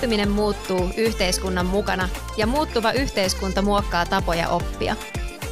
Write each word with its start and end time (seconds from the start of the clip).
Oppiminen 0.00 0.30
muuttuu 0.30 0.90
yhteiskunnan 0.96 1.66
mukana 1.66 2.08
ja 2.36 2.46
muuttuva 2.46 2.92
yhteiskunta 2.92 3.62
muokkaa 3.62 4.06
tapoja 4.06 4.48
oppia. 4.48 4.96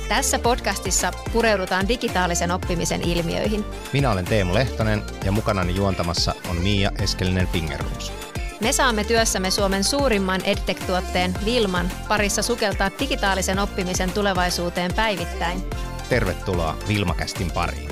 Tässä 0.08 0.38
podcastissa 0.38 1.12
pureudutaan 1.32 1.88
digitaalisen 1.88 2.50
oppimisen 2.50 3.02
ilmiöihin. 3.02 3.64
Minä 3.92 4.10
olen 4.10 4.24
Teemu 4.24 4.54
Lehtonen 4.54 5.02
ja 5.24 5.32
mukanani 5.32 5.74
juontamassa 5.74 6.34
on 6.50 6.56
Miia 6.56 6.92
Eskelinen 7.02 7.48
Fingerruus. 7.48 8.12
Me 8.60 8.72
saamme 8.72 9.04
työssämme 9.04 9.50
Suomen 9.50 9.84
suurimman 9.84 10.40
EdTech-tuotteen 10.44 11.34
Vilman 11.44 11.90
parissa 12.08 12.42
sukeltaa 12.42 12.90
digitaalisen 13.00 13.58
oppimisen 13.58 14.12
tulevaisuuteen 14.12 14.94
päivittäin. 14.94 15.62
Tervetuloa 16.08 16.76
Vilmakästin 16.88 17.50
pariin. 17.50 17.90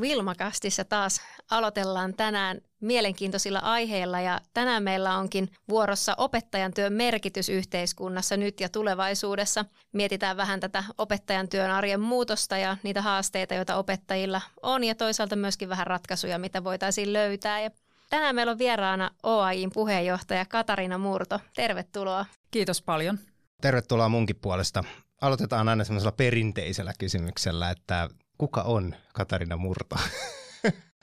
Vilmakastissa 0.00 0.84
taas 0.84 1.20
aloitellaan 1.50 2.14
tänään 2.14 2.60
mielenkiintoisilla 2.80 3.58
aiheilla 3.58 4.20
ja 4.20 4.40
tänään 4.54 4.82
meillä 4.82 5.18
onkin 5.18 5.50
vuorossa 5.68 6.14
opettajan 6.18 6.74
työn 6.74 6.92
merkitys 6.92 7.48
yhteiskunnassa 7.48 8.36
nyt 8.36 8.60
ja 8.60 8.68
tulevaisuudessa. 8.68 9.64
Mietitään 9.92 10.36
vähän 10.36 10.60
tätä 10.60 10.84
opettajan 10.98 11.48
työn 11.48 11.70
arjen 11.70 12.00
muutosta 12.00 12.58
ja 12.58 12.76
niitä 12.82 13.02
haasteita, 13.02 13.54
joita 13.54 13.76
opettajilla 13.76 14.40
on 14.62 14.84
ja 14.84 14.94
toisaalta 14.94 15.36
myöskin 15.36 15.68
vähän 15.68 15.86
ratkaisuja, 15.86 16.38
mitä 16.38 16.64
voitaisiin 16.64 17.12
löytää. 17.12 17.60
Ja 17.60 17.70
tänään 18.10 18.34
meillä 18.34 18.52
on 18.52 18.58
vieraana 18.58 19.10
OAIin 19.22 19.70
puheenjohtaja 19.74 20.44
Katarina 20.44 20.98
Murto. 20.98 21.40
Tervetuloa. 21.56 22.26
Kiitos 22.50 22.82
paljon. 22.82 23.18
Tervetuloa 23.60 24.08
munkin 24.08 24.36
puolesta. 24.36 24.84
Aloitetaan 25.20 25.68
aina 25.68 25.84
semmoisella 25.84 26.12
perinteisellä 26.12 26.92
kysymyksellä, 26.98 27.70
että 27.70 28.08
kuka 28.38 28.62
on 28.62 28.94
Katarina 29.12 29.56
Murto? 29.56 29.96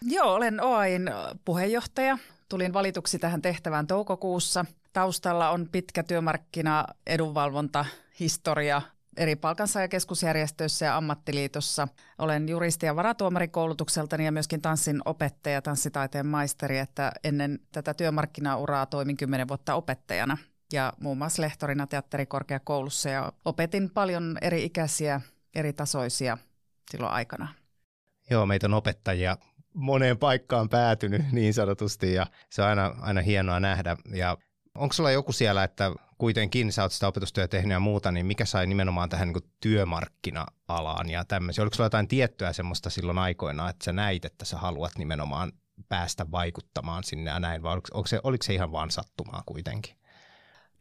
Joo, 0.02 0.34
olen 0.34 0.64
OAIn 0.64 1.12
puheenjohtaja. 1.46 2.18
Tulin 2.50 2.74
valituksi 2.74 3.20
tähän 3.20 3.42
tehtävään 3.42 3.88
toukokuussa. 3.88 4.66
Taustalla 4.94 5.50
on 5.50 5.70
pitkä 5.72 6.04
työmarkkina 6.04 6.86
edunvalvonta 7.08 7.86
historia 8.20 8.82
eri 9.18 9.36
palkansaajakeskusjärjestöissä 9.36 10.86
ja 10.86 10.98
ammattiliitossa. 10.98 11.88
Olen 12.18 12.50
juristi 12.50 12.86
ja 12.86 12.96
varatuomarikoulutukseltani 12.96 14.26
ja 14.26 14.32
myöskin 14.32 14.62
tanssin 14.62 15.02
opettaja, 15.06 15.62
tanssitaiteen 15.62 16.26
maisteri, 16.26 16.78
että 16.78 17.12
ennen 17.24 17.60
tätä 17.72 17.94
työmarkkinauraa 17.94 18.86
toimin 18.86 19.18
kymmenen 19.18 19.48
vuotta 19.48 19.76
opettajana 19.76 20.38
ja 20.74 20.94
muun 21.00 21.18
muassa 21.18 21.42
lehtorina 21.42 21.88
teatterikorkeakoulussa 21.88 23.10
ja 23.10 23.32
opetin 23.46 23.90
paljon 23.90 24.38
eri 24.42 24.64
ikäisiä, 24.64 25.22
eri 25.56 25.74
tasoisia 25.74 26.38
silloin 26.92 27.14
aikana. 27.14 27.48
Joo, 28.30 28.46
meitä 28.46 28.68
on 28.68 28.74
opettajia 28.74 29.38
moneen 29.74 30.18
paikkaan 30.18 30.70
päätynyt 30.70 31.22
niin 31.32 31.54
sanotusti 31.54 32.14
ja 32.14 32.28
se 32.50 32.62
on 32.62 32.68
aina, 32.68 32.96
aina 33.02 33.22
hienoa 33.22 33.60
nähdä. 33.60 33.98
Ja 34.14 34.38
onko 34.76 34.94
sulla 34.94 35.12
joku 35.12 35.32
siellä, 35.32 35.64
että 35.64 35.92
kuitenkin 36.18 36.72
sä 36.72 36.82
oot 36.82 36.92
sitä 36.92 37.08
opetustyötä 37.08 37.48
tehnyt 37.48 37.72
ja 37.72 37.80
muuta, 37.80 38.12
niin 38.12 38.26
mikä 38.26 38.46
sai 38.46 38.68
nimenomaan 38.68 39.10
tähän 39.10 39.28
niin 39.28 39.52
työmarkkina-alaan 39.60 41.10
ja 41.10 41.26
tämmöisiä? 41.26 41.62
Oliko 41.62 41.76
sulla 41.76 41.86
jotain 41.86 42.08
tiettyä 42.08 42.54
semmoista 42.54 42.90
silloin 42.90 43.18
aikoina, 43.18 43.70
että 43.70 43.86
sä 43.86 43.94
näit, 43.94 44.26
että 44.26 44.46
sä 44.46 44.58
haluat 44.58 44.92
nimenomaan 44.98 45.52
päästä 45.90 46.32
vaikuttamaan 46.32 47.04
sinne 47.04 47.32
ja 47.32 47.40
näin, 47.40 47.64
vai 47.64 47.74
oliko, 47.74 48.08
se, 48.08 48.20
oliko 48.24 48.44
se 48.44 48.54
ihan 48.54 48.72
vaan 48.72 48.92
sattumaa 48.92 49.44
kuitenkin? 49.46 50.01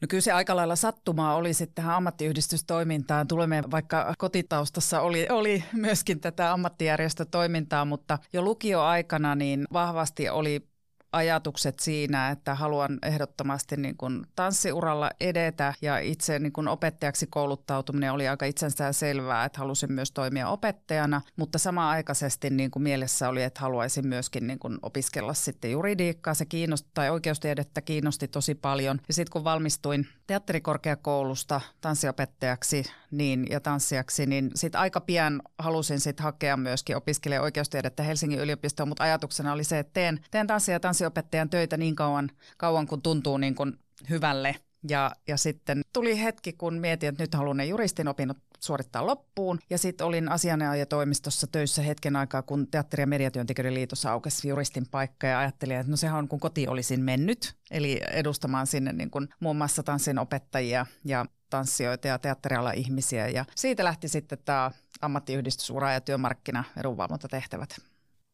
No 0.01 0.05
kyllä 0.09 0.21
se 0.21 0.31
aika 0.31 0.55
lailla 0.55 0.75
sattumaa 0.75 1.35
oli 1.35 1.53
sitten 1.53 1.75
tähän 1.75 1.95
ammattiyhdistystoimintaan. 1.95 3.27
Tulemme 3.27 3.63
vaikka 3.71 4.13
kotitaustassa 4.17 5.01
oli, 5.01 5.27
oli 5.29 5.63
myöskin 5.73 6.19
tätä 6.19 6.53
ammattijärjestötoimintaa, 6.53 7.85
mutta 7.85 8.17
jo 8.33 8.41
lukioaikana 8.41 9.35
niin 9.35 9.67
vahvasti 9.73 10.29
oli 10.29 10.70
ajatukset 11.11 11.79
siinä, 11.79 12.29
että 12.29 12.55
haluan 12.55 12.99
ehdottomasti 13.03 13.77
niin 13.77 13.97
kuin 13.97 14.25
tanssiuralla 14.35 15.11
edetä 15.19 15.73
ja 15.81 15.99
itse 15.99 16.39
niin 16.39 16.53
kuin 16.53 16.67
opettajaksi 16.67 17.27
kouluttautuminen 17.27 18.11
oli 18.11 18.27
aika 18.27 18.45
itsensä 18.45 18.91
selvää, 18.93 19.45
että 19.45 19.59
halusin 19.59 19.91
myös 19.91 20.11
toimia 20.11 20.49
opettajana, 20.49 21.21
mutta 21.35 21.57
samaaikaisesti 21.57 22.49
niin 22.49 22.71
kuin 22.71 22.83
mielessä 22.83 23.29
oli, 23.29 23.43
että 23.43 23.61
haluaisin 23.61 24.07
myöskin 24.07 24.47
niin 24.47 24.59
kuin 24.59 24.77
opiskella 24.81 25.33
sitten 25.33 25.71
juridiikkaa, 25.71 26.33
se 26.33 26.45
kiinnosti, 26.45 26.89
tai 26.93 27.09
oikeustiedettä 27.09 27.81
kiinnosti 27.81 28.27
tosi 28.27 28.55
paljon. 28.55 28.99
Ja 29.07 29.13
sitten 29.13 29.31
kun 29.31 29.43
valmistuin 29.43 30.07
teatterikorkeakoulusta 30.31 31.61
tanssiopettajaksi 31.81 32.83
niin, 33.11 33.47
ja 33.49 33.59
tanssijaksi, 33.59 34.25
niin 34.25 34.51
sitten 34.55 34.81
aika 34.81 35.01
pian 35.01 35.41
halusin 35.59 35.99
sitten 35.99 36.23
hakea 36.23 36.57
myöskin 36.57 36.97
opiskelemaan 36.97 37.43
oikeustiedettä 37.43 38.03
Helsingin 38.03 38.39
yliopistoon, 38.39 38.89
mutta 38.89 39.03
ajatuksena 39.03 39.53
oli 39.53 39.63
se, 39.63 39.79
että 39.79 39.93
teen, 39.93 40.19
teen 40.31 40.47
tanssia 40.47 40.75
ja 40.75 40.79
tanssiopettajan 40.79 41.49
töitä 41.49 41.77
niin 41.77 41.95
kauan, 41.95 42.29
kauan 42.57 42.87
kun 42.87 43.01
tuntuu 43.01 43.37
niin 43.37 43.55
kuin 43.55 43.73
hyvälle. 44.09 44.55
Ja, 44.89 45.11
ja 45.27 45.37
sitten 45.37 45.81
tuli 45.93 46.21
hetki, 46.21 46.53
kun 46.53 46.73
mietin, 46.73 47.09
että 47.09 47.23
nyt 47.23 47.35
haluan 47.35 47.57
ne 47.57 47.65
juristin 47.65 48.07
opinnot 48.07 48.37
suorittaa 48.63 49.05
loppuun. 49.05 49.59
Ja 49.69 49.77
sitten 49.77 50.07
olin 50.07 50.29
asianajatoimistossa 50.29 51.47
töissä 51.47 51.81
hetken 51.81 52.15
aikaa, 52.15 52.41
kun 52.41 52.67
Teatteri- 52.67 53.01
ja 53.01 53.07
mediatyöntekijöiden 53.07 53.73
liitossa 53.73 54.11
aukesi 54.11 54.47
juristin 54.47 54.87
paikka 54.91 55.27
ja 55.27 55.39
ajattelin, 55.39 55.77
että 55.77 55.91
no 55.91 55.97
sehän 55.97 56.19
on 56.19 56.27
kun 56.27 56.39
koti 56.39 56.67
olisin 56.67 57.01
mennyt. 57.01 57.55
Eli 57.71 58.01
edustamaan 58.11 58.67
sinne 58.67 58.93
niin 58.93 59.11
kuin 59.11 59.29
muun 59.39 59.55
muassa 59.55 59.83
tanssin 59.83 60.19
opettajia 60.19 60.85
ja 61.05 61.25
tanssijoita 61.49 62.07
ja 62.07 62.19
teatterialan 62.19 62.75
ihmisiä. 62.75 63.27
Ja 63.27 63.45
siitä 63.55 63.83
lähti 63.83 64.07
sitten 64.07 64.37
tämä 64.45 64.71
ammattiyhdistysura 65.01 65.93
ja 65.93 66.01
työmarkkina 66.01 66.63
edunvalvontatehtävät. 66.77 67.90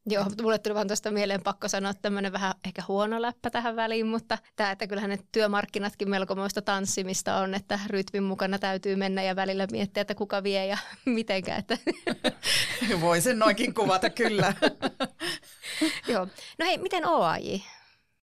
Joo, 0.10 0.26
mulle 0.42 0.60
tuli 0.60 0.76
vaan 0.76 0.88
tuosta 0.88 1.12
mieleen 1.12 1.44
pakko 1.44 1.68
sanoa 1.68 1.94
tämmöinen 1.94 2.34
vähän 2.34 2.54
ehkä 2.66 2.84
huono 2.88 3.22
läppä 3.22 3.50
tähän 3.50 3.76
väliin, 3.76 4.08
mutta 4.08 4.38
tämä, 4.56 4.72
että 4.72 4.88
kyllähän 4.88 5.10
ne 5.10 5.20
työmarkkinatkin 5.32 6.10
melkomoista 6.10 6.62
tanssimista 6.62 7.36
on, 7.36 7.54
että 7.54 7.80
rytmin 7.88 8.24
mukana 8.24 8.60
täytyy 8.60 8.96
mennä 8.96 9.24
ja 9.24 9.36
välillä 9.36 9.68
miettiä, 9.72 10.02
että 10.02 10.16
kuka 10.16 10.44
vie 10.44 10.66
ja 10.66 10.78
mitenkä. 11.06 11.56
Että. 11.56 11.78
Voisin 13.02 13.40
noinkin 13.40 13.74
kuvata, 13.74 14.10
kyllä. 14.10 14.54
Joo. 16.14 16.28
No 16.60 16.66
hei, 16.66 16.78
miten 16.78 17.08
OAJ? 17.08 17.60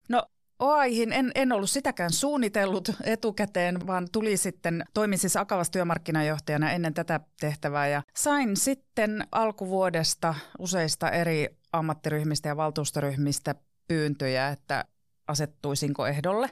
No 0.09 0.23
OAIhin 0.59 1.13
en, 1.13 1.31
en 1.35 1.51
ollut 1.51 1.69
sitäkään 1.69 2.13
suunnitellut 2.13 2.89
etukäteen, 3.03 3.87
vaan 3.87 4.07
tuli 4.11 4.37
sitten, 4.37 4.85
toimin 4.93 5.19
siis 5.19 5.37
Akavas 5.37 5.69
työmarkkinajohtajana 5.69 6.71
ennen 6.71 6.93
tätä 6.93 7.19
tehtävää 7.39 7.87
ja 7.87 8.01
sain 8.15 8.57
sitten 8.57 9.27
alkuvuodesta 9.31 10.35
useista 10.59 11.09
eri 11.09 11.58
ammattiryhmistä 11.71 12.49
ja 12.49 12.57
valtuustoryhmistä 12.57 13.55
pyyntöjä, 13.87 14.49
että 14.49 14.85
asettuisinko 15.27 16.07
ehdolle. 16.07 16.49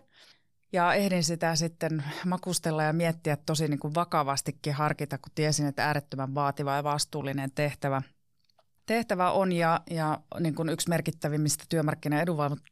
Ja 0.73 0.93
ehdin 0.93 1.23
sitä 1.23 1.55
sitten 1.55 2.03
makustella 2.25 2.83
ja 2.83 2.93
miettiä 2.93 3.37
tosi 3.45 3.67
niin 3.67 3.79
kuin 3.79 3.95
vakavastikin 3.95 4.73
harkita, 4.73 5.17
kun 5.17 5.31
tiesin, 5.35 5.65
että 5.67 5.85
äärettömän 5.85 6.35
vaativa 6.35 6.75
ja 6.75 6.83
vastuullinen 6.83 7.51
tehtävä– 7.51 8.01
tehtävä 8.87 9.31
on 9.31 9.51
ja, 9.51 9.81
ja 9.89 10.19
niin 10.39 10.55
kuin 10.55 10.69
yksi 10.69 10.89
merkittävimmistä 10.89 11.63
työmarkkina 11.69 12.17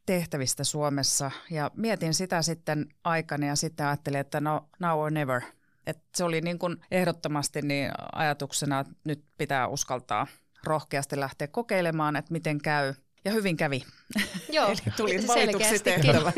tehtävistä 0.06 0.64
Suomessa. 0.64 1.30
Ja 1.50 1.70
mietin 1.76 2.14
sitä 2.14 2.42
sitten 2.42 2.86
aikana 3.04 3.46
ja 3.46 3.56
sitten 3.56 3.86
ajattelin, 3.86 4.20
että 4.20 4.40
no 4.40 4.68
now 4.80 5.00
or 5.00 5.10
never. 5.10 5.42
Et 5.86 5.98
se 6.14 6.24
oli 6.24 6.40
niin 6.40 6.58
kuin 6.58 6.76
ehdottomasti 6.90 7.62
niin 7.62 7.90
ajatuksena, 8.12 8.80
että 8.80 8.92
nyt 9.04 9.24
pitää 9.38 9.68
uskaltaa 9.68 10.26
rohkeasti 10.64 11.20
lähteä 11.20 11.48
kokeilemaan, 11.48 12.16
että 12.16 12.32
miten 12.32 12.58
käy. 12.58 12.94
Ja 13.24 13.32
hyvin 13.32 13.56
kävi. 13.56 13.82
Joo, 14.52 14.68
Eli 14.68 14.76
tulin 14.96 15.28
valituksi 15.28 15.78
tehtävä. 15.78 16.32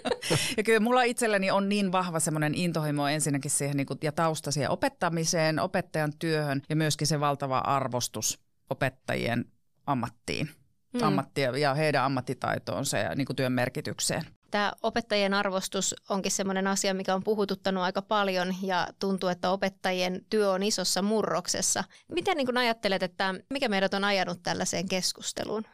ja 0.56 0.62
kyllä 0.62 0.80
mulla 0.80 1.02
itselläni 1.02 1.50
on 1.50 1.68
niin 1.68 1.92
vahva 1.92 2.20
semmoinen 2.20 2.54
intohimo 2.54 3.08
ensinnäkin 3.08 3.50
siihen 3.50 3.76
niin 3.76 3.86
kuin, 3.86 3.98
ja 4.02 4.12
tausta 4.12 4.50
siihen 4.50 4.70
opettamiseen, 4.70 5.58
opettajan 5.58 6.12
työhön 6.18 6.62
ja 6.68 6.76
myöskin 6.76 7.06
se 7.06 7.20
valtava 7.20 7.58
arvostus 7.58 8.40
opettajien 8.70 9.44
ammattiin, 9.86 10.50
mm. 10.92 11.02
ammattia 11.02 11.58
ja 11.58 11.74
heidän 11.74 12.04
ammattitaitoonsa 12.04 12.98
ja 12.98 13.14
niin 13.14 13.26
kuin 13.26 13.36
työn 13.36 13.52
merkitykseen. 13.52 14.24
Tämä 14.50 14.72
opettajien 14.82 15.34
arvostus 15.34 15.94
onkin 16.08 16.32
sellainen 16.32 16.66
asia, 16.66 16.94
mikä 16.94 17.14
on 17.14 17.24
puhututtanut 17.24 17.82
aika 17.82 18.02
paljon 18.02 18.54
ja 18.62 18.88
tuntuu, 18.98 19.28
että 19.28 19.50
opettajien 19.50 20.24
työ 20.30 20.50
on 20.50 20.62
isossa 20.62 21.02
murroksessa. 21.02 21.84
Miten 22.12 22.36
niin 22.36 22.56
ajattelet, 22.56 23.02
että 23.02 23.34
mikä 23.50 23.68
meidät 23.68 23.94
on 23.94 24.04
ajanut 24.04 24.42
tällaiseen 24.42 24.88
keskusteluun? 24.88 25.64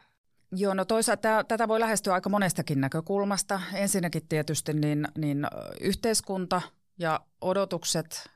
Joo, 0.51 0.73
no 0.73 0.85
toisaalta 0.85 1.43
tätä 1.47 1.67
voi 1.67 1.79
lähestyä 1.79 2.13
aika 2.13 2.29
monestakin 2.29 2.81
näkökulmasta. 2.81 3.61
Ensinnäkin 3.73 4.27
tietysti 4.29 4.73
niin, 4.73 5.07
niin 5.17 5.47
yhteiskunta 5.81 6.61
ja 6.99 7.19
odotukset, 7.41 8.29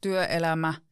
työelämä– 0.00 0.74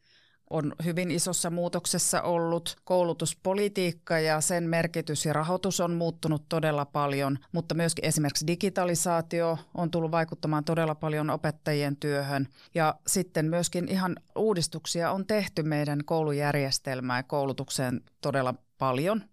on 0.54 0.74
hyvin 0.84 1.10
isossa 1.10 1.50
muutoksessa 1.50 2.22
ollut. 2.22 2.76
Koulutuspolitiikka 2.84 4.18
ja 4.18 4.40
sen 4.40 4.64
merkitys 4.64 5.26
ja 5.26 5.32
rahoitus 5.32 5.80
on 5.80 5.92
muuttunut 5.94 6.42
todella 6.48 6.84
paljon, 6.84 7.38
mutta 7.52 7.74
myöskin 7.74 8.04
esimerkiksi 8.04 8.46
digitalisaatio 8.46 9.58
on 9.74 9.90
tullut 9.90 10.10
vaikuttamaan 10.10 10.64
todella 10.64 10.94
paljon 10.94 11.30
opettajien 11.30 11.96
työhön. 11.96 12.48
Ja 12.74 12.94
sitten 13.06 13.46
myöskin 13.46 13.88
ihan 13.88 14.16
uudistuksia 14.36 15.10
on 15.12 15.26
tehty 15.26 15.62
meidän 15.62 16.00
koulujärjestelmään 16.04 17.18
ja 17.18 17.22
koulutukseen 17.22 18.00
todella 18.20 18.54
paljon 18.78 19.24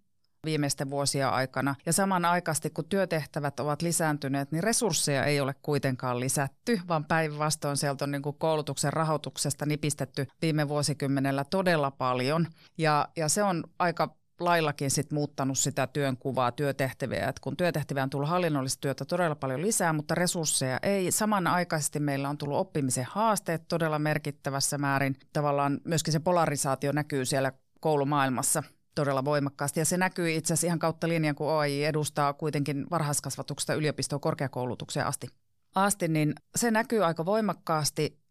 viimeisten 0.46 0.90
vuosia 0.90 1.30
aikana. 1.30 1.76
Ja 1.86 1.94
samanaikaisesti, 1.94 2.70
kun 2.70 2.86
työtehtävät 2.86 3.60
ovat 3.60 3.82
lisääntyneet, 3.82 4.52
niin 4.52 4.64
resursseja 4.64 5.26
ei 5.26 5.42
ole 5.42 5.56
kuitenkaan 5.62 6.20
lisätty, 6.20 6.80
vaan 6.88 7.06
päinvastoin 7.06 7.78
sieltä 7.78 8.06
on 8.06 8.12
niin 8.12 8.22
kuin 8.22 8.38
koulutuksen 8.38 8.94
rahoituksesta 8.94 9.66
nipistetty 9.66 10.28
viime 10.42 10.70
vuosikymmenellä 10.70 11.44
todella 11.44 11.92
paljon. 11.92 12.48
Ja, 12.78 13.08
ja 13.16 13.30
se 13.30 13.44
on 13.44 13.64
aika 13.80 14.16
laillakin 14.40 14.92
sit 14.92 15.12
muuttanut 15.12 15.58
sitä 15.58 15.88
työnkuvaa, 15.88 16.52
työtehtäviä. 16.52 17.28
Et 17.28 17.40
kun 17.40 17.58
työtehtäviä 17.58 18.04
on 18.04 18.10
tullut 18.10 18.30
hallinnollista 18.30 18.82
työtä 18.82 19.06
todella 19.06 19.36
paljon 19.36 19.62
lisää, 19.62 19.94
mutta 19.94 20.16
resursseja 20.16 20.80
ei. 20.84 21.12
Samanaikaisesti 21.12 22.00
meillä 22.00 22.30
on 22.30 22.38
tullut 22.38 22.58
oppimisen 22.58 23.08
haasteet 23.10 23.68
todella 23.68 24.00
merkittävässä 24.00 24.78
määrin. 24.78 25.16
Tavallaan 25.34 25.80
myöskin 25.84 26.12
se 26.12 26.20
polarisaatio 26.20 26.92
näkyy 26.92 27.26
siellä 27.26 27.52
koulumaailmassa 27.80 28.64
todella 28.96 29.26
voimakkaasti. 29.26 29.80
Ja 29.80 29.86
se 29.86 29.98
näkyy 29.98 30.32
itse 30.32 30.54
asiassa 30.54 30.68
ihan 30.68 30.80
kautta 30.80 31.08
linjan, 31.08 31.36
kun 31.36 31.48
OAI 31.48 31.84
edustaa 31.84 32.34
kuitenkin 32.34 32.86
varhaiskasvatuksesta 32.92 33.74
yliopistoon 33.74 34.22
korkeakoulutukseen 34.22 35.08
asti. 35.08 35.28
Asti, 35.76 36.08
niin 36.08 36.36
se 36.56 36.72
näkyy 36.72 37.06
aika 37.06 37.26
voimakkaasti 37.26 38.22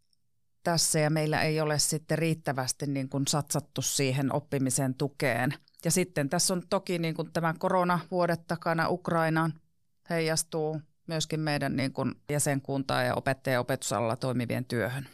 tässä 0.63 0.99
ja 0.99 1.09
meillä 1.09 1.41
ei 1.41 1.61
ole 1.61 1.79
sitten 1.79 2.17
riittävästi 2.17 2.87
niin 2.87 3.09
kuin 3.09 3.27
satsattu 3.27 3.81
siihen 3.81 4.33
oppimisen 4.33 4.95
tukeen. 4.95 5.53
Ja 5.85 5.91
sitten 5.91 6.29
tässä 6.29 6.53
on 6.53 6.63
toki 6.69 6.99
niin 6.99 7.15
kuin 7.15 7.33
tämä 7.33 7.53
koronavuodet 7.59 8.47
takana 8.47 8.89
Ukrainaan 8.89 9.53
heijastuu 10.09 10.81
myöskin 11.07 11.39
meidän 11.39 11.75
niin 11.75 11.93
kuin 11.93 12.15
jäsenkuntaa 12.29 13.03
ja 13.03 13.15
opettaja- 13.15 13.53
ja 13.53 13.59
opetusalalla 13.59 14.15
toimivien 14.15 14.65
työhön. 14.65 15.07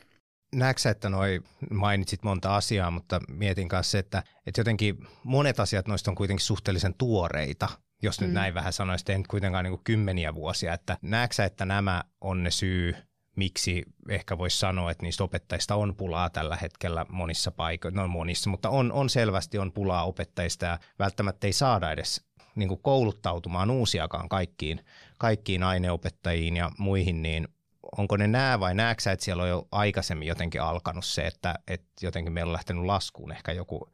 Näetkö 0.58 0.90
että 0.90 1.10
noi 1.10 1.42
mainitsit 1.72 2.24
monta 2.24 2.56
asiaa, 2.56 2.92
mutta 2.92 3.20
mietin 3.28 3.68
kanssa 3.68 3.92
se, 3.92 4.00
että, 4.00 4.24
että 4.46 4.62
jotenkin 4.62 5.08
monet 5.24 5.60
asiat 5.60 5.88
noista 5.88 6.12
on 6.12 6.16
kuitenkin 6.16 6.46
suhteellisen 6.46 6.94
tuoreita, 6.94 7.70
jos 8.04 8.22
nyt 8.22 8.30
mm. 8.30 8.34
näin 8.34 8.54
vähän 8.54 8.74
sanoisi, 8.74 9.12
ei 9.12 9.24
kuitenkaan 9.24 9.66
niin 9.66 9.80
kymmeniä 9.84 10.36
vuosia. 10.36 10.74
Että 10.74 10.98
näetkö 11.02 11.44
että 11.44 11.66
nämä 11.66 12.04
on 12.22 12.44
ne 12.44 12.52
syy, 12.52 12.96
miksi 13.36 13.84
ehkä 14.10 14.38
voisi 14.38 14.60
sanoa, 14.60 14.92
että 14.92 15.04
niistä 15.04 15.24
opettajista 15.24 15.76
on 15.76 15.96
pulaa 15.96 16.30
tällä 16.30 16.56
hetkellä 16.56 17.06
monissa 17.10 17.52
paikoissa, 17.52 18.02
no 18.02 18.08
monissa, 18.08 18.50
mutta 18.50 18.70
on, 18.70 18.92
on 18.92 19.10
selvästi 19.10 19.58
on 19.58 19.72
pulaa 19.72 20.06
opettajista 20.06 20.66
ja 20.66 20.80
välttämättä 21.00 21.48
ei 21.48 21.54
saada 21.54 21.92
edes 21.92 22.26
niin 22.56 22.80
kouluttautumaan 22.82 23.72
uusiakaan 23.72 24.30
kaikkiin, 24.30 24.86
kaikkiin 25.18 25.64
aineopettajiin 25.64 26.58
ja 26.58 26.72
muihin, 26.78 27.22
niin 27.22 27.48
onko 27.98 28.18
ne 28.18 28.28
nämä 28.28 28.60
vai 28.60 28.76
näetkö 28.76 29.04
sä, 29.04 29.12
että 29.12 29.26
siellä 29.26 29.44
on 29.44 29.50
jo 29.50 29.68
aikaisemmin 29.72 30.28
jotenkin 30.28 30.62
alkanut 30.62 31.06
se, 31.06 31.28
että, 31.28 31.56
että 31.68 31.88
jotenkin 32.02 32.34
meillä 32.34 32.50
on 32.50 32.54
lähtenyt 32.54 32.86
laskuun 32.86 33.32
ehkä 33.32 33.52
joku 33.52 33.92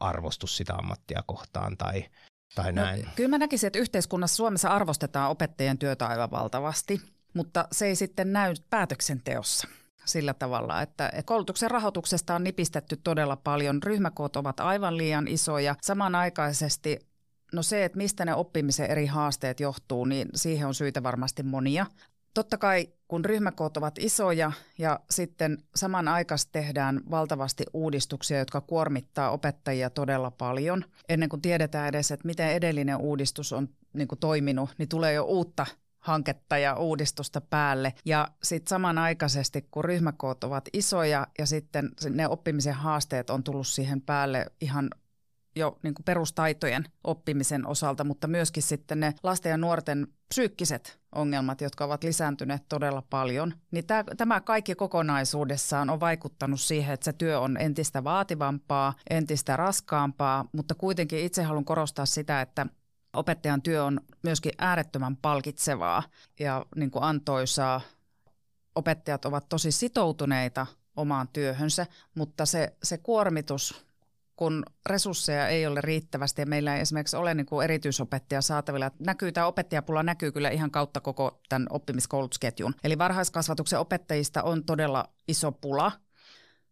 arvostus 0.00 0.56
sitä 0.56 0.74
ammattia 0.74 1.22
kohtaan 1.26 1.76
tai, 1.76 2.04
tai 2.54 2.72
no, 2.72 2.82
näin? 2.82 3.04
No, 3.04 3.10
kyllä 3.16 3.28
mä 3.28 3.38
näkisin, 3.38 3.66
että 3.66 3.78
yhteiskunnassa 3.78 4.36
Suomessa 4.36 4.68
arvostetaan 4.68 5.30
opettajien 5.30 5.78
työtä 5.78 6.06
aivan 6.06 6.30
valtavasti, 6.30 7.00
mutta 7.34 7.68
se 7.72 7.86
ei 7.86 7.96
sitten 7.96 8.32
näy 8.32 8.54
päätöksenteossa 8.70 9.68
sillä 10.04 10.34
tavalla, 10.34 10.82
että 10.82 11.12
koulutuksen 11.24 11.70
rahoituksesta 11.70 12.34
on 12.34 12.44
nipistetty 12.44 12.96
todella 13.04 13.36
paljon. 13.36 13.82
Ryhmäkoot 13.82 14.36
ovat 14.36 14.60
aivan 14.60 14.96
liian 14.96 15.28
isoja. 15.28 15.74
Samanaikaisesti 15.82 16.98
No 17.52 17.62
se, 17.62 17.84
että 17.84 17.98
mistä 17.98 18.24
ne 18.24 18.34
oppimisen 18.34 18.90
eri 18.90 19.06
haasteet 19.06 19.60
johtuu, 19.60 20.04
niin 20.04 20.28
siihen 20.34 20.66
on 20.66 20.74
syitä 20.74 21.02
varmasti 21.02 21.42
monia. 21.42 21.86
Totta 22.36 22.58
kai 22.58 22.88
kun 23.08 23.24
ryhmäkoot 23.24 23.76
ovat 23.76 23.98
isoja 23.98 24.52
ja 24.78 25.00
sitten 25.10 25.58
samanaikaisesti 25.74 26.52
tehdään 26.52 27.00
valtavasti 27.10 27.64
uudistuksia, 27.72 28.38
jotka 28.38 28.60
kuormittaa 28.60 29.30
opettajia 29.30 29.90
todella 29.90 30.30
paljon. 30.30 30.84
Ennen 31.08 31.28
kuin 31.28 31.42
tiedetään 31.42 31.88
edes, 31.88 32.10
että 32.10 32.26
miten 32.26 32.50
edellinen 32.50 32.96
uudistus 32.96 33.52
on 33.52 33.68
niin 33.92 34.08
kuin 34.08 34.18
toiminut, 34.18 34.70
niin 34.78 34.88
tulee 34.88 35.12
jo 35.12 35.24
uutta 35.24 35.66
hanketta 35.98 36.58
ja 36.58 36.74
uudistusta 36.74 37.40
päälle. 37.40 37.94
Ja 38.04 38.28
sitten 38.42 38.70
samanaikaisesti, 38.70 39.68
kun 39.70 39.84
ryhmäkoot 39.84 40.44
ovat 40.44 40.68
isoja 40.72 41.26
ja 41.38 41.46
sitten 41.46 41.90
ne 42.10 42.28
oppimisen 42.28 42.74
haasteet 42.74 43.30
on 43.30 43.44
tullut 43.44 43.66
siihen 43.66 44.00
päälle 44.00 44.46
ihan 44.60 44.90
jo 45.56 45.78
niin 45.82 45.94
kuin 45.94 46.04
perustaitojen 46.04 46.84
oppimisen 47.04 47.66
osalta, 47.66 48.04
mutta 48.04 48.26
myöskin 48.26 48.62
sitten 48.62 49.00
ne 49.00 49.14
lasten 49.22 49.50
ja 49.50 49.56
nuorten 49.56 50.06
psyykkiset 50.28 50.98
ongelmat, 51.16 51.60
jotka 51.60 51.84
ovat 51.84 52.04
lisääntyneet 52.04 52.62
todella 52.68 53.02
paljon, 53.10 53.54
niin 53.70 53.84
tämä, 54.16 54.40
kaikki 54.40 54.74
kokonaisuudessaan 54.74 55.90
on 55.90 56.00
vaikuttanut 56.00 56.60
siihen, 56.60 56.94
että 56.94 57.04
se 57.04 57.12
työ 57.12 57.40
on 57.40 57.56
entistä 57.56 58.04
vaativampaa, 58.04 58.94
entistä 59.10 59.56
raskaampaa, 59.56 60.44
mutta 60.52 60.74
kuitenkin 60.74 61.18
itse 61.18 61.42
haluan 61.42 61.64
korostaa 61.64 62.06
sitä, 62.06 62.40
että 62.40 62.66
opettajan 63.12 63.62
työ 63.62 63.84
on 63.84 64.00
myöskin 64.22 64.52
äärettömän 64.58 65.16
palkitsevaa 65.16 66.02
ja 66.40 66.66
niin 66.76 66.90
kuin 66.90 67.04
antoisaa. 67.04 67.80
Opettajat 68.74 69.24
ovat 69.24 69.48
tosi 69.48 69.72
sitoutuneita 69.72 70.66
omaan 70.96 71.28
työhönsä, 71.28 71.86
mutta 72.14 72.46
se, 72.46 72.76
se 72.82 72.98
kuormitus 72.98 73.86
kun 74.36 74.62
resursseja 74.86 75.48
ei 75.48 75.66
ole 75.66 75.80
riittävästi 75.80 76.42
ja 76.42 76.46
meillä 76.46 76.74
ei 76.74 76.80
esimerkiksi 76.80 77.16
ole 77.16 77.34
niin 77.34 77.46
kuin 77.46 77.64
erityisopettaja 77.64 78.42
saatavilla. 78.42 78.90
Näkyy, 78.98 79.32
tämä 79.32 79.46
opettajapula 79.46 80.02
näkyy 80.02 80.32
kyllä 80.32 80.50
ihan 80.50 80.70
kautta 80.70 81.00
koko 81.00 81.40
tämän 81.48 81.66
oppimiskoulutusketjun. 81.70 82.74
Eli 82.84 82.98
varhaiskasvatuksen 82.98 83.78
opettajista 83.78 84.42
on 84.42 84.64
todella 84.64 85.04
iso 85.28 85.52
pula 85.52 85.92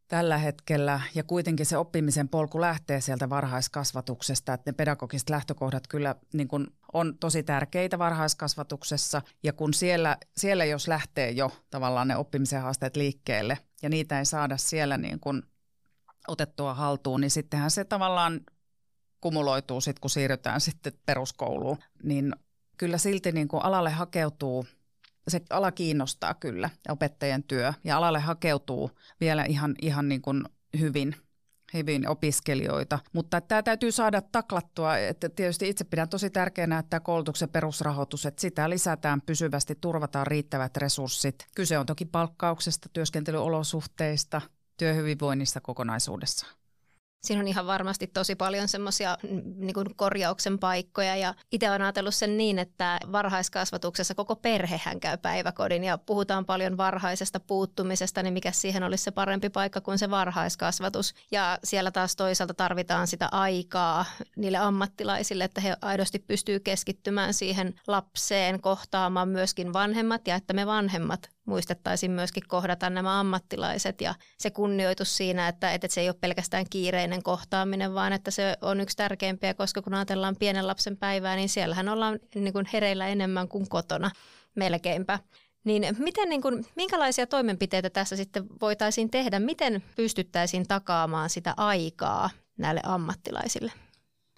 tällä 0.08 0.38
hetkellä 0.38 1.00
ja 1.14 1.24
kuitenkin 1.24 1.66
se 1.66 1.76
oppimisen 1.76 2.28
polku 2.28 2.60
lähtee 2.60 3.00
sieltä 3.00 3.30
varhaiskasvatuksesta, 3.30 4.54
että 4.54 4.70
ne 4.70 4.74
pedagogiset 4.74 5.30
lähtökohdat 5.30 5.86
kyllä 5.86 6.14
niin 6.32 6.48
kuin 6.48 6.66
on 6.92 7.18
tosi 7.18 7.42
tärkeitä 7.42 7.98
varhaiskasvatuksessa 7.98 9.22
ja 9.42 9.52
kun 9.52 9.74
siellä, 9.74 10.16
siellä 10.36 10.64
jos 10.64 10.88
lähtee 10.88 11.30
jo 11.30 11.50
tavallaan 11.70 12.08
ne 12.08 12.16
oppimisen 12.16 12.62
haasteet 12.62 12.96
liikkeelle 12.96 13.58
ja 13.82 13.88
niitä 13.88 14.18
ei 14.18 14.24
saada 14.24 14.56
siellä 14.56 14.98
niin 14.98 15.20
kuin 15.20 15.42
otettua 16.28 16.74
haltuun, 16.74 17.20
niin 17.20 17.30
sittenhän 17.30 17.70
se 17.70 17.84
tavallaan 17.84 18.40
kumuloituu 19.20 19.80
sitten, 19.80 20.00
kun 20.00 20.10
siirrytään 20.10 20.60
sitten 20.60 20.92
peruskouluun. 21.06 21.78
Niin 22.02 22.32
kyllä 22.76 22.98
silti 22.98 23.32
niin 23.32 23.48
kuin 23.48 23.64
alalle 23.64 23.90
hakeutuu, 23.90 24.66
se 25.28 25.40
ala 25.50 25.72
kiinnostaa 25.72 26.34
kyllä, 26.34 26.70
opettajien 26.88 27.42
työ, 27.42 27.72
ja 27.84 27.96
alalle 27.96 28.20
hakeutuu 28.20 28.90
vielä 29.20 29.44
ihan, 29.44 29.74
ihan 29.82 30.08
niin 30.08 30.22
kuin 30.22 30.44
hyvin 30.78 31.16
hyvin 31.74 32.08
opiskelijoita, 32.08 32.98
mutta 33.12 33.40
tämä 33.40 33.62
täytyy 33.62 33.92
saada 33.92 34.22
taklattua. 34.22 34.96
Että 34.96 35.28
tietysti 35.28 35.68
itse 35.68 35.84
pidän 35.84 36.08
tosi 36.08 36.30
tärkeänä, 36.30 36.78
että 36.78 37.00
koulutuksen 37.00 37.48
perusrahoitus, 37.48 38.26
että 38.26 38.40
sitä 38.40 38.70
lisätään 38.70 39.22
pysyvästi, 39.22 39.74
turvataan 39.80 40.26
riittävät 40.26 40.76
resurssit. 40.76 41.46
Kyse 41.56 41.78
on 41.78 41.86
toki 41.86 42.04
palkkauksesta, 42.04 42.88
työskentelyolosuhteista, 42.92 44.40
työhyvinvoinnista 44.76 45.60
kokonaisuudessaan. 45.60 46.54
Siinä 47.24 47.40
on 47.40 47.48
ihan 47.48 47.66
varmasti 47.66 48.06
tosi 48.06 48.34
paljon 48.34 48.68
semmoisia 48.68 49.18
niin 49.56 49.96
korjauksen 49.96 50.58
paikkoja 50.58 51.16
ja 51.16 51.34
itse 51.52 51.70
olen 51.70 51.82
ajatellut 51.82 52.14
sen 52.14 52.36
niin, 52.36 52.58
että 52.58 52.98
varhaiskasvatuksessa 53.12 54.14
koko 54.14 54.36
perhehän 54.36 55.00
käy 55.00 55.16
päiväkodin 55.16 55.84
ja 55.84 55.98
puhutaan 55.98 56.44
paljon 56.44 56.76
varhaisesta 56.76 57.40
puuttumisesta, 57.40 58.22
niin 58.22 58.32
mikä 58.32 58.52
siihen 58.52 58.82
olisi 58.82 59.04
se 59.04 59.10
parempi 59.10 59.50
paikka 59.50 59.80
kuin 59.80 59.98
se 59.98 60.10
varhaiskasvatus. 60.10 61.14
Ja 61.30 61.58
siellä 61.64 61.90
taas 61.90 62.16
toisaalta 62.16 62.54
tarvitaan 62.54 63.06
sitä 63.06 63.28
aikaa 63.32 64.04
niille 64.36 64.58
ammattilaisille, 64.58 65.44
että 65.44 65.60
he 65.60 65.76
aidosti 65.82 66.18
pystyy 66.18 66.60
keskittymään 66.60 67.34
siihen 67.34 67.74
lapseen, 67.86 68.60
kohtaamaan 68.60 69.28
myöskin 69.28 69.72
vanhemmat 69.72 70.26
ja 70.26 70.34
että 70.34 70.52
me 70.52 70.66
vanhemmat 70.66 71.33
muistettaisiin 71.44 72.12
myöskin 72.12 72.42
kohdata 72.48 72.90
nämä 72.90 73.20
ammattilaiset 73.20 74.00
ja 74.00 74.14
se 74.38 74.50
kunnioitus 74.50 75.16
siinä, 75.16 75.48
että, 75.48 75.72
että 75.72 75.88
se 75.88 76.00
ei 76.00 76.08
ole 76.08 76.16
pelkästään 76.20 76.66
kiireinen 76.70 77.22
kohtaaminen, 77.22 77.94
vaan 77.94 78.12
että 78.12 78.30
se 78.30 78.56
on 78.60 78.80
yksi 78.80 78.96
tärkeimpiä, 78.96 79.54
koska 79.54 79.82
kun 79.82 79.94
ajatellaan 79.94 80.36
pienen 80.36 80.66
lapsen 80.66 80.96
päivää, 80.96 81.36
niin 81.36 81.48
siellähän 81.48 81.88
ollaan 81.88 82.18
niin 82.34 82.52
kuin 82.52 82.66
hereillä 82.72 83.08
enemmän 83.08 83.48
kuin 83.48 83.68
kotona 83.68 84.10
melkeinpä. 84.54 85.18
Niin 85.64 85.96
miten, 85.98 86.28
niin 86.28 86.42
kuin, 86.42 86.66
minkälaisia 86.76 87.26
toimenpiteitä 87.26 87.90
tässä 87.90 88.16
sitten 88.16 88.44
voitaisiin 88.60 89.10
tehdä? 89.10 89.40
Miten 89.40 89.82
pystyttäisiin 89.96 90.68
takaamaan 90.68 91.30
sitä 91.30 91.54
aikaa 91.56 92.30
näille 92.58 92.80
ammattilaisille? 92.84 93.72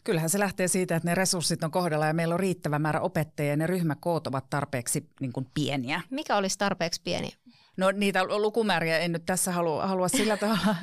Kyllähän 0.06 0.30
se 0.30 0.38
lähtee 0.38 0.68
siitä, 0.68 0.96
että 0.96 1.08
ne 1.08 1.14
resurssit 1.14 1.64
on 1.64 1.70
kohdalla 1.70 2.06
ja 2.06 2.14
meillä 2.14 2.34
on 2.34 2.40
riittävä 2.40 2.78
määrä 2.78 3.00
opettajia 3.00 3.50
ja 3.50 3.56
ne 3.56 3.66
ryhmäkoot 3.66 4.26
ovat 4.26 4.50
tarpeeksi 4.50 5.10
niin 5.20 5.32
kuin 5.32 5.46
pieniä. 5.54 6.00
Mikä 6.10 6.36
olisi 6.36 6.58
tarpeeksi 6.58 7.00
pieni? 7.04 7.28
No 7.76 7.90
niitä 7.90 8.24
lukumääriä 8.24 8.98
en 8.98 9.12
nyt 9.12 9.26
tässä 9.26 9.52
halua, 9.52 9.86
halua 9.86 10.08
sillä 10.08 10.36
tavalla 10.46 10.76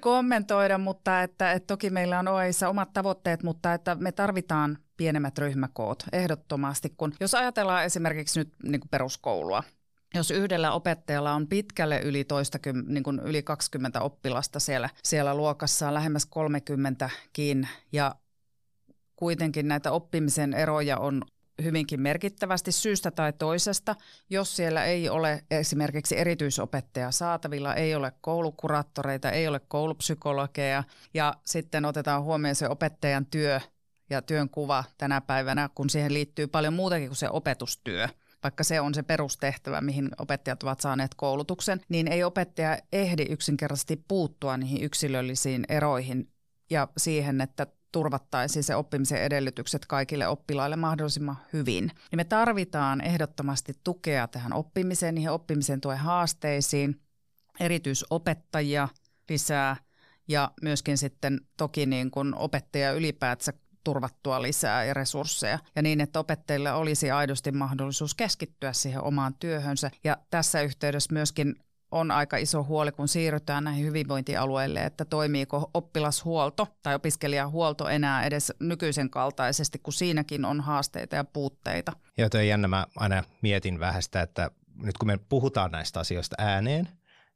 kommentoida, 0.00 0.78
mutta 0.78 1.22
että, 1.22 1.52
että 1.52 1.66
toki 1.66 1.90
meillä 1.90 2.18
on 2.18 2.28
OEissa 2.28 2.68
omat 2.68 2.92
tavoitteet, 2.92 3.42
mutta 3.42 3.74
että 3.74 3.94
me 3.94 4.12
tarvitaan 4.12 4.78
pienemmät 4.96 5.38
ryhmäkoot 5.38 6.04
ehdottomasti. 6.12 6.94
Kun, 6.96 7.12
jos 7.20 7.34
ajatellaan 7.34 7.84
esimerkiksi 7.84 8.40
nyt 8.40 8.52
niin 8.62 8.80
kuin 8.80 8.90
peruskoulua, 8.90 9.62
jos 10.14 10.30
yhdellä 10.30 10.72
opettajalla 10.72 11.32
on 11.32 11.46
pitkälle 11.46 12.00
yli, 12.00 12.24
toista, 12.24 12.58
niin 12.86 13.02
kuin 13.02 13.20
yli 13.24 13.42
20 13.42 14.00
oppilasta 14.00 14.60
siellä, 14.60 14.90
siellä 15.04 15.34
luokassa, 15.34 15.94
lähemmäs 15.94 16.26
30kin, 16.26 17.66
ja 17.92 18.14
kuitenkin 19.16 19.68
näitä 19.68 19.92
oppimisen 19.92 20.54
eroja 20.54 20.98
on 20.98 21.22
hyvinkin 21.62 22.00
merkittävästi 22.00 22.72
syystä 22.72 23.10
tai 23.10 23.32
toisesta. 23.32 23.96
Jos 24.30 24.56
siellä 24.56 24.84
ei 24.84 25.08
ole 25.08 25.44
esimerkiksi 25.50 26.18
erityisopettaja 26.18 27.10
saatavilla, 27.10 27.74
ei 27.74 27.94
ole 27.94 28.12
koulukuraattoreita, 28.20 29.30
ei 29.30 29.48
ole 29.48 29.60
koulupsykologeja 29.60 30.84
ja 31.14 31.34
sitten 31.44 31.84
otetaan 31.84 32.22
huomioon 32.22 32.54
se 32.54 32.68
opettajan 32.68 33.26
työ 33.26 33.60
ja 34.10 34.22
työn 34.22 34.50
kuva 34.50 34.84
tänä 34.98 35.20
päivänä, 35.20 35.70
kun 35.74 35.90
siihen 35.90 36.14
liittyy 36.14 36.46
paljon 36.46 36.74
muutakin 36.74 37.08
kuin 37.08 37.16
se 37.16 37.30
opetustyö 37.30 38.08
vaikka 38.42 38.64
se 38.64 38.80
on 38.80 38.94
se 38.94 39.02
perustehtävä, 39.02 39.80
mihin 39.80 40.10
opettajat 40.18 40.62
ovat 40.62 40.80
saaneet 40.80 41.14
koulutuksen, 41.14 41.80
niin 41.88 42.08
ei 42.08 42.24
opettaja 42.24 42.78
ehdi 42.92 43.22
yksinkertaisesti 43.30 44.04
puuttua 44.08 44.56
niihin 44.56 44.82
yksilöllisiin 44.82 45.64
eroihin 45.68 46.28
ja 46.70 46.88
siihen, 46.96 47.40
että 47.40 47.66
turvattaisiin 47.92 48.62
se 48.62 48.74
oppimisen 48.74 49.22
edellytykset 49.22 49.86
kaikille 49.86 50.28
oppilaille 50.28 50.76
mahdollisimman 50.76 51.36
hyvin. 51.52 51.84
Niin 51.84 52.16
me 52.16 52.24
tarvitaan 52.24 53.00
ehdottomasti 53.00 53.72
tukea 53.84 54.28
tähän 54.28 54.52
oppimiseen, 54.52 55.14
niihin 55.14 55.30
oppimisen 55.30 55.80
tuen 55.80 55.98
haasteisiin, 55.98 57.00
erityisopettajia 57.60 58.88
lisää 59.28 59.76
ja 60.28 60.50
myöskin 60.62 60.98
sitten 60.98 61.40
toki 61.56 61.86
niin 61.86 62.10
kuin 62.10 62.34
opettaja 62.34 62.92
ylipäätänsä 62.92 63.52
turvattua 63.84 64.42
lisää 64.42 64.84
ja 64.84 64.94
resursseja 64.94 65.58
ja 65.76 65.82
niin, 65.82 66.00
että 66.00 66.18
opettajille 66.18 66.72
olisi 66.72 67.10
aidosti 67.10 67.52
mahdollisuus 67.52 68.14
keskittyä 68.14 68.72
siihen 68.72 69.02
omaan 69.02 69.34
työhönsä. 69.34 69.90
Ja 70.04 70.16
tässä 70.30 70.62
yhteydessä 70.62 71.12
myöskin 71.12 71.54
on 71.90 72.10
aika 72.10 72.36
iso 72.36 72.64
huoli, 72.64 72.92
kun 72.92 73.08
siirrytään 73.08 73.64
näihin 73.64 73.86
hyvinvointialueille, 73.86 74.84
että 74.84 75.04
toimiiko 75.04 75.70
oppilashuolto 75.74 76.68
tai 76.82 76.94
opiskelijahuolto 76.94 77.88
enää 77.88 78.24
edes 78.24 78.52
nykyisen 78.60 79.10
kaltaisesti, 79.10 79.78
kun 79.78 79.92
siinäkin 79.92 80.44
on 80.44 80.60
haasteita 80.60 81.16
ja 81.16 81.24
puutteita. 81.24 81.92
Joo, 82.18 82.28
toi 82.28 82.48
jännä. 82.48 82.68
Mä 82.68 82.86
aina 82.96 83.22
mietin 83.42 83.80
vähän 83.80 84.02
sitä, 84.02 84.22
että 84.22 84.50
nyt 84.82 84.98
kun 84.98 85.06
me 85.06 85.18
puhutaan 85.28 85.70
näistä 85.70 86.00
asioista 86.00 86.36
ääneen, 86.38 86.88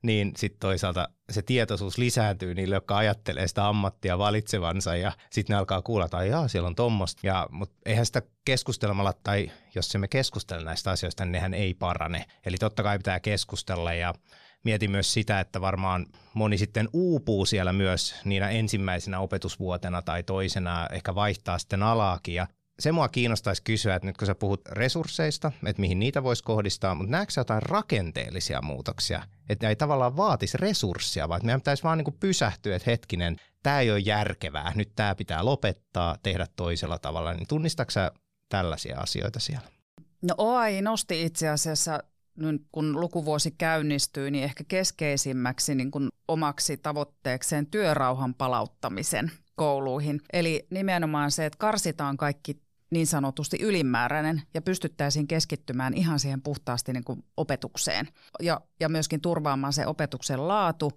niin 0.03 0.33
sitten 0.37 0.61
toisaalta 0.61 1.09
se 1.31 1.43
tietoisuus 1.43 1.99
lisääntyy 1.99 2.55
niille, 2.55 2.75
jotka 2.75 2.97
ajattelee 2.97 3.49
sitä 3.49 3.69
ammattia 3.69 4.19
valitsevansa 4.19 4.97
ja 4.97 5.13
sitten 5.31 5.55
ne 5.55 5.59
alkaa 5.59 5.83
kuulla, 5.83 6.05
että 6.05 6.25
jaa, 6.25 6.49
siellä 6.49 6.67
on 6.67 6.75
tommosta. 6.75 7.27
Ja, 7.27 7.47
mutta 7.51 7.77
eihän 7.87 8.07
sitä 8.07 8.23
keskustelemalla 8.45 9.13
tai 9.13 9.51
jos 9.75 9.95
emme 9.95 10.09
keskustele 10.09 10.65
näistä 10.65 10.91
asioista, 10.91 11.25
niin 11.25 11.33
nehän 11.33 11.55
ei 11.55 11.75
parane. 11.75 12.25
Eli 12.47 12.57
totta 12.57 12.83
kai 12.83 12.99
pitää 12.99 13.21
keskustella 13.21 13.93
ja 13.93 14.15
mietin 14.65 14.91
myös 14.91 15.13
sitä, 15.13 15.41
että 15.41 15.61
varmaan 15.61 16.07
moni 16.35 16.59
sitten 16.59 16.89
uupuu 16.93 17.47
siellä 17.47 17.73
myös 17.73 18.15
niinä 18.25 18.51
ensimmäisenä 18.51 19.21
opetusvuotena 19.21 20.03
tai 20.03 20.23
toisena, 20.23 20.87
ehkä 20.93 21.15
vaihtaa 21.15 21.59
sitten 21.59 21.83
alaakin 21.83 22.35
ja 22.35 22.47
se 22.81 22.93
mua 22.93 23.09
kiinnostaisi 23.09 23.63
kysyä, 23.63 23.95
että 23.95 24.07
nyt 24.07 24.17
kun 24.17 24.27
sä 24.27 24.35
puhut 24.35 24.69
resursseista, 24.69 25.53
että 25.67 25.81
mihin 25.81 25.99
niitä 25.99 26.23
voisi 26.23 26.45
kohdistaa, 26.45 26.95
mutta 26.95 27.11
näetkö 27.11 27.33
jotain 27.37 27.63
rakenteellisia 27.63 28.63
muutoksia? 28.63 29.23
Että 29.49 29.69
ei 29.69 29.77
tavallaan 29.77 30.17
vaatisi 30.17 30.57
resursseja, 30.57 31.29
vaan 31.29 31.41
meidän 31.45 31.61
pitäisi 31.61 31.83
vaan 31.83 31.99
niin 31.99 32.17
pysähtyä, 32.21 32.77
että 32.77 32.91
hetkinen, 32.91 33.37
tämä 33.63 33.81
ei 33.81 33.91
ole 33.91 33.99
järkevää, 33.99 34.73
nyt 34.75 34.93
tämä 34.97 35.15
pitää 35.15 35.45
lopettaa, 35.45 36.17
tehdä 36.23 36.47
toisella 36.57 36.99
tavalla. 36.99 37.35
Niin 37.35 37.49
tunnistatko 37.49 37.91
sä 37.91 38.11
tällaisia 38.49 38.99
asioita 38.99 39.41
siellä? 39.41 39.69
No 40.23 40.35
OAI 40.39 40.83
nosti 40.83 41.23
itse 41.25 41.49
asiassa 41.49 42.01
nyt 42.37 42.63
kun 42.73 43.01
lukuvuosi 43.01 43.51
käynnistyy, 43.51 44.31
niin 44.31 44.45
ehkä 44.45 44.65
keskeisimmäksi 44.69 45.75
niin 45.75 45.91
kuin 45.91 46.09
omaksi 46.29 46.77
tavoitteekseen 46.77 47.67
työrauhan 47.67 48.35
palauttamisen 48.35 49.31
kouluihin. 49.55 50.21
Eli 50.33 50.67
nimenomaan 50.71 51.31
se, 51.31 51.47
että 51.47 51.57
karsitaan 51.59 52.17
kaikki 52.17 52.63
niin 52.91 53.07
sanotusti 53.07 53.59
ylimääräinen 53.63 54.43
ja 54.55 54.63
pystyttäisiin 54.63 55.27
keskittymään 55.27 55.95
ihan 55.95 56.19
siihen 56.19 56.43
puhtaasti 56.43 56.93
niin 56.93 57.05
kuin 57.05 57.25
opetukseen 57.37 58.09
ja, 58.43 58.61
ja 58.81 58.89
myöskin 58.89 59.21
turvaamaan 59.21 59.73
se 59.73 59.87
opetuksen 59.87 60.49
laatu 60.49 60.91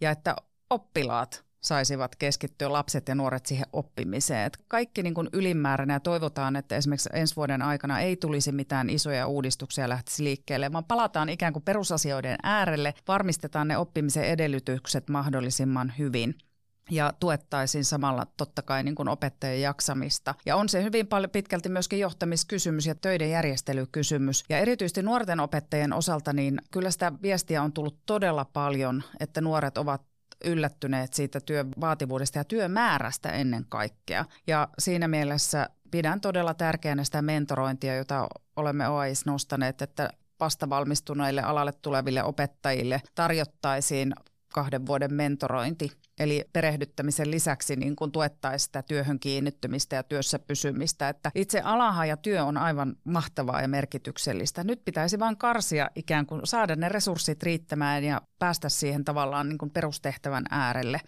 ja 0.00 0.10
että 0.10 0.36
oppilaat 0.70 1.44
saisivat 1.60 2.16
keskittyä 2.16 2.72
lapset 2.72 3.08
ja 3.08 3.14
nuoret 3.14 3.46
siihen 3.46 3.66
oppimiseen. 3.72 4.46
Et 4.46 4.58
kaikki 4.68 5.02
niin 5.02 5.14
kuin 5.14 5.28
ylimääräinen 5.32 5.94
ja 5.94 6.00
toivotaan, 6.00 6.56
että 6.56 6.76
esimerkiksi 6.76 7.08
ensi 7.12 7.36
vuoden 7.36 7.62
aikana 7.62 8.00
ei 8.00 8.16
tulisi 8.16 8.52
mitään 8.52 8.90
isoja 8.90 9.26
uudistuksia 9.26 9.88
lähtisi 9.88 10.24
liikkeelle, 10.24 10.72
vaan 10.72 10.84
palataan 10.84 11.28
ikään 11.28 11.52
kuin 11.52 11.62
perusasioiden 11.62 12.36
äärelle, 12.42 12.94
varmistetaan 13.08 13.68
ne 13.68 13.78
oppimisen 13.78 14.24
edellytykset 14.24 15.08
mahdollisimman 15.08 15.92
hyvin– 15.98 16.34
ja 16.90 17.12
tuettaisiin 17.20 17.84
samalla 17.84 18.26
totta 18.36 18.62
kai 18.62 18.82
niin 18.82 18.94
kuin 18.94 19.08
opettajien 19.08 19.62
jaksamista. 19.62 20.34
Ja 20.46 20.56
on 20.56 20.68
se 20.68 20.82
hyvin 20.82 21.06
paljon 21.06 21.30
pitkälti 21.30 21.68
myöskin 21.68 21.98
johtamiskysymys 21.98 22.86
ja 22.86 22.94
töiden 22.94 23.30
järjestelykysymys. 23.30 24.44
Ja 24.48 24.58
erityisesti 24.58 25.02
nuorten 25.02 25.40
opettajien 25.40 25.92
osalta 25.92 26.32
niin 26.32 26.60
kyllä 26.70 26.90
sitä 26.90 27.12
viestiä 27.22 27.62
on 27.62 27.72
tullut 27.72 27.98
todella 28.06 28.44
paljon, 28.44 29.02
että 29.20 29.40
nuoret 29.40 29.78
ovat 29.78 30.02
yllättyneet 30.44 31.14
siitä 31.14 31.40
työn 31.40 31.68
vaativuudesta 31.80 32.38
ja 32.38 32.44
työmäärästä 32.44 33.28
ennen 33.28 33.66
kaikkea. 33.68 34.24
Ja 34.46 34.68
siinä 34.78 35.08
mielessä 35.08 35.68
pidän 35.90 36.20
todella 36.20 36.54
tärkeänä 36.54 37.04
sitä 37.04 37.22
mentorointia, 37.22 37.96
jota 37.96 38.28
olemme 38.56 38.88
OAIS 38.88 39.26
nostaneet, 39.26 39.82
että 39.82 40.10
vastavalmistuneille 40.40 41.42
alalle 41.42 41.72
tuleville 41.72 42.24
opettajille 42.24 43.02
tarjottaisiin 43.14 44.14
kahden 44.52 44.86
vuoden 44.86 45.14
mentorointi 45.14 45.92
Eli 46.20 46.44
perehdyttämisen 46.52 47.30
lisäksi 47.30 47.76
niin 47.76 47.96
kuin 47.96 48.12
tuettaisiin 48.12 48.66
sitä 48.66 48.82
työhön 48.82 49.20
kiinnittymistä 49.20 49.96
ja 49.96 50.02
työssä 50.02 50.38
pysymistä. 50.38 51.08
Että 51.08 51.30
itse 51.34 51.60
alaha 51.60 52.06
ja 52.06 52.16
työ 52.16 52.44
on 52.44 52.56
aivan 52.56 52.96
mahtavaa 53.04 53.62
ja 53.62 53.68
merkityksellistä. 53.68 54.64
Nyt 54.64 54.84
pitäisi 54.84 55.18
vain 55.18 55.36
karsia 55.36 55.90
ikään 55.94 56.26
kuin 56.26 56.40
saada 56.44 56.76
ne 56.76 56.88
resurssit 56.88 57.42
riittämään 57.42 58.04
ja 58.04 58.20
päästä 58.38 58.68
siihen 58.68 59.04
tavallaan 59.04 59.48
niin 59.48 59.58
kuin 59.58 59.70
perustehtävän 59.70 60.44
äärelle. 60.50 61.00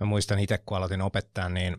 Mä 0.00 0.06
muistan 0.06 0.38
itse, 0.38 0.58
kun 0.58 0.76
aloitin 0.76 1.02
opettaa, 1.02 1.48
niin 1.48 1.76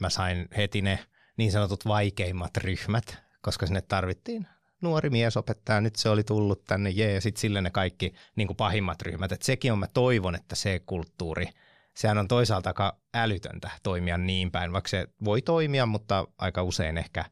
mä 0.00 0.10
sain 0.10 0.48
heti 0.56 0.82
ne 0.82 0.98
niin 1.36 1.52
sanotut 1.52 1.86
vaikeimmat 1.86 2.56
ryhmät, 2.56 3.18
koska 3.42 3.66
sinne 3.66 3.80
tarvittiin 3.80 4.46
nuori 4.80 5.10
mies 5.10 5.36
opettaa, 5.36 5.80
nyt 5.80 5.96
se 5.96 6.08
oli 6.08 6.24
tullut 6.24 6.64
tänne, 6.64 6.90
jee, 6.90 7.14
ja 7.14 7.20
sitten 7.20 7.40
sille 7.40 7.60
ne 7.60 7.70
kaikki 7.70 8.14
niin 8.36 8.46
kuin 8.46 8.56
pahimmat 8.56 9.02
ryhmät. 9.02 9.32
Et 9.32 9.42
sekin 9.42 9.72
on, 9.72 9.78
mä 9.78 9.86
toivon, 9.86 10.34
että 10.34 10.54
se 10.54 10.82
kulttuuri– 10.86 11.46
sehän 11.94 12.18
on 12.18 12.28
toisaalta 12.28 12.70
aika 12.70 12.96
älytöntä 13.14 13.70
toimia 13.82 14.18
niin 14.18 14.50
päin, 14.50 14.72
vaikka 14.72 14.88
se 14.88 15.06
voi 15.24 15.42
toimia, 15.42 15.86
mutta 15.86 16.26
aika 16.38 16.62
usein 16.62 16.98
ehkä 16.98 17.24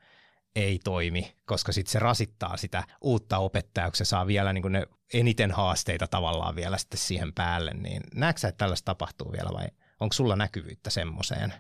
ei 0.57 0.79
toimi, 0.85 1.37
koska 1.47 1.73
sitten 1.73 1.93
se 1.93 1.99
rasittaa 1.99 2.57
sitä 2.57 2.85
uutta 3.01 3.39
opettajaa, 3.39 3.91
se 3.95 4.05
saa 4.05 4.27
vielä 4.27 4.53
niin 4.53 4.73
ne 4.73 4.87
eniten 5.15 5.51
haasteita 5.51 6.07
tavallaan 6.07 6.57
vielä 6.57 6.79
sitten 6.79 7.01
siihen 7.01 7.33
päälle. 7.33 7.75
Niin 7.75 8.03
näetkö 8.15 8.49
että 8.49 8.59
tällaista 8.59 8.85
tapahtuu 8.85 9.33
vielä 9.33 9.51
vai 9.53 9.67
onko 10.01 10.13
sulla 10.13 10.37
näkyvyyttä 10.37 10.91
semmoiseen? 10.91 11.55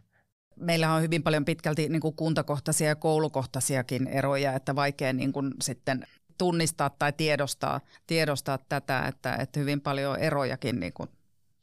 Meillä 0.60 0.94
on 0.94 1.02
hyvin 1.02 1.22
paljon 1.22 1.44
pitkälti 1.44 1.88
niin 1.88 2.00
kuin 2.00 2.16
kuntakohtaisia 2.16 2.88
ja 2.88 2.96
koulukohtaisiakin 2.96 4.06
eroja, 4.06 4.52
että 4.52 4.76
vaikea 4.76 5.12
niin 5.12 5.32
kuin 5.32 5.54
sitten 5.62 6.06
tunnistaa 6.38 6.90
tai 6.90 7.12
tiedostaa, 7.12 7.80
tiedostaa 8.06 8.58
tätä, 8.68 9.06
että, 9.06 9.34
että 9.34 9.60
hyvin 9.60 9.80
paljon 9.80 10.18
erojakin 10.18 10.80
niin 10.80 10.92
kuin 10.92 11.08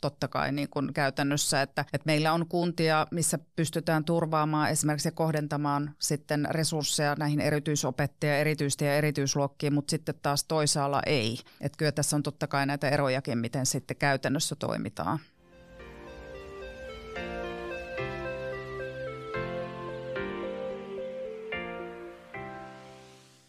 totta 0.02 0.28
kai 0.28 0.52
niin 0.52 0.70
kuin 0.70 0.94
käytännössä, 0.94 1.62
että, 1.62 1.86
että 1.94 2.06
meillä 2.06 2.34
on 2.34 2.48
kuntia, 2.48 3.08
missä 3.12 3.40
pystytään 3.56 4.06
turvaamaan 4.06 4.70
esimerkiksi 4.70 5.12
kohdentamaan 5.12 5.96
sitten 6.00 6.48
resursseja 6.50 7.16
näihin 7.20 7.42
erityisopettajia, 7.42 8.38
erityistä 8.38 8.86
ja 8.86 8.96
erityisluokkiin, 8.96 9.74
mutta 9.74 9.92
sitten 9.92 10.16
taas 10.22 10.44
toisaalla 10.44 11.02
ei. 11.06 11.40
Että 11.62 11.78
kyllä 11.78 11.92
tässä 11.92 12.16
on 12.16 12.24
totta 12.24 12.48
kai 12.48 12.66
näitä 12.66 12.90
erojakin, 12.90 13.38
miten 13.38 13.66
sitten 13.66 13.98
käytännössä 13.98 14.56
toimitaan. 14.56 15.20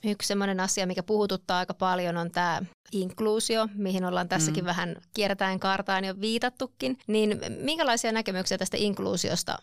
Yksi 0.07 0.29
sellainen 0.29 0.61
asia, 0.61 0.87
mikä 0.87 1.03
puhututtaa 1.03 1.59
aika 1.59 1.75
paljon, 1.75 2.17
on 2.17 2.31
tämä 2.31 2.63
inkluusio, 2.93 3.69
mihin 3.75 4.05
ollaan 4.05 4.29
tässäkin 4.29 4.65
mm. 4.65 4.67
vähän 4.67 4.97
kiertäen 5.15 5.61
kartaan 5.61 6.05
jo 6.05 6.21
viitattukin. 6.21 6.99
Niin 7.07 7.41
minkälaisia 7.61 8.13
näkemyksiä 8.13 8.59
tästä 8.59 8.77
inkluusiosta 8.77 9.59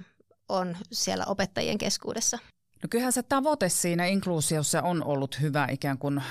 on 0.50 0.78
siellä 0.92 1.26
opettajien 1.26 1.78
keskuudessa? 1.78 2.40
No 2.84 2.88
kyllähän 2.90 3.14
se 3.14 3.24
tavoite 3.24 3.70
siinä 3.70 4.06
inkluusiossa 4.06 4.82
on 4.82 5.04
ollut 5.04 5.42
hyvä 5.42 5.68
ikään 5.72 5.98
kuin 5.98 6.24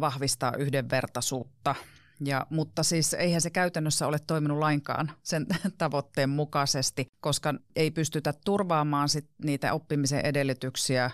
vahvistaa 0.00 0.52
yhdenvertaisuutta. 0.58 1.74
Ja, 2.20 2.46
mutta 2.50 2.82
siis 2.82 3.14
eihän 3.14 3.40
se 3.40 3.50
käytännössä 3.50 4.06
ole 4.06 4.18
toiminut 4.26 4.58
lainkaan 4.58 5.12
sen 5.22 5.46
tavoitteen 5.78 6.30
mukaisesti, 6.30 7.06
koska 7.20 7.54
ei 7.76 7.90
pystytä 7.90 8.34
turvaamaan 8.44 9.08
sit 9.08 9.30
niitä 9.44 9.72
oppimisen 9.72 10.26
edellytyksiä 10.26 11.10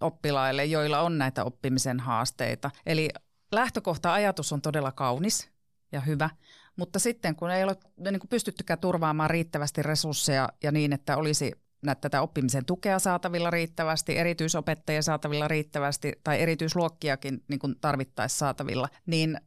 oppilaille, 0.00 0.64
joilla 0.64 1.00
on 1.00 1.18
näitä 1.18 1.44
oppimisen 1.44 2.00
haasteita. 2.00 2.70
Eli 2.86 3.08
lähtökohta-ajatus 3.52 4.52
on 4.52 4.62
todella 4.62 4.92
kaunis 4.92 5.50
ja 5.92 6.00
hyvä, 6.00 6.30
mutta 6.76 6.98
sitten 6.98 7.36
kun 7.36 7.50
ei 7.50 7.64
ole 7.64 7.76
niin 7.98 8.20
kuin 8.20 8.28
pystyttykään 8.28 8.78
turvaamaan 8.78 9.30
riittävästi 9.30 9.82
resursseja 9.82 10.48
ja 10.62 10.72
niin, 10.72 10.92
että 10.92 11.16
olisi 11.16 11.52
tätä 12.00 12.22
oppimisen 12.22 12.64
tukea 12.64 12.98
saatavilla 12.98 13.50
riittävästi, 13.50 14.18
erityisopettajia 14.18 15.02
saatavilla 15.02 15.48
riittävästi 15.48 16.12
tai 16.24 16.40
erityisluokkiakin 16.40 17.44
niin 17.48 17.58
kuin 17.58 17.74
tarvittaessa 17.80 18.38
saatavilla, 18.38 18.88
niin 19.06 19.40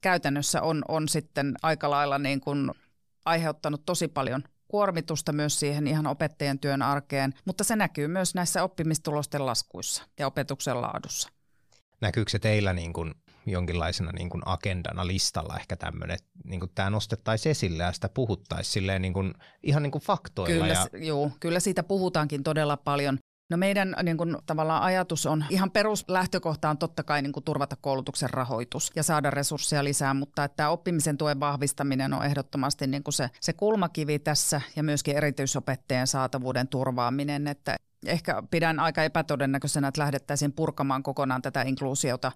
käytännössä 0.00 0.62
on, 0.62 0.82
on 0.88 1.08
sitten 1.08 1.54
aika 1.62 1.90
lailla 1.90 2.18
niin 2.18 2.40
kuin 2.40 2.70
aiheuttanut 3.24 3.86
tosi 3.86 4.08
paljon 4.08 4.42
kuormitusta 4.68 5.32
myös 5.32 5.60
siihen 5.60 5.86
ihan 5.86 6.06
opettajien 6.06 6.58
työn 6.58 6.82
arkeen, 6.82 7.34
mutta 7.44 7.64
se 7.64 7.76
näkyy 7.76 8.08
myös 8.08 8.34
näissä 8.34 8.62
oppimistulosten 8.62 9.46
laskuissa 9.46 10.02
ja 10.18 10.26
opetuksen 10.26 10.80
laadussa. 10.80 11.28
Näkyykö 12.00 12.30
se 12.30 12.38
teillä 12.38 12.72
niin 12.72 12.92
kuin 12.92 13.14
jonkinlaisena 13.46 14.12
niin 14.12 14.30
kuin 14.30 14.42
agendana 14.46 15.06
listalla 15.06 15.56
ehkä 15.58 15.76
tämmöinen, 15.76 16.14
että 16.14 16.28
niin 16.44 16.60
kuin 16.60 16.72
tämä 16.74 16.90
nostettaisiin 16.90 17.50
esille 17.50 17.82
ja 17.82 17.92
sitä 17.92 18.08
puhuttaisiin 18.08 18.72
silleen 18.72 19.02
niin 19.02 19.12
kuin, 19.12 19.34
ihan 19.62 19.82
niin 19.82 19.90
kuin 19.90 20.02
faktoilla. 20.02 20.64
Kyllä, 20.66 20.86
ja... 20.92 21.06
juu, 21.06 21.32
kyllä 21.40 21.60
siitä 21.60 21.82
puhutaankin 21.82 22.42
todella 22.42 22.76
paljon. 22.76 23.18
No 23.50 23.56
meidän 23.56 23.96
niin 24.02 24.16
kuin, 24.16 24.36
tavallaan 24.46 24.82
ajatus 24.82 25.26
on, 25.26 25.44
ihan 25.50 25.70
peruslähtökohta 25.70 26.70
on 26.70 26.78
totta 26.78 27.02
kai 27.02 27.22
niin 27.22 27.32
kuin, 27.32 27.44
turvata 27.44 27.76
koulutuksen 27.80 28.30
rahoitus 28.30 28.92
ja 28.96 29.02
saada 29.02 29.30
resursseja 29.30 29.84
lisää, 29.84 30.14
mutta 30.14 30.44
että 30.44 30.70
oppimisen 30.70 31.18
tuen 31.18 31.40
vahvistaminen 31.40 32.14
on 32.14 32.24
ehdottomasti 32.24 32.86
niin 32.86 33.02
kuin 33.02 33.14
se, 33.14 33.30
se 33.40 33.52
kulmakivi 33.52 34.18
tässä 34.18 34.60
ja 34.76 34.82
myöskin 34.82 35.16
erityisopettajien 35.16 36.06
saatavuuden 36.06 36.68
turvaaminen, 36.68 37.46
että 37.48 37.76
ehkä 38.06 38.42
pidän 38.50 38.80
aika 38.80 39.02
epätodennäköisenä, 39.02 39.88
että 39.88 40.00
lähdettäisiin 40.00 40.52
purkamaan 40.52 41.02
kokonaan 41.02 41.42
tätä 41.42 41.62
inkluusiota 41.62 42.32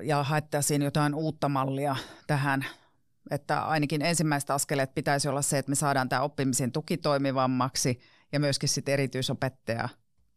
ja 0.00 0.22
haettaisiin 0.22 0.82
jotain 0.82 1.14
uutta 1.14 1.48
mallia 1.48 1.96
tähän 2.26 2.64
että 3.30 3.62
ainakin 3.62 4.02
ensimmäiset 4.02 4.50
askeleet 4.50 4.94
pitäisi 4.94 5.28
olla 5.28 5.42
se, 5.42 5.58
että 5.58 5.70
me 5.70 5.74
saadaan 5.74 6.08
tämä 6.08 6.22
oppimisen 6.22 6.72
tuki 6.72 6.96
toimivammaksi 6.96 8.00
ja 8.32 8.40
myöskin 8.40 8.68
sitten 8.68 8.92
erityisopettaja 8.92 9.88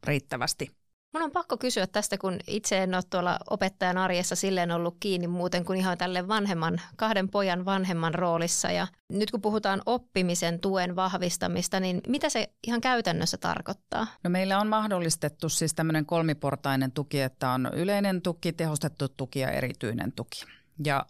riittävästi. 0.07 0.71
Mun 1.13 1.23
on 1.23 1.31
pakko 1.31 1.57
kysyä 1.57 1.87
tästä, 1.87 2.17
kun 2.17 2.39
itse 2.47 2.83
en 2.83 2.95
ole 2.95 3.03
tuolla 3.09 3.39
opettajan 3.49 3.97
arjessa 3.97 4.35
silleen 4.35 4.71
ollut 4.71 4.97
kiinni 4.99 5.27
muuten 5.27 5.65
kuin 5.65 5.79
ihan 5.79 5.97
tälle 5.97 6.27
vanhemman, 6.27 6.81
kahden 6.95 7.29
pojan 7.29 7.65
vanhemman 7.65 8.15
roolissa. 8.15 8.71
Ja 8.71 8.87
nyt 9.09 9.31
kun 9.31 9.41
puhutaan 9.41 9.81
oppimisen 9.85 10.59
tuen 10.59 10.95
vahvistamista, 10.95 11.79
niin 11.79 12.01
mitä 12.07 12.29
se 12.29 12.49
ihan 12.67 12.81
käytännössä 12.81 13.37
tarkoittaa? 13.37 14.07
No 14.23 14.29
meillä 14.29 14.59
on 14.59 14.67
mahdollistettu 14.67 15.49
siis 15.49 15.73
tämmöinen 15.73 16.05
kolmiportainen 16.05 16.91
tuki, 16.91 17.21
että 17.21 17.49
on 17.49 17.69
yleinen 17.73 18.21
tuki, 18.21 18.53
tehostettu 18.53 19.07
tuki 19.07 19.39
ja 19.39 19.51
erityinen 19.51 20.11
tuki. 20.11 20.45
Ja 20.85 21.05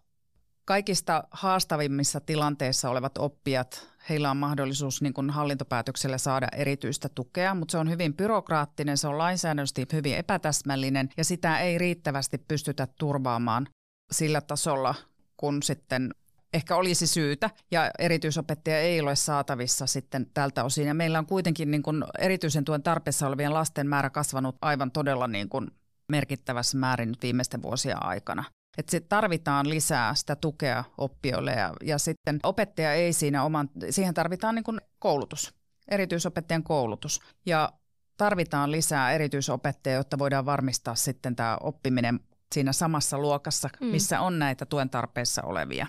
kaikista 0.65 1.23
haastavimmissa 1.31 2.19
tilanteissa 2.19 2.89
olevat 2.89 3.17
oppijat, 3.17 3.89
heillä 4.09 4.31
on 4.31 4.37
mahdollisuus 4.37 5.01
niin 5.01 5.13
kuin 5.13 5.29
hallintopäätöksellä 5.29 6.17
saada 6.17 6.47
erityistä 6.55 7.09
tukea, 7.09 7.55
mutta 7.55 7.71
se 7.71 7.77
on 7.77 7.89
hyvin 7.89 8.13
byrokraattinen, 8.13 8.97
se 8.97 9.07
on 9.07 9.17
lainsäädännöllisesti 9.17 9.87
hyvin 9.93 10.17
epätäsmällinen 10.17 11.09
ja 11.17 11.23
sitä 11.23 11.59
ei 11.59 11.77
riittävästi 11.77 12.37
pystytä 12.37 12.87
turvaamaan 12.99 13.67
sillä 14.11 14.41
tasolla, 14.41 14.95
kun 15.37 15.63
sitten 15.63 16.13
ehkä 16.53 16.75
olisi 16.75 17.07
syytä 17.07 17.49
ja 17.71 17.91
erityisopettaja 17.99 18.79
ei 18.79 19.01
ole 19.01 19.15
saatavissa 19.15 19.87
sitten 19.87 20.27
tältä 20.33 20.63
osin. 20.63 20.87
Ja 20.87 20.93
meillä 20.93 21.19
on 21.19 21.25
kuitenkin 21.25 21.71
niin 21.71 21.83
kuin 21.83 22.03
erityisen 22.19 22.65
tuen 22.65 22.83
tarpeessa 22.83 23.27
olevien 23.27 23.53
lasten 23.53 23.87
määrä 23.87 24.09
kasvanut 24.09 24.55
aivan 24.61 24.91
todella 24.91 25.27
niin 25.27 25.49
kuin 25.49 25.71
merkittävässä 26.07 26.77
määrin 26.77 27.15
viimeisten 27.21 27.61
vuosien 27.61 28.05
aikana. 28.05 28.43
Että 28.77 28.91
sit 28.91 29.09
tarvitaan 29.09 29.69
lisää 29.69 30.15
sitä 30.15 30.35
tukea 30.35 30.83
oppijoille 30.97 31.51
ja, 31.51 31.73
ja 31.83 31.97
sitten 31.97 32.39
opettaja 32.43 32.93
ei 32.93 33.13
siinä 33.13 33.43
oman, 33.43 33.69
siihen 33.89 34.13
tarvitaan 34.13 34.55
niin 34.55 34.63
kuin 34.63 34.81
koulutus, 34.99 35.53
erityisopettajan 35.87 36.63
koulutus. 36.63 37.19
Ja 37.45 37.69
tarvitaan 38.17 38.71
lisää 38.71 39.11
erityisopettajia, 39.11 39.97
jotta 39.97 40.19
voidaan 40.19 40.45
varmistaa 40.45 40.95
sitten 40.95 41.35
tämä 41.35 41.57
oppiminen 41.61 42.19
siinä 42.53 42.73
samassa 42.73 43.17
luokassa, 43.17 43.69
mm. 43.81 43.87
missä 43.87 44.21
on 44.21 44.39
näitä 44.39 44.65
tuen 44.65 44.89
tarpeessa 44.89 45.43
olevia. 45.43 45.87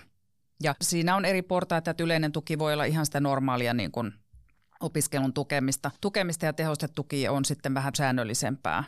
Ja 0.63 0.75
siinä 0.81 1.15
on 1.15 1.25
eri 1.25 1.41
portaita, 1.41 1.91
että 1.91 2.03
yleinen 2.03 2.31
tuki 2.31 2.59
voi 2.59 2.73
olla 2.73 2.85
ihan 2.85 3.05
sitä 3.05 3.19
normaalia 3.19 3.73
niin 3.73 3.91
kuin 3.91 4.13
opiskelun 4.79 5.33
tukemista. 5.33 5.91
Tukemista 6.01 6.45
ja 6.45 6.53
tehostettu 6.53 7.03
tuki 7.03 7.27
on 7.27 7.45
sitten 7.45 7.73
vähän 7.73 7.95
säännöllisempää 7.95 8.83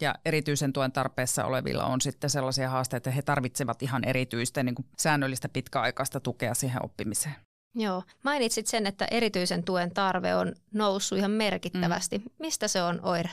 ja 0.00 0.14
erityisen 0.24 0.72
tuen 0.72 0.92
tarpeessa 0.92 1.44
olevilla 1.44 1.84
on 1.84 2.00
sitten 2.00 2.30
sellaisia 2.30 2.70
haasteita, 2.70 2.96
että 2.96 3.16
he 3.16 3.22
tarvitsevat 3.22 3.82
ihan 3.82 4.04
erityistä 4.04 4.62
niin 4.62 4.74
kuin 4.74 4.86
säännöllistä 4.98 5.48
pitkäaikaista 5.48 6.20
tukea 6.20 6.54
siihen 6.54 6.84
oppimiseen. 6.84 7.34
Joo. 7.74 8.02
Mainitsit 8.22 8.66
sen, 8.66 8.86
että 8.86 9.06
erityisen 9.10 9.64
tuen 9.64 9.94
tarve 9.94 10.34
on 10.34 10.54
noussut 10.72 11.18
ihan 11.18 11.30
merkittävästi. 11.30 12.18
Mm. 12.18 12.24
Mistä 12.38 12.68
se 12.68 12.82
on 12.82 13.00
oire? 13.02 13.30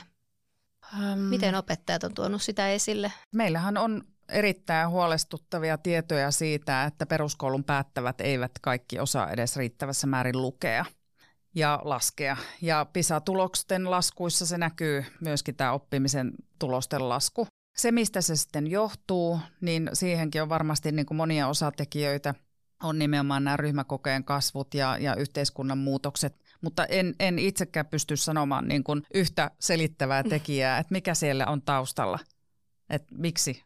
Um, 0.98 1.18
Miten 1.18 1.54
opettajat 1.54 2.04
on 2.04 2.14
tuonut 2.14 2.42
sitä 2.42 2.70
esille? 2.70 3.12
Meillähän 3.34 3.76
on 3.76 4.02
erittäin 4.28 4.88
huolestuttavia 4.88 5.78
tietoja 5.78 6.30
siitä, 6.30 6.84
että 6.84 7.06
peruskoulun 7.06 7.64
päättävät 7.64 8.20
eivät 8.20 8.52
kaikki 8.62 8.98
osaa 8.98 9.30
edes 9.30 9.56
riittävässä 9.56 10.06
määrin 10.06 10.42
lukea– 10.42 10.84
ja 11.54 11.80
laskea. 11.84 12.36
Ja 12.62 12.86
PISA-tulosten 12.92 13.90
laskuissa 13.90 14.46
se 14.46 14.58
näkyy 14.58 15.04
myöskin 15.20 15.56
tämä 15.56 15.72
oppimisen 15.72 16.32
tulosten 16.58 17.08
lasku. 17.08 17.46
Se, 17.76 17.92
mistä 17.92 18.20
se 18.20 18.36
sitten 18.36 18.66
johtuu, 18.66 19.40
niin 19.60 19.90
siihenkin 19.92 20.42
on 20.42 20.48
varmasti 20.48 20.92
niin 20.92 21.06
kuin 21.06 21.16
monia 21.16 21.48
osatekijöitä. 21.48 22.34
On 22.82 22.98
nimenomaan 22.98 23.44
nämä 23.44 23.56
ryhmäkokeen 23.56 24.24
kasvut 24.24 24.74
ja, 24.74 24.98
ja 24.98 25.14
yhteiskunnan 25.14 25.78
muutokset. 25.78 26.42
Mutta 26.60 26.86
en, 26.86 27.14
en 27.20 27.38
itsekään 27.38 27.86
pysty 27.86 28.16
sanomaan 28.16 28.68
niin 28.68 28.84
kuin 28.84 29.02
yhtä 29.14 29.50
selittävää 29.58 30.22
tekijää, 30.22 30.78
että 30.78 30.92
mikä 30.92 31.14
siellä 31.14 31.46
on 31.46 31.62
taustalla. 31.62 32.18
Että 32.90 33.14
miksi 33.18 33.62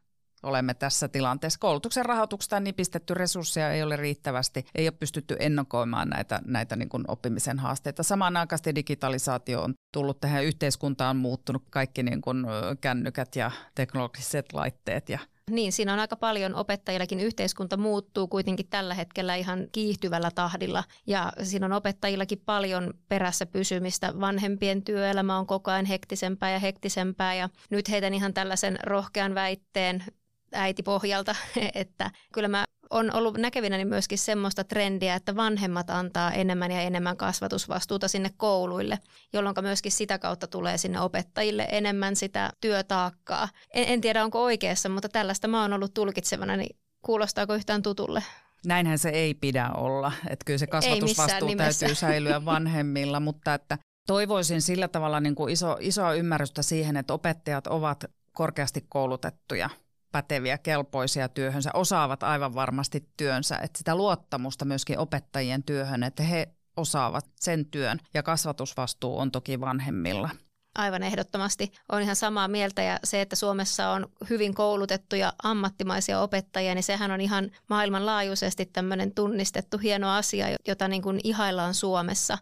olemme 0.46 0.74
tässä 0.74 1.08
tilanteessa. 1.08 1.58
Koulutuksen 1.60 2.06
rahoituksesta 2.06 2.60
nipistetty 2.60 3.14
resursseja 3.14 3.70
ei 3.70 3.82
ole 3.82 3.96
riittävästi, 3.96 4.66
ei 4.74 4.88
ole 4.88 4.96
pystytty 5.00 5.36
ennakoimaan 5.38 6.08
näitä, 6.08 6.40
näitä 6.44 6.76
niin 6.76 6.88
kuin 6.88 7.04
oppimisen 7.08 7.58
haasteita. 7.58 8.02
Samanaikaisesti 8.02 8.74
digitalisaatio 8.74 9.62
on 9.62 9.74
tullut 9.92 10.20
tähän 10.20 10.44
yhteiskuntaan, 10.44 11.16
muuttunut 11.16 11.62
kaikki 11.70 12.02
niin 12.02 12.20
kuin 12.20 12.46
kännykät 12.80 13.36
ja 13.36 13.50
teknologiset 13.74 14.52
laitteet 14.52 15.08
ja 15.08 15.18
niin, 15.50 15.72
siinä 15.72 15.92
on 15.92 15.98
aika 15.98 16.16
paljon 16.16 16.54
opettajillakin. 16.54 17.20
Yhteiskunta 17.20 17.76
muuttuu 17.76 18.28
kuitenkin 18.28 18.66
tällä 18.70 18.94
hetkellä 18.94 19.34
ihan 19.34 19.66
kiihtyvällä 19.72 20.30
tahdilla 20.34 20.84
ja 21.06 21.32
siinä 21.42 21.66
on 21.66 21.72
opettajillakin 21.72 22.42
paljon 22.46 22.94
perässä 23.08 23.46
pysymistä. 23.46 24.20
Vanhempien 24.20 24.82
työelämä 24.82 25.38
on 25.38 25.46
koko 25.46 25.70
ajan 25.70 25.84
hektisempää 25.84 26.50
ja 26.50 26.58
hektisempää 26.58 27.34
ja 27.34 27.48
nyt 27.70 27.90
heitän 27.90 28.14
ihan 28.14 28.34
tällaisen 28.34 28.78
rohkean 28.82 29.34
väitteen 29.34 30.04
äitipohjalta, 30.52 31.34
että 31.74 32.10
kyllä 32.32 32.48
mä 32.48 32.64
on 32.90 33.14
ollut 33.14 33.38
näkevinäni 33.38 33.84
myöskin 33.84 34.18
semmoista 34.18 34.64
trendiä, 34.64 35.14
että 35.14 35.36
vanhemmat 35.36 35.90
antaa 35.90 36.32
enemmän 36.32 36.70
ja 36.70 36.80
enemmän 36.80 37.16
kasvatusvastuuta 37.16 38.08
sinne 38.08 38.30
kouluille, 38.36 38.98
jolloin 39.32 39.56
myöskin 39.60 39.92
sitä 39.92 40.18
kautta 40.18 40.46
tulee 40.46 40.78
sinne 40.78 41.00
opettajille 41.00 41.68
enemmän 41.70 42.16
sitä 42.16 42.50
työtaakkaa. 42.60 43.48
En, 43.74 43.84
en 43.88 44.00
tiedä, 44.00 44.24
onko 44.24 44.42
oikeassa, 44.42 44.88
mutta 44.88 45.08
tällaista 45.08 45.48
mä 45.48 45.62
oon 45.62 45.72
ollut 45.72 45.94
tulkitsevana, 45.94 46.56
niin 46.56 46.76
kuulostaako 47.02 47.54
yhtään 47.54 47.82
tutulle? 47.82 48.22
Näinhän 48.66 48.98
se 48.98 49.08
ei 49.08 49.34
pidä 49.34 49.70
olla, 49.70 50.12
että 50.28 50.44
kyllä 50.44 50.58
se 50.58 50.66
kasvatusvastuu 50.66 51.56
täytyy 51.56 51.94
säilyä 52.04 52.44
vanhemmilla, 52.44 53.20
mutta 53.20 53.54
että 53.54 53.78
toivoisin 54.06 54.62
sillä 54.62 54.88
tavalla 54.88 55.20
niin 55.20 55.34
kuin 55.34 55.52
iso, 55.52 55.76
isoa 55.80 56.14
ymmärrystä 56.14 56.62
siihen, 56.62 56.96
että 56.96 57.14
opettajat 57.14 57.66
ovat 57.66 58.04
korkeasti 58.32 58.86
koulutettuja– 58.88 59.70
päteviä, 60.16 60.58
kelpoisia 60.58 61.28
työhönsä, 61.28 61.70
osaavat 61.74 62.22
aivan 62.22 62.54
varmasti 62.54 63.08
työnsä. 63.16 63.58
Että 63.62 63.78
sitä 63.78 63.94
luottamusta 63.94 64.64
myöskin 64.64 64.98
opettajien 64.98 65.62
työhön, 65.62 66.02
että 66.02 66.22
he 66.22 66.48
osaavat 66.76 67.26
sen 67.40 67.66
työn 67.66 67.98
ja 68.14 68.22
kasvatusvastuu 68.22 69.18
on 69.18 69.30
toki 69.30 69.60
vanhemmilla. 69.60 70.30
Aivan 70.74 71.02
ehdottomasti. 71.02 71.72
on 71.92 72.02
ihan 72.02 72.16
samaa 72.16 72.48
mieltä 72.48 72.82
ja 72.82 72.98
se, 73.04 73.20
että 73.20 73.36
Suomessa 73.36 73.90
on 73.90 74.06
hyvin 74.30 74.54
koulutettuja 74.54 75.32
ammattimaisia 75.42 76.20
opettajia, 76.20 76.74
niin 76.74 76.82
sehän 76.82 77.10
on 77.10 77.20
ihan 77.20 77.50
maailmanlaajuisesti 77.68 78.66
tämmöinen 78.66 79.14
tunnistettu 79.14 79.78
hieno 79.78 80.10
asia, 80.10 80.46
jota 80.68 80.88
niin 80.88 81.02
kuin 81.02 81.20
ihaillaan 81.24 81.74
Suomessa. 81.74 82.38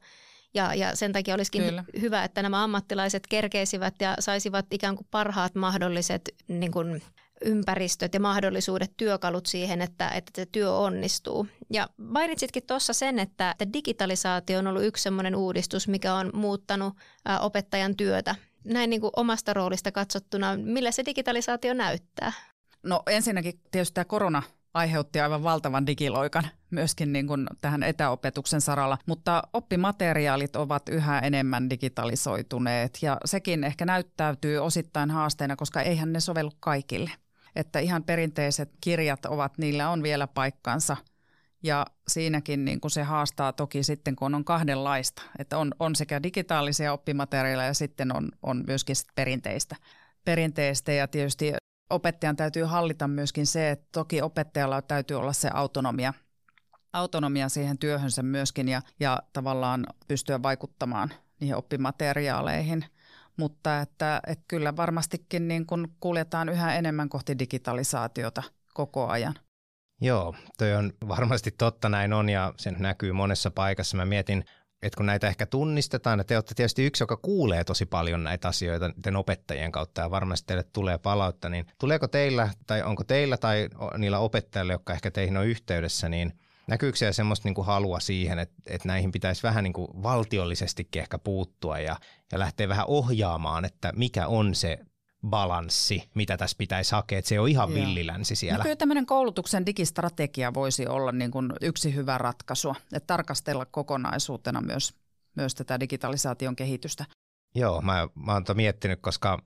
Ja, 0.54 0.74
ja 0.74 0.96
sen 0.96 1.12
takia 1.12 1.34
olisikin 1.34 1.62
Kyllä. 1.62 1.84
hyvä, 2.00 2.24
että 2.24 2.42
nämä 2.42 2.64
ammattilaiset 2.64 3.26
kerkeisivät 3.26 3.94
ja 4.00 4.16
saisivat 4.20 4.66
ikään 4.70 4.96
kuin 4.96 5.06
parhaat 5.10 5.54
mahdolliset 5.54 6.34
niin 6.48 6.72
kuin 6.72 7.02
ympäristöt 7.44 8.14
ja 8.14 8.20
mahdollisuudet, 8.20 8.96
työkalut 8.96 9.46
siihen, 9.46 9.83
että, 9.83 10.09
että 10.09 10.33
se 10.37 10.46
työ 10.46 10.72
onnistuu. 10.72 11.46
Ja 11.70 11.88
mainitsitkin 11.96 12.62
tuossa 12.66 12.92
sen, 12.92 13.18
että, 13.18 13.50
että 13.50 13.72
digitalisaatio 13.72 14.59
on 14.59 14.66
ollut 14.66 14.85
yksi 14.85 15.02
sellainen 15.02 15.37
uudistus, 15.37 15.88
mikä 15.88 16.14
on 16.14 16.30
muuttanut 16.35 16.94
ä, 17.28 17.40
opettajan 17.40 17.96
työtä. 17.96 18.35
Näin 18.64 18.90
niin 18.90 19.00
kuin 19.00 19.12
omasta 19.16 19.54
roolista 19.54 19.92
katsottuna, 19.92 20.57
millä 20.57 20.90
se 20.90 21.04
digitalisaatio 21.07 21.74
näyttää? 21.74 22.33
No 22.83 23.02
ensinnäkin 23.07 23.61
tietysti 23.70 23.94
tämä 23.94 24.04
korona 24.04 24.42
aiheutti 24.74 25.20
aivan 25.20 25.42
valtavan 25.42 25.87
digiloikan 25.87 26.48
myöskin 26.70 27.12
niin 27.12 27.26
kuin 27.26 27.46
tähän 27.61 27.83
etäopetuksen 27.83 28.61
saralla, 28.61 28.98
mutta 29.07 29.42
oppimateriaalit 29.52 30.57
ovat 30.57 30.88
yhä 30.88 31.18
enemmän 31.18 31.70
digitalisoituneet 31.70 32.98
ja 33.02 33.16
sekin 33.24 33.64
ehkä 33.64 33.85
näyttäytyy 33.85 34.59
osittain 34.59 35.11
haasteena, 35.11 35.57
koska 35.57 35.83
eihän 35.83 36.12
ne 36.12 36.20
sovellu 36.20 36.52
kaikille. 36.61 37.11
Että 37.56 37.78
ihan 37.78 38.04
perinteiset 38.04 38.70
kirjat 38.80 39.26
ovat, 39.26 39.58
niillä 39.58 39.90
on 39.90 40.02
vielä 40.02 40.26
paikkansa 40.26 40.96
ja 41.62 41.86
siinäkin 42.08 42.64
niin 42.64 42.80
kuin 42.80 42.90
se 42.90 43.02
haastaa 43.02 43.52
toki 43.52 43.82
sitten, 43.82 44.16
kun 44.16 44.34
on 44.34 44.44
kahdenlaista, 44.44 45.22
että 45.38 45.58
on, 45.58 45.74
on 45.78 45.96
sekä 45.96 46.22
digitaalisia 46.22 46.92
oppimateriaaleja 46.92 47.68
ja 47.68 47.74
sitten 47.74 48.16
on, 48.16 48.28
on 48.42 48.64
myöskin 48.66 48.96
perinteistä 49.14 49.76
perinteistä 50.24 50.92
ja 50.92 51.08
tietysti 51.08 51.52
opettajan 51.90 52.36
täytyy 52.36 52.64
hallita 52.64 53.08
myöskin 53.08 53.46
se, 53.46 53.70
että 53.70 53.88
toki 53.92 54.22
opettajalla 54.22 54.82
täytyy 54.82 55.18
olla 55.18 55.32
se 55.32 55.50
autonomia, 55.54 56.14
autonomia 56.92 57.48
siihen 57.48 57.78
työhönsä 57.78 58.22
myöskin 58.22 58.68
ja, 58.68 58.82
ja 59.00 59.22
tavallaan 59.32 59.86
pystyä 60.08 60.42
vaikuttamaan 60.42 61.12
niihin 61.40 61.56
oppimateriaaleihin. 61.56 62.84
Mutta 63.36 63.80
että, 63.80 64.20
että 64.26 64.44
kyllä 64.48 64.76
varmastikin 64.76 65.48
niin 65.48 65.66
kun 65.66 65.88
kuljetaan 66.00 66.48
yhä 66.48 66.74
enemmän 66.74 67.08
kohti 67.08 67.38
digitalisaatiota 67.38 68.42
koko 68.74 69.06
ajan. 69.06 69.34
Joo, 70.00 70.34
toi 70.58 70.74
on 70.74 70.92
varmasti 71.08 71.50
totta, 71.50 71.88
näin 71.88 72.12
on 72.12 72.28
ja 72.28 72.54
sen 72.56 72.76
näkyy 72.78 73.12
monessa 73.12 73.50
paikassa. 73.50 73.96
Mä 73.96 74.04
mietin 74.04 74.44
että 74.84 74.96
kun 74.96 75.06
näitä 75.06 75.28
ehkä 75.28 75.46
tunnistetaan, 75.46 76.18
ja 76.18 76.24
te 76.24 76.36
olette 76.36 76.54
tietysti 76.54 76.86
yksi, 76.86 77.02
joka 77.02 77.16
kuulee 77.16 77.64
tosi 77.64 77.86
paljon 77.86 78.24
näitä 78.24 78.48
asioita 78.48 78.90
ten 79.02 79.16
opettajien 79.16 79.72
kautta, 79.72 80.00
ja 80.00 80.10
varmasti 80.10 80.46
teille 80.46 80.64
tulee 80.72 80.98
palautta, 80.98 81.48
niin 81.48 81.66
tuleeko 81.78 82.08
teillä, 82.08 82.48
tai 82.66 82.82
onko 82.82 83.04
teillä 83.04 83.36
tai 83.36 83.68
niillä 83.98 84.18
opettajilla, 84.18 84.72
jotka 84.72 84.92
ehkä 84.92 85.10
teihin 85.10 85.36
on 85.36 85.46
yhteydessä, 85.46 86.08
niin 86.08 86.32
näkyykö 86.66 86.98
siellä 86.98 87.12
semmoista 87.12 87.48
niin 87.48 87.55
kuin 87.55 87.66
halua 87.66 88.00
siihen, 88.00 88.38
että, 88.38 88.55
että 88.66 88.88
näihin 88.88 89.12
pitäisi 89.12 89.42
vähän 89.42 89.64
niin 89.64 89.72
kuin 89.72 89.88
valtiollisestikin 90.03 91.03
ehkä 91.03 91.18
puuttua 91.18 91.79
ja, 91.79 91.96
ja 92.33 92.38
lähteä 92.38 92.68
vähän 92.68 92.87
ohjaamaan, 92.88 93.64
että 93.64 93.92
mikä 93.96 94.27
on 94.27 94.55
se 94.55 94.79
balanssi, 95.27 96.11
mitä 96.14 96.37
tässä 96.37 96.57
pitäisi 96.59 96.92
hakea, 96.92 97.18
että 97.18 97.29
se 97.29 97.40
on 97.40 97.48
ihan 97.48 97.74
villilänsi 97.74 98.37
siellä. 98.37 98.59
No 98.59 98.62
kyllä 98.62 98.77
tämmöinen 98.77 99.07
koulutuksen 99.07 99.66
digistrategia 99.66 100.55
voisi 100.55 100.87
olla 100.87 101.12
niin 101.12 101.31
kuin 101.31 101.53
yksi 101.61 101.94
hyvä 101.94 102.18
ratkaisu, 102.18 102.77
että 102.92 103.07
tarkastella 103.07 103.66
kokonaisuutena 103.66 104.61
myös, 104.61 104.94
myös 105.37 105.55
tätä 105.55 105.81
digitalisaation 105.81 106.57
kehitystä. 106.57 107.05
Joo, 107.55 107.83
mä, 107.83 108.09
mä 108.14 108.33
oon 108.33 108.44
miettinyt, 108.55 109.00
koska 109.03 109.38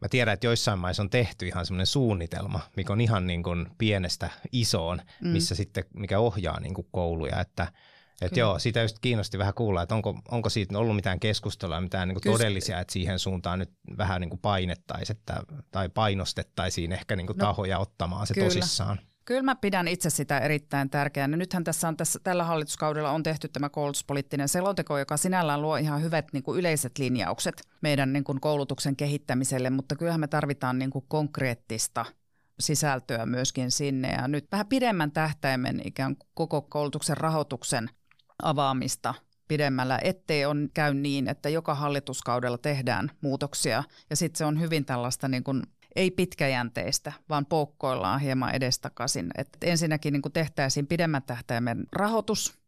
mä 0.00 0.08
tiedän, 0.08 0.34
että 0.34 0.46
joissain 0.46 0.78
maissa 0.78 1.02
on 1.02 1.10
tehty 1.10 1.46
ihan 1.46 1.66
semmoinen 1.66 1.86
suunnitelma, 1.86 2.60
mikä 2.76 2.92
on 2.92 3.00
ihan 3.00 3.26
niin 3.26 3.42
kuin 3.42 3.66
pienestä 3.78 4.30
isoon, 4.52 5.02
mm. 5.20 5.28
missä 5.28 5.54
sitten, 5.54 5.84
mikä 5.94 6.18
ohjaa 6.18 6.60
niin 6.60 6.74
kuin 6.74 6.86
kouluja, 6.90 7.40
että– 7.40 7.68
et 8.22 8.36
joo, 8.36 8.58
siitä 8.58 8.82
just 8.82 8.98
kiinnosti 8.98 9.38
vähän 9.38 9.54
kuulla, 9.54 9.82
että 9.82 9.94
onko, 9.94 10.18
onko 10.30 10.48
siitä 10.48 10.78
ollut 10.78 10.96
mitään 10.96 11.20
keskustelua, 11.20 11.80
mitään 11.80 12.08
niin 12.08 12.18
todellisia, 12.24 12.80
että 12.80 12.92
siihen 12.92 13.18
suuntaan 13.18 13.58
nyt 13.58 13.70
vähän 13.98 14.20
niin 14.20 14.38
painettaisiin 14.42 15.16
että, 15.16 15.42
tai 15.70 15.88
painostettaisiin 15.88 16.92
ehkä 16.92 17.16
niin 17.16 17.26
no, 17.26 17.34
tahoja 17.34 17.78
ottamaan 17.78 18.26
se 18.26 18.34
kyllä. 18.34 18.46
tosissaan. 18.46 18.98
Kyllä 19.26 19.42
mä 19.42 19.54
pidän 19.54 19.88
itse 19.88 20.10
sitä 20.10 20.38
erittäin 20.38 20.90
tärkeänä. 20.90 21.36
Nythän 21.36 21.64
tässä 21.64 21.88
on 21.88 21.96
tässä, 21.96 22.18
tällä 22.24 22.44
hallituskaudella 22.44 23.10
on 23.10 23.22
tehty 23.22 23.48
tämä 23.48 23.68
koulutuspoliittinen 23.68 24.48
selonteko, 24.48 24.98
joka 24.98 25.16
sinällään 25.16 25.62
luo 25.62 25.76
ihan 25.76 26.02
hyvät 26.02 26.32
niin 26.32 26.42
kuin 26.42 26.58
yleiset 26.58 26.98
linjaukset 26.98 27.62
meidän 27.80 28.12
niin 28.12 28.24
kuin 28.24 28.40
koulutuksen 28.40 28.96
kehittämiselle, 28.96 29.70
mutta 29.70 29.96
kyllähän 29.96 30.20
me 30.20 30.26
tarvitaan 30.26 30.78
niin 30.78 30.90
kuin 30.90 31.04
konkreettista 31.08 32.04
sisältöä 32.60 33.26
myöskin 33.26 33.70
sinne. 33.70 34.12
Ja 34.12 34.28
nyt 34.28 34.46
vähän 34.52 34.66
pidemmän 34.66 35.12
tähtäimen 35.12 35.80
ikään 35.84 36.16
kuin 36.16 36.28
koko 36.34 36.62
koulutuksen 36.62 37.16
rahoituksen 37.16 37.90
avaamista 38.42 39.14
pidemmällä, 39.48 39.98
ettei 40.02 40.44
on 40.44 40.68
käy 40.74 40.94
niin, 40.94 41.28
että 41.28 41.48
joka 41.48 41.74
hallituskaudella 41.74 42.58
tehdään 42.58 43.10
muutoksia 43.20 43.84
ja 44.10 44.16
sitten 44.16 44.38
se 44.38 44.44
on 44.44 44.60
hyvin 44.60 44.84
tällaista 44.84 45.28
niin 45.28 45.44
kuin 45.44 45.62
ei 45.96 46.10
pitkäjänteistä, 46.10 47.12
vaan 47.28 47.46
poukkoillaan 47.46 48.20
hieman 48.20 48.54
edestakaisin. 48.54 49.30
Et 49.38 49.48
ensinnäkin 49.62 50.12
niin 50.12 50.32
tehtäisiin 50.32 50.86
pidemmän 50.86 51.22
tähtäimen 51.22 51.86
rahoitus, 51.92 52.58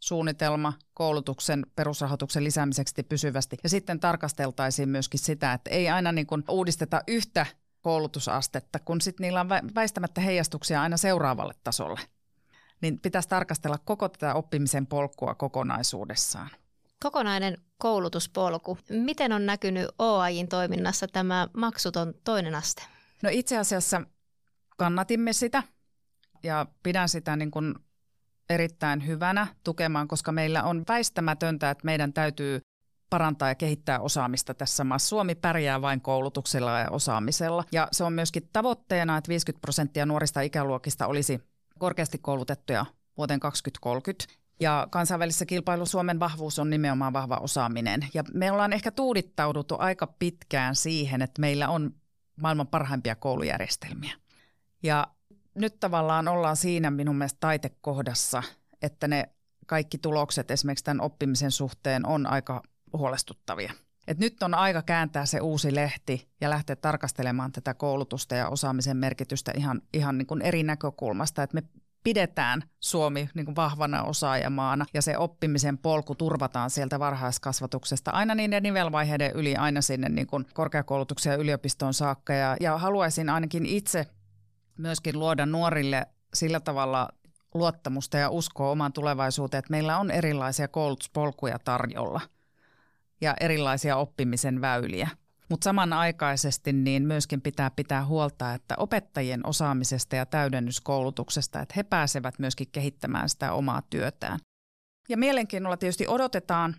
suunnitelma 0.00 0.72
koulutuksen 0.94 1.66
perusrahoituksen 1.76 2.44
lisäämiseksi 2.44 3.02
pysyvästi. 3.02 3.56
Ja 3.62 3.68
sitten 3.68 4.00
tarkasteltaisiin 4.00 4.88
myöskin 4.88 5.20
sitä, 5.20 5.52
että 5.52 5.70
ei 5.70 5.88
aina 5.88 6.12
niin 6.12 6.26
kuin 6.26 6.44
uudisteta 6.48 7.02
yhtä 7.06 7.46
koulutusastetta, 7.80 8.78
kun 8.78 9.00
sitten 9.00 9.24
niillä 9.24 9.40
on 9.40 9.48
väistämättä 9.48 10.20
heijastuksia 10.20 10.82
aina 10.82 10.96
seuraavalle 10.96 11.54
tasolle 11.64 12.00
niin 12.80 12.98
pitäisi 12.98 13.28
tarkastella 13.28 13.78
koko 13.78 14.08
tätä 14.08 14.34
oppimisen 14.34 14.86
polkua 14.86 15.34
kokonaisuudessaan. 15.34 16.50
Kokonainen 17.04 17.56
koulutuspolku. 17.78 18.78
Miten 18.90 19.32
on 19.32 19.46
näkynyt 19.46 19.88
OAJin 19.98 20.48
toiminnassa 20.48 21.08
tämä 21.08 21.48
maksuton 21.56 22.14
toinen 22.24 22.54
aste? 22.54 22.82
No 23.22 23.30
itse 23.32 23.58
asiassa 23.58 24.02
kannatimme 24.76 25.32
sitä 25.32 25.62
ja 26.42 26.66
pidän 26.82 27.08
sitä 27.08 27.36
niin 27.36 27.50
kuin 27.50 27.74
erittäin 28.50 29.06
hyvänä 29.06 29.46
tukemaan, 29.64 30.08
koska 30.08 30.32
meillä 30.32 30.62
on 30.62 30.84
väistämätöntä, 30.88 31.70
että 31.70 31.84
meidän 31.84 32.12
täytyy 32.12 32.60
parantaa 33.10 33.48
ja 33.48 33.54
kehittää 33.54 34.00
osaamista 34.00 34.54
tässä 34.54 34.84
maassa. 34.84 35.08
Suomi 35.08 35.34
pärjää 35.34 35.82
vain 35.82 36.00
koulutuksella 36.00 36.78
ja 36.78 36.90
osaamisella. 36.90 37.64
Ja 37.72 37.88
se 37.92 38.04
on 38.04 38.12
myöskin 38.12 38.48
tavoitteena, 38.52 39.16
että 39.16 39.28
50 39.28 39.60
prosenttia 39.60 40.06
nuorista 40.06 40.40
ikäluokista 40.40 41.06
olisi 41.06 41.40
korkeasti 41.78 42.18
koulutettuja 42.18 42.86
vuoteen 43.16 43.40
2030. 43.40 44.34
Ja 44.60 44.88
kansainvälisessä 44.90 45.46
kilpailussa 45.46 45.92
Suomen 45.92 46.20
vahvuus 46.20 46.58
on 46.58 46.70
nimenomaan 46.70 47.12
vahva 47.12 47.36
osaaminen. 47.36 48.06
Ja 48.14 48.24
me 48.34 48.52
ollaan 48.52 48.72
ehkä 48.72 48.90
tuudittauduttu 48.90 49.76
aika 49.78 50.06
pitkään 50.06 50.76
siihen, 50.76 51.22
että 51.22 51.40
meillä 51.40 51.68
on 51.68 51.94
maailman 52.36 52.66
parhaimpia 52.66 53.14
koulujärjestelmiä. 53.14 54.12
Ja 54.82 55.06
nyt 55.54 55.80
tavallaan 55.80 56.28
ollaan 56.28 56.56
siinä 56.56 56.90
minun 56.90 57.16
mielestä 57.16 57.40
taitekohdassa, 57.40 58.42
että 58.82 59.08
ne 59.08 59.28
kaikki 59.66 59.98
tulokset 59.98 60.50
esimerkiksi 60.50 60.84
tämän 60.84 61.00
oppimisen 61.00 61.50
suhteen 61.50 62.06
on 62.06 62.26
aika 62.26 62.62
huolestuttavia. 62.92 63.72
Et 64.08 64.18
nyt 64.18 64.42
on 64.42 64.54
aika 64.54 64.82
kääntää 64.82 65.26
se 65.26 65.40
uusi 65.40 65.74
lehti 65.74 66.28
ja 66.40 66.50
lähteä 66.50 66.76
tarkastelemaan 66.76 67.52
tätä 67.52 67.74
koulutusta 67.74 68.34
ja 68.34 68.48
osaamisen 68.48 68.96
merkitystä 68.96 69.52
ihan, 69.56 69.82
ihan 69.94 70.18
niin 70.18 70.26
kuin 70.26 70.42
eri 70.42 70.62
näkökulmasta, 70.62 71.42
että 71.42 71.54
me 71.54 71.62
pidetään 72.04 72.62
Suomi 72.80 73.30
niin 73.34 73.44
kuin 73.44 73.56
vahvana 73.56 74.02
osaajamaana 74.02 74.86
ja 74.94 75.02
se 75.02 75.18
oppimisen 75.18 75.78
polku 75.78 76.14
turvataan 76.14 76.70
sieltä 76.70 76.98
varhaiskasvatuksesta 76.98 78.10
aina 78.10 78.34
niiden 78.34 78.62
nivelvaiheiden 78.62 79.32
yli 79.34 79.56
aina 79.56 79.80
sinne 79.80 80.08
niin 80.08 80.26
kuin 80.26 80.46
korkeakoulutuksen 80.54 81.30
ja 81.30 81.36
yliopistoon 81.36 81.94
saakka. 81.94 82.32
Ja, 82.32 82.56
ja 82.60 82.78
haluaisin 82.78 83.28
ainakin 83.28 83.66
itse 83.66 84.06
myöskin 84.78 85.18
luoda 85.18 85.46
nuorille 85.46 86.06
sillä 86.34 86.60
tavalla 86.60 87.08
luottamusta 87.54 88.18
ja 88.18 88.30
uskoa 88.30 88.70
omaan 88.70 88.92
tulevaisuuteen, 88.92 89.58
että 89.58 89.70
meillä 89.70 89.98
on 89.98 90.10
erilaisia 90.10 90.68
koulutuspolkuja 90.68 91.58
tarjolla– 91.58 92.20
ja 93.20 93.34
erilaisia 93.40 93.96
oppimisen 93.96 94.60
väyliä. 94.60 95.08
Mutta 95.50 95.64
samanaikaisesti 95.64 96.72
niin 96.72 97.02
myöskin 97.02 97.40
pitää 97.40 97.70
pitää 97.70 98.04
huolta, 98.04 98.54
että 98.54 98.74
opettajien 98.78 99.46
osaamisesta 99.46 100.16
ja 100.16 100.26
täydennyskoulutuksesta, 100.26 101.60
että 101.60 101.74
he 101.76 101.82
pääsevät 101.82 102.38
myöskin 102.38 102.66
kehittämään 102.72 103.28
sitä 103.28 103.52
omaa 103.52 103.82
työtään. 103.90 104.38
Ja 105.08 105.16
mielenkiinnolla 105.16 105.76
tietysti 105.76 106.06
odotetaan, 106.08 106.76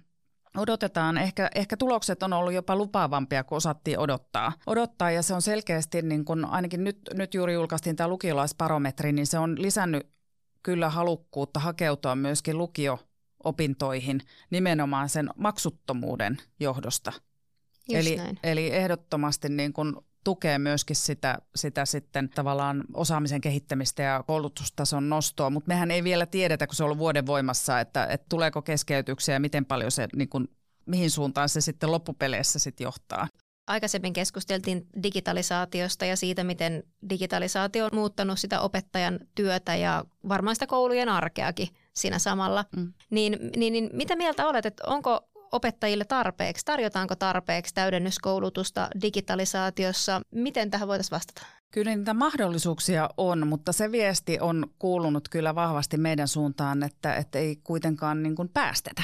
odotetaan 0.57 1.17
ehkä, 1.17 1.49
ehkä 1.55 1.77
tulokset 1.77 2.23
on 2.23 2.34
ollut 2.34 2.53
jopa 2.53 2.75
lupaavampia 2.75 3.43
kuin 3.43 3.57
osattiin 3.57 3.99
odottaa. 3.99 4.53
Odottaa 4.67 5.12
ja 5.12 5.21
se 5.21 5.34
on 5.34 5.41
selkeästi, 5.41 6.01
niin 6.01 6.25
kun 6.25 6.45
ainakin 6.45 6.84
nyt, 6.84 6.99
nyt 7.13 7.34
juuri 7.34 7.53
julkaistiin 7.53 7.95
tämä 7.95 8.07
lukiolaisbarometri, 8.07 9.12
niin 9.12 9.27
se 9.27 9.39
on 9.39 9.62
lisännyt 9.62 10.10
kyllä 10.63 10.89
halukkuutta 10.89 11.60
hakeutua 11.60 12.15
myöskin 12.15 12.57
lukio 12.57 12.99
opintoihin 13.43 14.19
nimenomaan 14.49 15.10
sen 15.10 15.29
maksuttomuuden 15.36 16.38
johdosta. 16.60 17.13
Eli, 17.89 18.17
eli 18.43 18.73
ehdottomasti 18.73 19.49
niin 19.49 19.73
kun 19.73 20.05
tukee 20.23 20.59
myöskin 20.59 20.95
sitä, 20.95 21.37
sitä 21.55 21.85
sitten 21.85 22.29
tavallaan 22.29 22.83
osaamisen 22.93 23.41
kehittämistä 23.41 24.03
ja 24.03 24.23
koulutustason 24.27 25.09
nostoa, 25.09 25.49
mutta 25.49 25.67
mehän 25.67 25.91
ei 25.91 26.03
vielä 26.03 26.25
tiedetä, 26.25 26.67
kun 26.67 26.75
se 26.75 26.83
on 26.83 26.85
ollut 26.85 26.97
vuoden 26.97 27.25
voimassa, 27.25 27.79
että, 27.79 28.05
että 28.05 28.25
tuleeko 28.29 28.61
keskeytyksiä 28.61 29.35
ja 29.35 29.39
miten 29.39 29.65
paljon 29.65 29.91
se, 29.91 30.07
niin 30.15 30.29
kun, 30.29 30.47
mihin 30.85 31.11
suuntaan 31.11 31.49
se 31.49 31.61
sitten 31.61 31.91
loppupeleissä 31.91 32.59
sitten 32.59 32.85
johtaa. 32.85 33.27
Aikaisemmin 33.67 34.13
keskusteltiin 34.13 34.87
digitalisaatiosta 35.03 36.05
ja 36.05 36.15
siitä, 36.15 36.43
miten 36.43 36.83
digitalisaatio 37.09 37.85
on 37.85 37.91
muuttanut 37.93 38.39
sitä 38.39 38.59
opettajan 38.59 39.19
työtä 39.35 39.75
ja 39.75 40.05
varmaan 40.29 40.55
sitä 40.55 40.67
koulujen 40.67 41.09
arkeakin 41.09 41.67
siinä 41.93 42.19
samalla. 42.19 42.65
Mm. 42.75 42.93
Niin, 43.09 43.51
niin, 43.55 43.73
niin 43.73 43.89
mitä 43.93 44.15
mieltä 44.15 44.47
olet, 44.47 44.65
että 44.65 44.83
onko 44.87 45.29
opettajille 45.51 46.05
tarpeeksi, 46.05 46.65
tarjotaanko 46.65 47.15
tarpeeksi 47.15 47.73
täydennyskoulutusta 47.73 48.87
digitalisaatiossa? 49.01 50.21
Miten 50.31 50.71
tähän 50.71 50.87
voitaisiin 50.87 51.15
vastata? 51.15 51.45
Kyllä 51.71 51.95
niitä 51.95 52.13
mahdollisuuksia 52.13 53.09
on, 53.17 53.47
mutta 53.47 53.71
se 53.71 53.91
viesti 53.91 54.39
on 54.39 54.67
kuulunut 54.79 55.29
kyllä 55.29 55.55
vahvasti 55.55 55.97
meidän 55.97 56.27
suuntaan, 56.27 56.83
että, 56.83 57.15
että 57.15 57.39
ei 57.39 57.55
kuitenkaan 57.63 58.23
niin 58.23 58.35
kuin 58.35 58.49
päästetä 58.49 59.03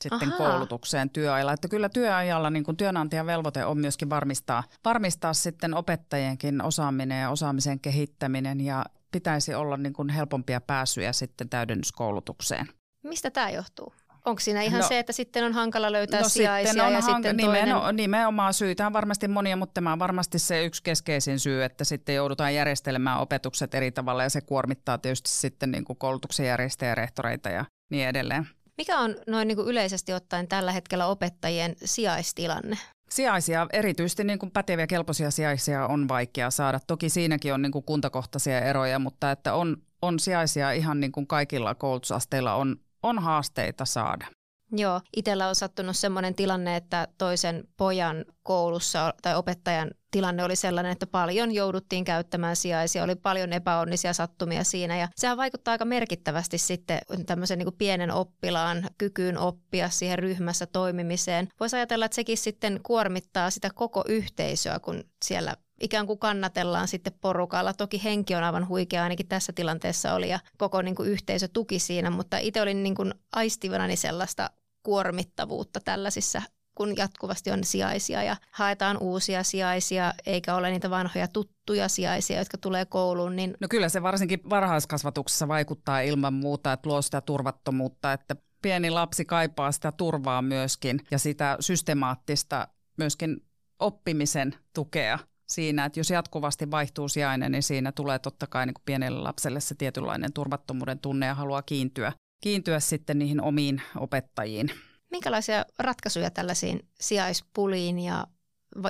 sitten 0.00 0.32
Ahaa. 0.32 0.50
koulutukseen 0.50 1.10
työajalla. 1.10 1.52
Että 1.52 1.68
kyllä 1.68 1.88
työajalla 1.88 2.50
niin 2.50 2.64
kuin 2.64 2.76
työnantajan 2.76 3.26
velvoite 3.26 3.64
on 3.64 3.78
myöskin 3.78 4.10
varmistaa, 4.10 4.64
varmistaa 4.84 5.34
sitten 5.34 5.74
opettajienkin 5.74 6.62
osaaminen 6.62 7.20
ja 7.20 7.30
osaamisen 7.30 7.80
kehittäminen 7.80 8.60
ja 8.60 8.84
pitäisi 9.12 9.54
olla 9.54 9.76
niin 9.76 9.92
kuin 9.92 10.08
helpompia 10.08 10.60
pääsyjä 10.60 11.12
sitten 11.12 11.48
täydennyskoulutukseen. 11.48 12.66
Mistä 13.02 13.30
tämä 13.30 13.50
johtuu? 13.50 13.92
Onko 14.24 14.40
siinä 14.40 14.62
ihan 14.62 14.80
no, 14.80 14.88
se, 14.88 14.98
että 14.98 15.12
sitten 15.12 15.44
on 15.44 15.52
hankala 15.52 15.92
löytää 15.92 16.20
no 16.20 16.28
sijaisia 16.28 16.72
sitten 16.72 16.86
on 16.86 16.92
ja 16.92 17.00
hank- 17.00 17.12
sitten 17.12 17.36
toinen... 17.36 17.96
Nimenomaan 17.96 18.54
syitä 18.54 18.86
on 18.86 18.92
varmasti 18.92 19.28
monia, 19.28 19.56
mutta 19.56 19.74
tämä 19.74 19.92
on 19.92 19.98
varmasti 19.98 20.38
se 20.38 20.64
yksi 20.64 20.82
keskeisin 20.82 21.38
syy, 21.40 21.64
että 21.64 21.84
sitten 21.84 22.14
joudutaan 22.14 22.54
järjestelemään 22.54 23.20
opetukset 23.20 23.74
eri 23.74 23.92
tavalla 23.92 24.22
ja 24.22 24.30
se 24.30 24.40
kuormittaa 24.40 24.98
tietysti 24.98 25.30
sitten 25.30 25.70
niin 25.70 25.84
kuin 25.84 25.98
koulutuksen 25.98 26.46
järjestäjä, 26.46 26.94
rehtoreita 26.94 27.48
ja 27.48 27.64
niin 27.90 28.08
edelleen. 28.08 28.48
Mikä 28.78 28.98
on 28.98 29.16
noin 29.26 29.48
niin 29.48 29.56
kuin 29.56 29.68
yleisesti 29.68 30.12
ottaen 30.12 30.48
tällä 30.48 30.72
hetkellä 30.72 31.06
opettajien 31.06 31.76
sijaistilanne? 31.84 32.78
Sijaisia, 33.10 33.66
erityisesti 33.72 34.24
niin 34.24 34.38
kuin 34.38 34.50
päteviä 34.50 34.86
kelpoisia 34.86 35.30
sijaisia 35.30 35.86
on 35.86 36.08
vaikea 36.08 36.50
saada. 36.50 36.80
Toki 36.86 37.08
siinäkin 37.08 37.54
on 37.54 37.62
niin 37.62 37.72
kuin 37.72 37.84
kuntakohtaisia 37.84 38.60
eroja, 38.60 38.98
mutta 38.98 39.30
että 39.30 39.54
on, 39.54 39.76
on 40.02 40.18
sijaisia 40.18 40.72
ihan 40.72 41.00
niin 41.00 41.12
kuin 41.12 41.26
kaikilla 41.26 41.74
koulutusasteilla 41.74 42.54
on, 42.54 42.76
on 43.02 43.18
haasteita 43.18 43.84
saada. 43.84 44.26
Joo, 44.72 45.00
itsellä 45.16 45.48
on 45.48 45.54
sattunut 45.54 45.96
sellainen 45.96 46.34
tilanne, 46.34 46.76
että 46.76 47.08
toisen 47.18 47.64
pojan 47.76 48.24
koulussa 48.42 49.14
tai 49.22 49.36
opettajan 49.36 49.90
tilanne 50.10 50.44
oli 50.44 50.56
sellainen, 50.56 50.92
että 50.92 51.06
paljon 51.06 51.54
jouduttiin 51.54 52.04
käyttämään 52.04 52.56
sijaisia, 52.56 53.04
oli 53.04 53.14
paljon 53.14 53.52
epäonnisia 53.52 54.12
sattumia 54.12 54.64
siinä 54.64 54.96
ja 54.96 55.08
sehän 55.16 55.36
vaikuttaa 55.36 55.72
aika 55.72 55.84
merkittävästi 55.84 56.58
sitten 56.58 57.00
tämmöisen 57.26 57.58
niin 57.58 57.66
kuin 57.66 57.78
pienen 57.78 58.10
oppilaan 58.10 58.88
kykyyn 58.98 59.38
oppia 59.38 59.90
siihen 59.90 60.18
ryhmässä 60.18 60.66
toimimiseen. 60.66 61.48
Voisi 61.60 61.76
ajatella, 61.76 62.04
että 62.04 62.16
sekin 62.16 62.38
sitten 62.38 62.80
kuormittaa 62.82 63.50
sitä 63.50 63.70
koko 63.74 64.04
yhteisöä, 64.08 64.78
kun 64.78 65.04
siellä 65.24 65.56
ikään 65.80 66.06
kuin 66.06 66.18
kannatellaan 66.18 66.88
sitten 66.88 67.12
porukalla. 67.20 67.72
Toki 67.72 68.04
henki 68.04 68.34
on 68.34 68.44
aivan 68.44 68.68
huikea, 68.68 69.02
ainakin 69.02 69.28
tässä 69.28 69.52
tilanteessa 69.52 70.14
oli 70.14 70.28
ja 70.28 70.40
koko 70.58 70.82
niin 70.82 70.94
kuin 70.94 71.08
yhteisö 71.08 71.48
tuki 71.48 71.78
siinä, 71.78 72.10
mutta 72.10 72.38
itse 72.38 72.62
olin 72.62 72.82
niin 72.82 72.94
kuin 72.94 73.14
aistivanani 73.32 73.96
sellaista 73.96 74.50
kuormittavuutta 74.82 75.80
tällaisissa 75.84 76.42
kun 76.78 76.96
jatkuvasti 76.96 77.50
on 77.50 77.64
sijaisia 77.64 78.22
ja 78.22 78.36
haetaan 78.50 78.98
uusia 79.00 79.42
sijaisia, 79.42 80.14
eikä 80.26 80.54
ole 80.54 80.70
niitä 80.70 80.90
vanhoja 80.90 81.28
tuttuja 81.28 81.88
sijaisia, 81.88 82.38
jotka 82.38 82.58
tulee 82.58 82.84
kouluun. 82.84 83.36
Niin... 83.36 83.56
No 83.60 83.68
kyllä 83.70 83.88
se 83.88 84.02
varsinkin 84.02 84.40
varhaiskasvatuksessa 84.50 85.48
vaikuttaa 85.48 86.00
ilman 86.00 86.34
muuta, 86.34 86.72
että 86.72 86.88
luo 86.88 87.02
sitä 87.02 87.20
turvattomuutta, 87.20 88.12
että 88.12 88.36
pieni 88.62 88.90
lapsi 88.90 89.24
kaipaa 89.24 89.72
sitä 89.72 89.92
turvaa 89.92 90.42
myöskin 90.42 91.00
ja 91.10 91.18
sitä 91.18 91.56
systemaattista 91.60 92.68
myöskin 92.96 93.36
oppimisen 93.78 94.54
tukea 94.74 95.18
siinä, 95.48 95.84
että 95.84 96.00
jos 96.00 96.10
jatkuvasti 96.10 96.70
vaihtuu 96.70 97.08
sijainen, 97.08 97.52
niin 97.52 97.62
siinä 97.62 97.92
tulee 97.92 98.18
totta 98.18 98.46
kai 98.46 98.66
niin 98.66 98.74
kuin 98.74 98.82
pienelle 98.84 99.20
lapselle 99.20 99.60
se 99.60 99.74
tietynlainen 99.74 100.32
turvattomuuden 100.32 100.98
tunne 100.98 101.26
ja 101.26 101.34
haluaa 101.34 101.62
kiintyä, 101.62 102.12
kiintyä 102.40 102.80
sitten 102.80 103.18
niihin 103.18 103.40
omiin 103.40 103.82
opettajiin. 103.96 104.70
Minkälaisia 105.10 105.64
ratkaisuja 105.78 106.30
tällaisiin 106.30 106.88
sijaispuliin 107.00 107.98
ja 107.98 108.26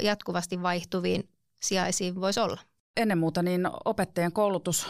jatkuvasti 0.03 0.63
vaihtuviin 0.63 1.29
sijaisiin 1.63 2.21
voisi 2.21 2.41
olla? 2.41 2.61
Ennen 2.97 3.19
muuta 3.19 3.43
niin 3.43 3.69
opettajan 3.85 4.33
koulutus 4.33 4.87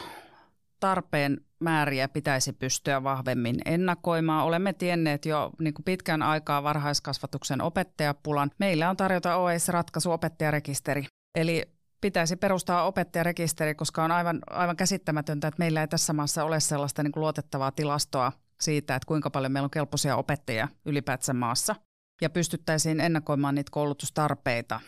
tarpeen 0.81 1.41
määriä 1.61 2.09
pitäisi 2.09 2.53
pystyä 2.53 3.03
vahvemmin 3.05 3.57
ennakoimaan. 3.65 4.47
Olemme 4.47 4.73
tienneet 4.73 5.27
jo 5.27 5.51
niin 5.59 5.75
kuin 5.75 5.85
pitkän 5.85 6.23
aikaa 6.23 6.63
varhaiskasvatuksen 6.63 7.61
opettajapulan. 7.61 8.51
Meillä 8.59 8.91
on 8.91 8.97
tarjota 8.97 9.37
OES-ratkaisu 9.37 10.13
opettajarekisteri. 10.13 11.05
Eli 11.38 11.72
pitäisi 12.01 12.37
perustaa 12.37 12.83
opettajarekisteri, 12.83 13.74
koska 13.74 14.05
on 14.05 14.11
aivan, 14.11 14.38
aivan 14.51 14.77
käsittämätöntä, 14.77 15.48
että 15.48 15.59
meillä 15.59 15.81
ei 15.81 15.88
tässä 15.88 16.12
maassa 16.12 16.44
ole 16.44 16.61
sellaista 16.61 17.03
niin 17.03 17.12
kuin 17.12 17.20
luotettavaa 17.20 17.72
tilastoa 17.72 18.33
siitä, 18.61 18.94
että 18.94 19.07
kuinka 19.07 19.31
paljon 19.31 19.53
meillä 19.53 19.66
on 19.66 19.70
kelpoisia 19.70 20.16
opettajia 20.16 20.68
ylipäätään 20.85 21.37
maassa. 21.37 21.77
Ja 22.20 22.31
pystyttäisiin 22.31 23.01
ennakoimaan 23.01 23.55
niitä 23.55 23.70
koulutustarpeita 23.70 24.81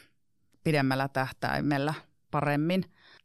pidemmällä 0.65 1.09
tähtäimellä 1.09 1.95
paremmin. 2.31 2.85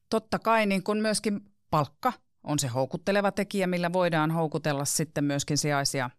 Totta 0.10 0.40
kai 0.40 0.66
niin 0.66 0.84
kuin 0.84 1.02
myöskin 1.02 1.42
palkka 1.70 2.14
on 2.44 2.60
se 2.60 2.68
houkutteleva 2.68 3.32
tekijä, 3.32 3.68
millä 3.68 3.94
voidaan 3.94 4.32
houkutella 4.32 4.86
sitten 4.86 5.24
myöskin 5.24 5.58
sijaisia, 5.58 6.10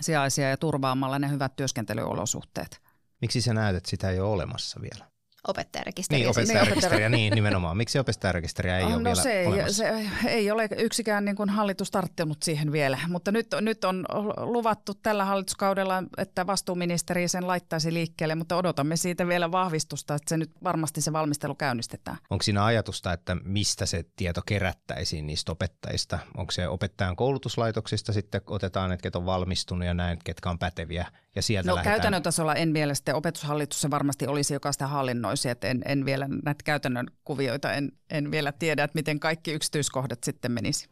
sijaisia 0.00 0.50
ja 0.50 0.56
turvaamalla 0.56 1.18
ne 1.18 1.30
hyvät 1.30 1.56
työskentelyolosuhteet. 1.56 2.80
Miksi 3.20 3.40
sä 3.40 3.54
näet, 3.54 3.76
että 3.76 3.90
sitä 3.90 4.10
ei 4.10 4.20
ole 4.20 4.30
olemassa 4.30 4.80
vielä? 4.80 5.13
Opettajarekisteriä. 5.48 6.24
Niin, 6.24 6.30
opettajarekisteriä, 6.30 7.08
niin 7.08 7.34
nimenomaan. 7.34 7.76
Miksi 7.76 7.98
opettajarekisteriä 7.98 8.78
ei 8.78 8.84
oh, 8.84 8.90
ole 8.90 8.98
no 8.98 9.04
vielä 9.04 9.22
se 9.22 9.40
ei, 9.40 9.72
se 9.72 10.10
ei 10.26 10.50
ole 10.50 10.68
yksikään 10.76 11.24
niin 11.24 11.36
kuin 11.36 11.50
hallitus 11.50 11.90
tarttunut 11.90 12.42
siihen 12.42 12.72
vielä, 12.72 12.98
mutta 13.08 13.32
nyt, 13.32 13.46
nyt 13.60 13.84
on 13.84 14.04
luvattu 14.36 14.94
tällä 14.94 15.24
hallituskaudella, 15.24 16.02
että 16.18 16.46
vastuuministeri 16.46 17.28
sen 17.28 17.46
laittaisi 17.46 17.94
liikkeelle, 17.94 18.34
mutta 18.34 18.56
odotamme 18.56 18.96
siitä 18.96 19.28
vielä 19.28 19.52
vahvistusta, 19.52 20.14
että 20.14 20.28
se 20.28 20.36
nyt 20.36 20.50
varmasti 20.64 21.00
se 21.00 21.12
valmistelu 21.12 21.54
käynnistetään. 21.54 22.16
Onko 22.30 22.42
siinä 22.42 22.64
ajatusta, 22.64 23.12
että 23.12 23.36
mistä 23.44 23.86
se 23.86 24.04
tieto 24.16 24.42
kerättäisiin 24.46 25.26
niistä 25.26 25.52
opettajista? 25.52 26.18
Onko 26.36 26.52
se 26.52 26.68
opettajan 26.68 27.16
koulutuslaitoksista 27.16 28.12
sitten 28.12 28.40
otetaan, 28.46 28.92
että 28.92 29.02
ketkä 29.02 29.18
on 29.18 29.26
valmistunut 29.26 29.86
ja 29.86 29.94
näin, 29.94 30.18
ketkä 30.24 30.50
on 30.50 30.58
päteviä 30.58 31.06
ja 31.36 31.42
sieltä 31.42 31.70
No 31.70 31.74
lähdetään... 31.74 31.94
käytännön 31.94 32.22
tasolla 32.22 32.54
en 32.54 32.74
vielä 32.74 32.94
sitten 32.94 33.14
opetushallitus 33.14 33.80
se 33.80 33.90
varmasti 33.90 34.26
olisi, 34.26 34.54
joka 34.54 34.72
sitä 34.72 34.86
hallinnoi 34.86 35.34
sanoisin, 35.36 35.50
että 35.50 35.68
en, 35.68 35.82
en 35.86 36.04
vielä 36.04 36.28
näitä 36.44 36.64
käytännön 36.64 37.06
kuvioita, 37.24 37.72
en, 37.72 37.92
en 38.10 38.30
vielä 38.30 38.52
tiedä, 38.52 38.84
että 38.84 38.94
miten 38.94 39.20
kaikki 39.20 39.52
yksityiskohdat 39.52 40.24
sitten 40.24 40.52
menisi. 40.52 40.88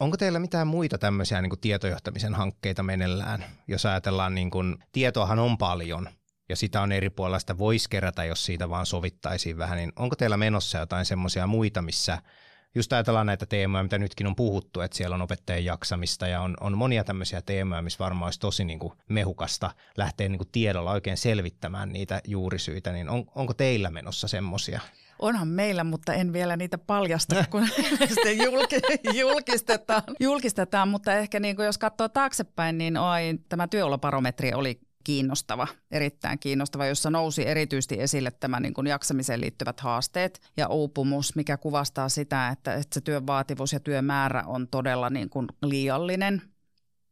Onko 0.00 0.16
teillä 0.16 0.38
mitään 0.38 0.66
muita 0.66 0.98
tämmöisiä 0.98 1.42
niin 1.42 1.50
kuin 1.50 1.60
tietojohtamisen 1.60 2.34
hankkeita 2.34 2.82
menellään? 2.82 3.44
Jos 3.68 3.86
ajatellaan, 3.86 4.34
niin 4.34 4.50
kuin, 4.50 4.76
tietoahan 4.92 5.38
on 5.38 5.58
paljon 5.58 6.08
ja 6.48 6.56
sitä 6.56 6.80
on 6.80 6.92
eri 6.92 7.10
puolella, 7.10 7.38
sitä 7.38 7.58
voisi 7.58 7.90
kerätä, 7.90 8.24
jos 8.24 8.44
siitä 8.44 8.68
vaan 8.68 8.86
sovittaisiin 8.86 9.58
vähän, 9.58 9.78
niin 9.78 9.92
onko 9.96 10.16
teillä 10.16 10.36
menossa 10.36 10.78
jotain 10.78 11.04
semmoisia 11.04 11.46
muita, 11.46 11.82
missä 11.82 12.18
just 12.74 12.92
ajatellaan 12.92 13.26
näitä 13.26 13.46
teemoja, 13.46 13.82
mitä 13.82 13.98
nytkin 13.98 14.26
on 14.26 14.36
puhuttu, 14.36 14.80
että 14.80 14.96
siellä 14.96 15.14
on 15.14 15.22
opettajien 15.22 15.64
jaksamista 15.64 16.26
ja 16.26 16.40
on, 16.40 16.56
on 16.60 16.78
monia 16.78 17.04
tämmöisiä 17.04 17.42
teemoja, 17.42 17.82
missä 17.82 17.98
varmaan 17.98 18.26
olisi 18.26 18.40
tosi 18.40 18.64
niin 18.64 18.78
kuin 18.78 18.92
mehukasta 19.08 19.70
lähteä 19.96 20.28
niin 20.28 20.38
kuin 20.38 20.48
tiedolla 20.52 20.92
oikein 20.92 21.16
selvittämään 21.16 21.92
niitä 21.92 22.20
juurisyitä, 22.26 22.92
niin 22.92 23.08
on, 23.08 23.24
onko 23.34 23.54
teillä 23.54 23.90
menossa 23.90 24.28
semmoisia? 24.28 24.80
Onhan 25.18 25.48
meillä, 25.48 25.84
mutta 25.84 26.14
en 26.14 26.32
vielä 26.32 26.56
niitä 26.56 26.78
paljasta, 26.78 27.44
kun 27.50 27.68
sitten 28.14 28.38
julkistetaan. 29.18 30.02
julkistetaan. 30.20 30.88
Mutta 30.88 31.12
ehkä 31.12 31.40
niin 31.40 31.56
kuin 31.56 31.66
jos 31.66 31.78
katsoo 31.78 32.08
taaksepäin, 32.08 32.78
niin 32.78 32.96
oi, 32.96 33.38
tämä 33.48 33.68
työoloparometri 33.68 34.54
oli 34.54 34.80
kiinnostava, 35.04 35.66
erittäin 35.90 36.38
kiinnostava, 36.38 36.86
jossa 36.86 37.10
nousi 37.10 37.48
erityisesti 37.48 38.00
esille 38.00 38.30
tämä 38.30 38.60
niin 38.60 38.74
kuin 38.74 38.86
jaksamiseen 38.86 39.40
liittyvät 39.40 39.80
haasteet 39.80 40.40
ja 40.56 40.68
uupumus, 40.68 41.36
mikä 41.36 41.56
kuvastaa 41.56 42.08
sitä, 42.08 42.48
että, 42.48 42.74
että 42.74 42.94
se 42.94 43.00
työn 43.00 43.26
vaativuus 43.26 43.72
ja 43.72 43.80
työmäärä 43.80 44.44
on 44.46 44.68
todella 44.68 45.10
niin 45.10 45.30
kuin 45.30 45.46
liiallinen, 45.62 46.42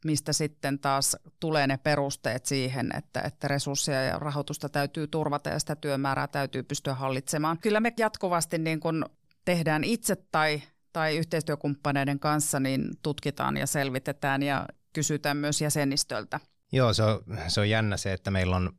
mistä 0.04 0.32
sitten 0.32 0.78
taas 0.78 1.16
tulee 1.40 1.66
ne 1.66 1.76
perusteet 1.76 2.46
siihen, 2.46 2.90
että, 2.96 3.20
että 3.20 3.48
resursseja 3.48 4.02
ja 4.02 4.18
rahoitusta 4.18 4.68
täytyy 4.68 5.06
turvata 5.06 5.50
ja 5.50 5.58
sitä 5.58 5.76
työmäärää 5.76 6.26
täytyy 6.26 6.62
pystyä 6.62 6.94
hallitsemaan. 6.94 7.58
Kyllä 7.58 7.80
me 7.80 7.92
jatkuvasti 7.98 8.58
niin 8.58 8.80
kuin 8.80 9.04
tehdään 9.44 9.84
itse 9.84 10.16
tai, 10.16 10.62
tai 10.92 11.16
yhteistyökumppaneiden 11.16 12.18
kanssa, 12.18 12.60
niin 12.60 12.90
tutkitaan 13.02 13.56
ja 13.56 13.66
selvitetään 13.66 14.42
ja 14.42 14.66
kysytään 14.92 15.36
myös 15.36 15.60
jäsenistöltä 15.60 16.40
Joo, 16.72 16.92
se 16.92 17.02
on, 17.02 17.22
se 17.48 17.60
on 17.60 17.68
jännä 17.68 17.96
se, 17.96 18.12
että 18.12 18.30
meillä 18.30 18.56
on 18.56 18.72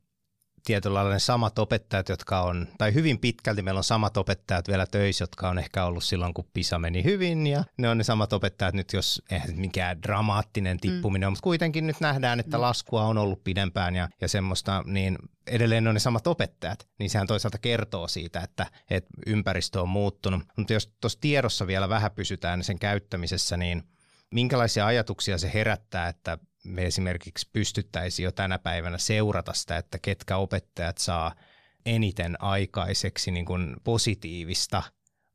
tietynlainen 0.64 1.20
samat 1.20 1.58
opettajat, 1.58 2.08
jotka 2.08 2.40
on, 2.40 2.68
tai 2.78 2.94
hyvin 2.94 3.18
pitkälti 3.18 3.62
meillä 3.62 3.78
on 3.78 3.84
samat 3.84 4.16
opettajat 4.16 4.68
vielä 4.68 4.86
töissä, 4.86 5.22
jotka 5.22 5.48
on 5.48 5.58
ehkä 5.58 5.84
ollut 5.84 6.04
silloin, 6.04 6.34
kun 6.34 6.48
PISA 6.54 6.78
meni 6.78 7.04
hyvin, 7.04 7.46
ja 7.46 7.64
ne 7.78 7.88
on 7.88 7.98
ne 7.98 8.04
samat 8.04 8.32
opettajat 8.32 8.74
nyt, 8.74 8.92
jos 8.92 9.22
eihän 9.30 9.50
mikään 9.56 10.02
dramaattinen 10.02 10.80
tippuminen 10.80 11.26
mm. 11.26 11.28
on, 11.28 11.32
mutta 11.32 11.42
kuitenkin 11.42 11.86
nyt 11.86 12.00
nähdään, 12.00 12.40
että 12.40 12.56
mm. 12.56 12.60
laskua 12.60 13.02
on 13.02 13.18
ollut 13.18 13.44
pidempään 13.44 13.96
ja, 13.96 14.08
ja 14.20 14.28
semmoista, 14.28 14.82
niin 14.86 15.18
edelleen 15.46 15.88
on 15.88 15.94
ne 15.94 16.00
samat 16.00 16.26
opettajat, 16.26 16.88
niin 16.98 17.10
sehän 17.10 17.26
toisaalta 17.26 17.58
kertoo 17.58 18.08
siitä, 18.08 18.40
että, 18.40 18.66
että 18.90 19.10
ympäristö 19.26 19.82
on 19.82 19.88
muuttunut. 19.88 20.42
Mutta 20.56 20.72
jos 20.72 20.92
tuossa 21.00 21.20
tiedossa 21.20 21.66
vielä 21.66 21.88
vähän 21.88 22.10
pysytään 22.10 22.64
sen 22.64 22.78
käyttämisessä, 22.78 23.56
niin 23.56 23.82
minkälaisia 24.30 24.86
ajatuksia 24.86 25.38
se 25.38 25.50
herättää, 25.54 26.08
että 26.08 26.38
me 26.64 26.86
esimerkiksi 26.86 27.48
pystyttäisiin 27.52 28.24
jo 28.24 28.32
tänä 28.32 28.58
päivänä 28.58 28.98
seurata 28.98 29.52
sitä, 29.52 29.76
että 29.76 29.98
ketkä 29.98 30.36
opettajat 30.36 30.98
saa 30.98 31.34
eniten 31.86 32.42
aikaiseksi 32.42 33.30
niin 33.30 33.44
kuin 33.44 33.76
positiivista 33.84 34.82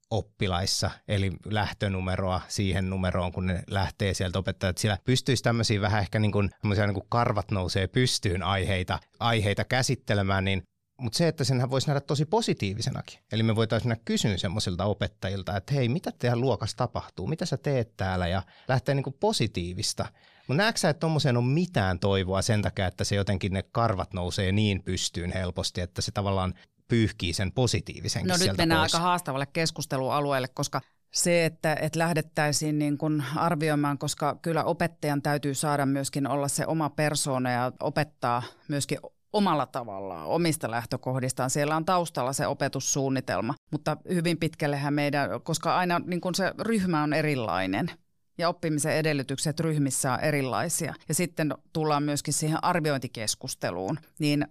oppilaissa, 0.10 0.92
eli 1.08 1.32
lähtönumeroa 1.46 2.42
siihen 2.48 2.90
numeroon, 2.90 3.32
kun 3.32 3.46
ne 3.46 3.64
lähtee 3.68 4.14
sieltä 4.14 4.40
opettajat. 4.40 4.78
Sillä 4.78 4.98
pystyisi 5.04 5.44
tämmöisiä 5.44 5.82
vähän 5.82 6.02
ehkä 6.02 6.20
niin 6.20 6.32
kuin, 6.32 6.50
niin 6.64 6.94
kuin 6.94 7.06
karvat 7.10 7.52
nousee 7.52 7.88
pystyyn 7.88 8.44
aiheita, 8.44 9.00
aiheita 9.20 9.64
käsittelemään, 9.64 10.46
niin 10.46 10.64
mutta 11.00 11.18
se, 11.18 11.28
että 11.28 11.44
senhän 11.44 11.70
voisi 11.70 11.88
nähdä 11.88 12.02
tosi 12.02 12.26
positiivisenakin. 12.26 13.20
Eli 13.32 13.44
me 13.44 13.56
voitaisiin 13.56 13.90
mennä 13.90 14.02
kysyä 14.06 14.38
semmoisilta 14.38 14.86
opettajilta, 14.86 15.58
että 15.58 15.74
hei, 15.74 15.90
mitä 15.90 16.12
teidän 16.20 16.42
luokassa 16.42 16.78
tapahtuu, 16.78 17.28
mitä 17.28 17.46
sä 17.46 17.58
teet 17.58 17.98
täällä 17.98 18.28
ja 18.28 18.44
lähteä 18.68 18.96
niin 18.96 19.04
kuin 19.04 19.16
positiivista. 19.20 20.06
Mutta 20.50 20.64
näetkö 20.64 20.80
sä, 20.80 20.90
että 20.90 21.00
tuommoiseen 21.00 21.38
on 21.38 21.44
mitään 21.44 22.00
toivoa 22.00 22.42
sen 22.42 22.62
takia, 22.62 22.88
että 22.88 23.04
se 23.04 23.16
jotenkin 23.16 23.54
ne 23.54 23.64
karvat 23.72 24.14
nousee 24.14 24.52
niin 24.52 24.84
pystyyn 24.84 25.32
helposti, 25.32 25.82
että 25.82 26.02
se 26.02 26.12
tavallaan 26.12 26.54
pyyhkii 26.88 27.34
sen 27.34 27.52
positiivisen 27.52 28.26
No 28.26 28.38
nyt 28.38 28.58
mennään 28.58 28.82
pois. 28.82 28.96
aika 28.96 29.04
haastavalle 29.04 29.46
keskustelualueelle, 29.46 30.48
koska 30.48 30.82
se, 31.14 31.46
että, 31.46 31.74
että 31.74 32.00
lähdettäisiin 32.00 32.80
niin 32.80 32.98
kuin 32.98 33.24
arvioimaan, 33.36 33.98
koska 33.98 34.40
kyllä 34.42 34.64
opettajan 34.64 35.22
täytyy 35.22 35.56
saada 35.56 35.86
myöskin 35.86 36.28
olla 36.28 36.48
se 36.48 36.66
oma 36.66 36.90
persoona 36.90 37.52
ja 37.52 37.72
opettaa 37.80 38.44
myöskin 38.68 39.00
omalla 39.34 39.66
tavallaan, 39.66 40.28
omista 40.28 40.72
lähtökohdistaan. 40.72 41.50
Siellä 41.50 41.76
on 41.76 41.86
taustalla 41.86 42.34
se 42.34 42.48
opetussuunnitelma, 42.48 43.56
mutta 43.72 43.98
hyvin 44.14 44.38
pitkällehän 44.38 44.94
meidän, 44.94 45.30
koska 45.44 45.78
aina 45.78 46.00
niin 46.00 46.22
kuin 46.22 46.36
se 46.36 46.54
ryhmä 46.60 47.04
on 47.04 47.14
erilainen 47.14 47.92
ja 48.40 48.50
oppimisen 48.50 48.96
edellytykset 48.96 49.60
ryhmissä 49.60 50.14
on 50.14 50.20
erilaisia. 50.20 50.94
Ja 51.08 51.14
sitten 51.14 51.54
tullaan 51.74 52.04
myöskin 52.04 52.34
siihen 52.34 52.64
arviointikeskusteluun, 52.64 54.00
niin 54.20 54.48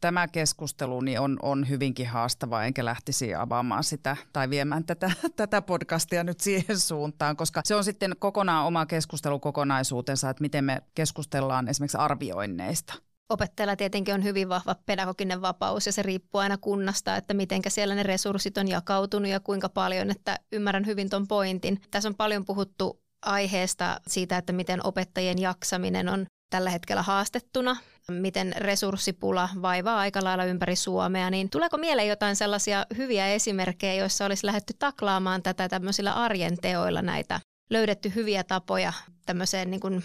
tämä 0.00 0.28
keskustelu 0.28 1.00
niin 1.00 1.20
on, 1.20 1.38
on 1.42 1.68
hyvinkin 1.68 2.08
haastava, 2.08 2.64
enkä 2.64 2.84
lähtisi 2.84 3.34
avaamaan 3.34 3.84
sitä 3.84 4.16
tai 4.32 4.50
viemään 4.50 4.84
tätä, 4.84 5.10
tätä 5.36 5.62
podcastia 5.62 6.24
nyt 6.24 6.40
siihen 6.40 6.78
suuntaan, 6.78 7.36
koska 7.36 7.60
se 7.64 7.74
on 7.74 7.84
sitten 7.84 8.16
kokonaan 8.18 8.66
oma 8.66 8.86
keskustelukokonaisuutensa, 8.86 10.30
että 10.30 10.42
miten 10.42 10.64
me 10.64 10.82
keskustellaan 10.94 11.68
esimerkiksi 11.68 11.98
arvioinneista. 11.98 12.94
Opettajalla 13.28 13.76
tietenkin 13.76 14.14
on 14.14 14.24
hyvin 14.24 14.48
vahva 14.48 14.76
pedagoginen 14.86 15.42
vapaus 15.42 15.86
ja 15.86 15.92
se 15.92 16.02
riippuu 16.02 16.40
aina 16.40 16.58
kunnasta, 16.58 17.16
että 17.16 17.34
miten 17.34 17.62
siellä 17.68 17.94
ne 17.94 18.02
resurssit 18.02 18.58
on 18.58 18.68
jakautunut 18.68 19.30
ja 19.30 19.40
kuinka 19.40 19.68
paljon, 19.68 20.10
että 20.10 20.38
ymmärrän 20.52 20.86
hyvin 20.86 21.10
ton 21.10 21.28
pointin. 21.28 21.80
Tässä 21.90 22.08
on 22.08 22.14
paljon 22.14 22.44
puhuttu 22.44 23.03
aiheesta 23.26 24.00
siitä, 24.06 24.38
että 24.38 24.52
miten 24.52 24.86
opettajien 24.86 25.38
jaksaminen 25.38 26.08
on 26.08 26.26
tällä 26.50 26.70
hetkellä 26.70 27.02
haastettuna, 27.02 27.76
miten 28.10 28.54
resurssipula 28.56 29.48
vaivaa 29.62 29.98
aika 29.98 30.24
lailla 30.24 30.44
ympäri 30.44 30.76
Suomea, 30.76 31.30
niin 31.30 31.50
tuleeko 31.50 31.78
mieleen 31.78 32.08
jotain 32.08 32.36
sellaisia 32.36 32.86
hyviä 32.96 33.28
esimerkkejä, 33.28 33.94
joissa 33.94 34.24
olisi 34.24 34.46
lähdetty 34.46 34.74
taklaamaan 34.78 35.42
tätä 35.42 35.68
tämmöisillä 35.68 36.12
arjen 36.12 36.56
teoilla 36.62 37.02
näitä 37.02 37.40
löydetty 37.70 38.12
hyviä 38.14 38.44
tapoja 38.44 38.92
tämmöiseen 39.26 39.70
niin 39.70 39.80
kuin 39.80 40.04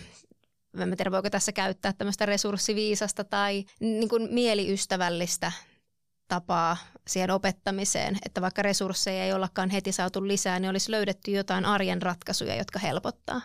en 0.77 0.97
tiedä 0.97 1.12
voiko 1.12 1.29
tässä 1.29 1.51
käyttää 1.51 1.93
tämmöistä 1.93 2.25
resurssiviisasta 2.25 3.23
tai 3.23 3.65
niin 3.79 4.10
kuin 4.10 4.27
mieliystävällistä 4.32 5.51
tapaa 6.30 6.78
siihen 7.08 7.32
opettamiseen, 7.32 8.18
että 8.26 8.42
vaikka 8.42 8.62
resursseja 8.62 9.24
ei 9.24 9.34
ollakaan 9.34 9.70
heti 9.70 9.92
saatu 9.92 10.28
lisää, 10.28 10.60
niin 10.60 10.70
olisi 10.70 10.92
löydetty 10.92 11.32
jotain 11.32 11.65
arjen 11.65 12.02
ratkaisuja, 12.02 12.56
jotka 12.56 12.80
helpottaa. 12.80 13.42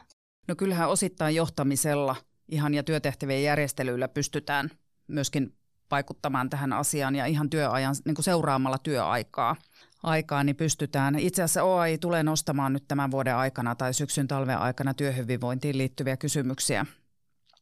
No 0.48 0.54
kyllähän 0.56 0.88
osittain 0.88 1.34
johtamisella 1.34 2.16
ihan 2.48 2.74
ja 2.74 2.82
työtehtävien 2.82 3.42
järjestelyillä 3.42 4.08
pystytään 4.08 4.70
myöskin 5.06 5.54
vaikuttamaan 5.90 6.50
tähän 6.50 6.72
asiaan 6.72 7.16
ja 7.16 7.26
ihan 7.26 7.50
työajan 7.50 7.94
niin 8.04 8.14
kuin 8.14 8.24
seuraamalla 8.24 8.78
työaikaa 8.78 9.56
aikaa, 10.02 10.44
niin 10.44 10.56
pystytään. 10.56 11.18
Itse 11.18 11.42
asiassa 11.42 11.62
OAI 11.62 11.98
tulee 11.98 12.22
nostamaan 12.22 12.72
nyt 12.72 12.84
tämän 12.88 13.10
vuoden 13.10 13.36
aikana 13.36 13.74
tai 13.74 13.94
syksyn 13.94 14.28
talven 14.28 14.58
aikana 14.58 14.94
työhyvinvointiin 14.94 15.78
liittyviä 15.78 16.16
kysymyksiä 16.16 16.86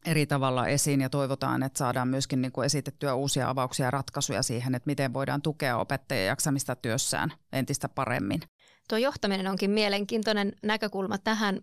eri 0.07 0.27
tavalla 0.27 0.67
esiin 0.67 1.01
ja 1.01 1.11
toivotaan, 1.11 1.62
että 1.62 1.79
saadaan 1.79 2.09
myöskin 2.09 2.43
niin 2.43 2.53
kuin 2.53 2.67
esitettyä 2.67 3.15
uusia 3.15 3.49
avauksia 3.49 3.87
ja 3.87 3.91
ratkaisuja 3.91 4.43
siihen, 4.43 4.75
että 4.75 4.87
miten 4.87 5.12
voidaan 5.12 5.43
tukea 5.43 5.77
opettajien 5.77 6.27
jaksamista 6.27 6.77
työssään 6.77 7.33
entistä 7.53 7.88
paremmin. 7.88 8.41
Tuo 8.88 8.99
johtaminen 8.99 9.47
onkin 9.47 9.71
mielenkiintoinen 9.71 10.53
näkökulma 10.62 11.19
tähän. 11.19 11.61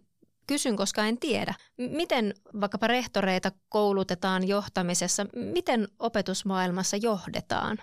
Kysyn, 0.47 0.75
koska 0.75 1.05
en 1.05 1.17
tiedä. 1.17 1.53
Miten 1.77 2.33
vaikkapa 2.61 2.87
rehtoreita 2.87 3.51
koulutetaan 3.69 4.47
johtamisessa? 4.47 5.25
Miten 5.35 5.87
opetusmaailmassa 5.99 6.97
johdetaan? 6.97 7.77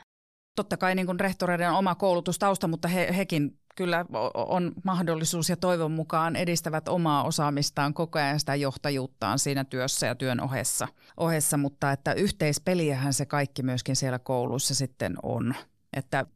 Totta 0.57 0.77
kai 0.77 0.95
niin 0.95 1.07
kuin 1.07 1.21
rehtoreiden 1.21 1.73
oma 1.73 1.95
koulutustausta, 1.95 2.69
mutta 2.69 2.89
he, 2.89 3.15
hekin 3.17 3.59
kyllä 3.77 4.05
on 4.35 4.73
mahdollisuus 4.85 5.49
ja 5.49 5.57
toivon 5.57 5.93
mukaan 5.93 6.37
edistävät 6.37 6.89
omaa 6.89 7.25
osaamistaan 7.25 7.95
koko 7.95 8.19
ajan 8.19 8.41
sitä 8.41 8.55
johtajuuttaan 8.55 9.39
siinä 9.39 9.65
työssä 9.65 10.07
ja 10.07 10.15
työn 10.15 10.41
ohessa, 10.41 10.89
ohessa 11.17 11.57
mutta 11.57 11.93
että 11.93 12.13
yhteispeliähän 12.13 13.13
se 13.13 13.27
kaikki 13.27 13.63
myöskin 13.63 13.97
siellä 13.97 14.19
koulussa 14.19 14.75
sitten 14.75 15.17
on. 15.23 15.55
Että 15.93 16.27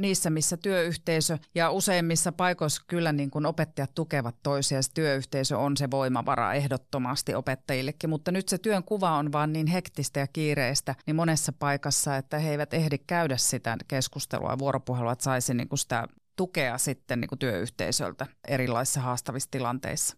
niissä, 0.00 0.30
missä 0.30 0.56
työyhteisö 0.56 1.38
ja 1.54 1.70
useimmissa 1.70 2.32
paikoissa 2.32 2.82
kyllä 2.86 3.12
niin 3.12 3.30
kuin 3.30 3.46
opettajat 3.46 3.94
tukevat 3.94 4.36
toisia, 4.42 4.82
se 4.82 4.90
työyhteisö 4.94 5.58
on 5.58 5.76
se 5.76 5.90
voimavara 5.90 6.54
ehdottomasti 6.54 7.34
opettajillekin, 7.34 8.10
mutta 8.10 8.32
nyt 8.32 8.48
se 8.48 8.58
työn 8.58 8.84
kuva 8.84 9.10
on 9.10 9.32
vaan 9.32 9.52
niin 9.52 9.66
hektistä 9.66 10.20
ja 10.20 10.26
kiireistä 10.26 10.94
niin 11.06 11.16
monessa 11.16 11.52
paikassa, 11.52 12.16
että 12.16 12.38
he 12.38 12.50
eivät 12.50 12.74
ehdi 12.74 12.98
käydä 12.98 13.36
sitä 13.36 13.76
keskustelua 13.88 14.50
ja 14.50 14.58
vuoropuhelua, 14.58 15.12
että 15.12 15.24
saisi 15.24 15.54
niin 15.54 15.68
kuin 15.68 15.78
sitä 15.78 16.08
tukea 16.36 16.78
sitten 16.78 17.20
niin 17.20 17.28
kuin 17.28 17.38
työyhteisöltä 17.38 18.26
erilaisissa 18.48 19.00
haastavissa 19.00 19.50
tilanteissa. 19.50 20.16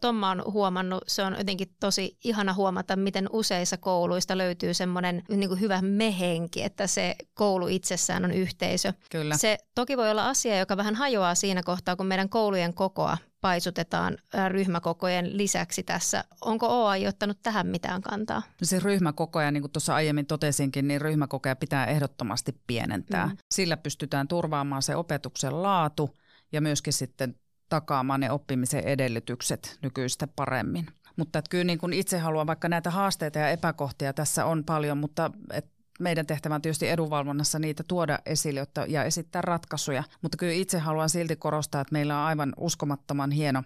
Tomma 0.00 0.30
on 0.30 0.42
huomannut, 0.46 1.04
se 1.06 1.22
on 1.22 1.34
jotenkin 1.38 1.74
tosi 1.80 2.16
ihana 2.24 2.54
huomata, 2.54 2.96
miten 2.96 3.26
useissa 3.32 3.76
kouluista 3.76 4.38
löytyy 4.38 4.74
semmoinen 4.74 5.22
niin 5.28 5.48
kuin 5.48 5.60
hyvä 5.60 5.82
mehenki, 5.82 6.62
että 6.62 6.86
se 6.86 7.16
koulu 7.34 7.68
itsessään 7.68 8.24
on 8.24 8.30
yhteisö. 8.30 8.92
Kyllä. 9.10 9.36
Se 9.36 9.58
toki 9.74 9.96
voi 9.96 10.10
olla 10.10 10.28
asia, 10.28 10.58
joka 10.58 10.76
vähän 10.76 10.94
hajoaa 10.94 11.34
siinä 11.34 11.62
kohtaa, 11.62 11.96
kun 11.96 12.06
meidän 12.06 12.28
koulujen 12.28 12.74
kokoa 12.74 13.18
paisutetaan 13.40 14.18
ryhmäkokojen 14.48 15.36
lisäksi 15.36 15.82
tässä. 15.82 16.24
Onko 16.40 16.66
OAI 16.66 17.06
ottanut 17.06 17.38
tähän 17.42 17.66
mitään 17.66 18.02
kantaa? 18.02 18.42
No 18.60 18.64
se 18.64 18.78
ryhmäkokoja, 18.78 19.50
niin 19.50 19.62
kuin 19.62 19.72
tuossa 19.72 19.94
aiemmin 19.94 20.26
totesinkin, 20.26 20.88
niin 20.88 21.00
ryhmäkokoja 21.00 21.56
pitää 21.56 21.86
ehdottomasti 21.86 22.60
pienentää. 22.66 23.26
Mm. 23.26 23.36
Sillä 23.50 23.76
pystytään 23.76 24.28
turvaamaan 24.28 24.82
se 24.82 24.96
opetuksen 24.96 25.62
laatu 25.62 26.16
ja 26.52 26.60
myöskin 26.60 26.92
sitten 26.92 27.34
takaamaan 27.68 28.20
ne 28.20 28.30
oppimisen 28.30 28.84
edellytykset 28.84 29.78
nykyistä 29.82 30.26
paremmin. 30.36 30.86
Mutta 31.16 31.38
että 31.38 31.48
kyllä 31.48 31.64
niin 31.64 31.78
kuin 31.78 31.92
itse 31.92 32.18
haluan, 32.18 32.46
vaikka 32.46 32.68
näitä 32.68 32.90
haasteita 32.90 33.38
ja 33.38 33.48
epäkohtia 33.48 34.12
tässä 34.12 34.44
on 34.44 34.64
paljon, 34.64 34.98
mutta 34.98 35.30
et 35.52 35.66
meidän 36.00 36.26
tehtävä 36.26 36.54
on 36.54 36.62
tietysti 36.62 36.88
edunvalvonnassa 36.88 37.58
niitä 37.58 37.82
tuoda 37.88 38.18
esille 38.26 38.66
ja 38.88 39.04
esittää 39.04 39.42
ratkaisuja. 39.42 40.04
Mutta 40.22 40.36
kyllä 40.36 40.52
itse 40.52 40.78
haluan 40.78 41.08
silti 41.08 41.36
korostaa, 41.36 41.80
että 41.80 41.92
meillä 41.92 42.18
on 42.18 42.26
aivan 42.26 42.52
uskomattoman 42.56 43.30
hieno 43.30 43.62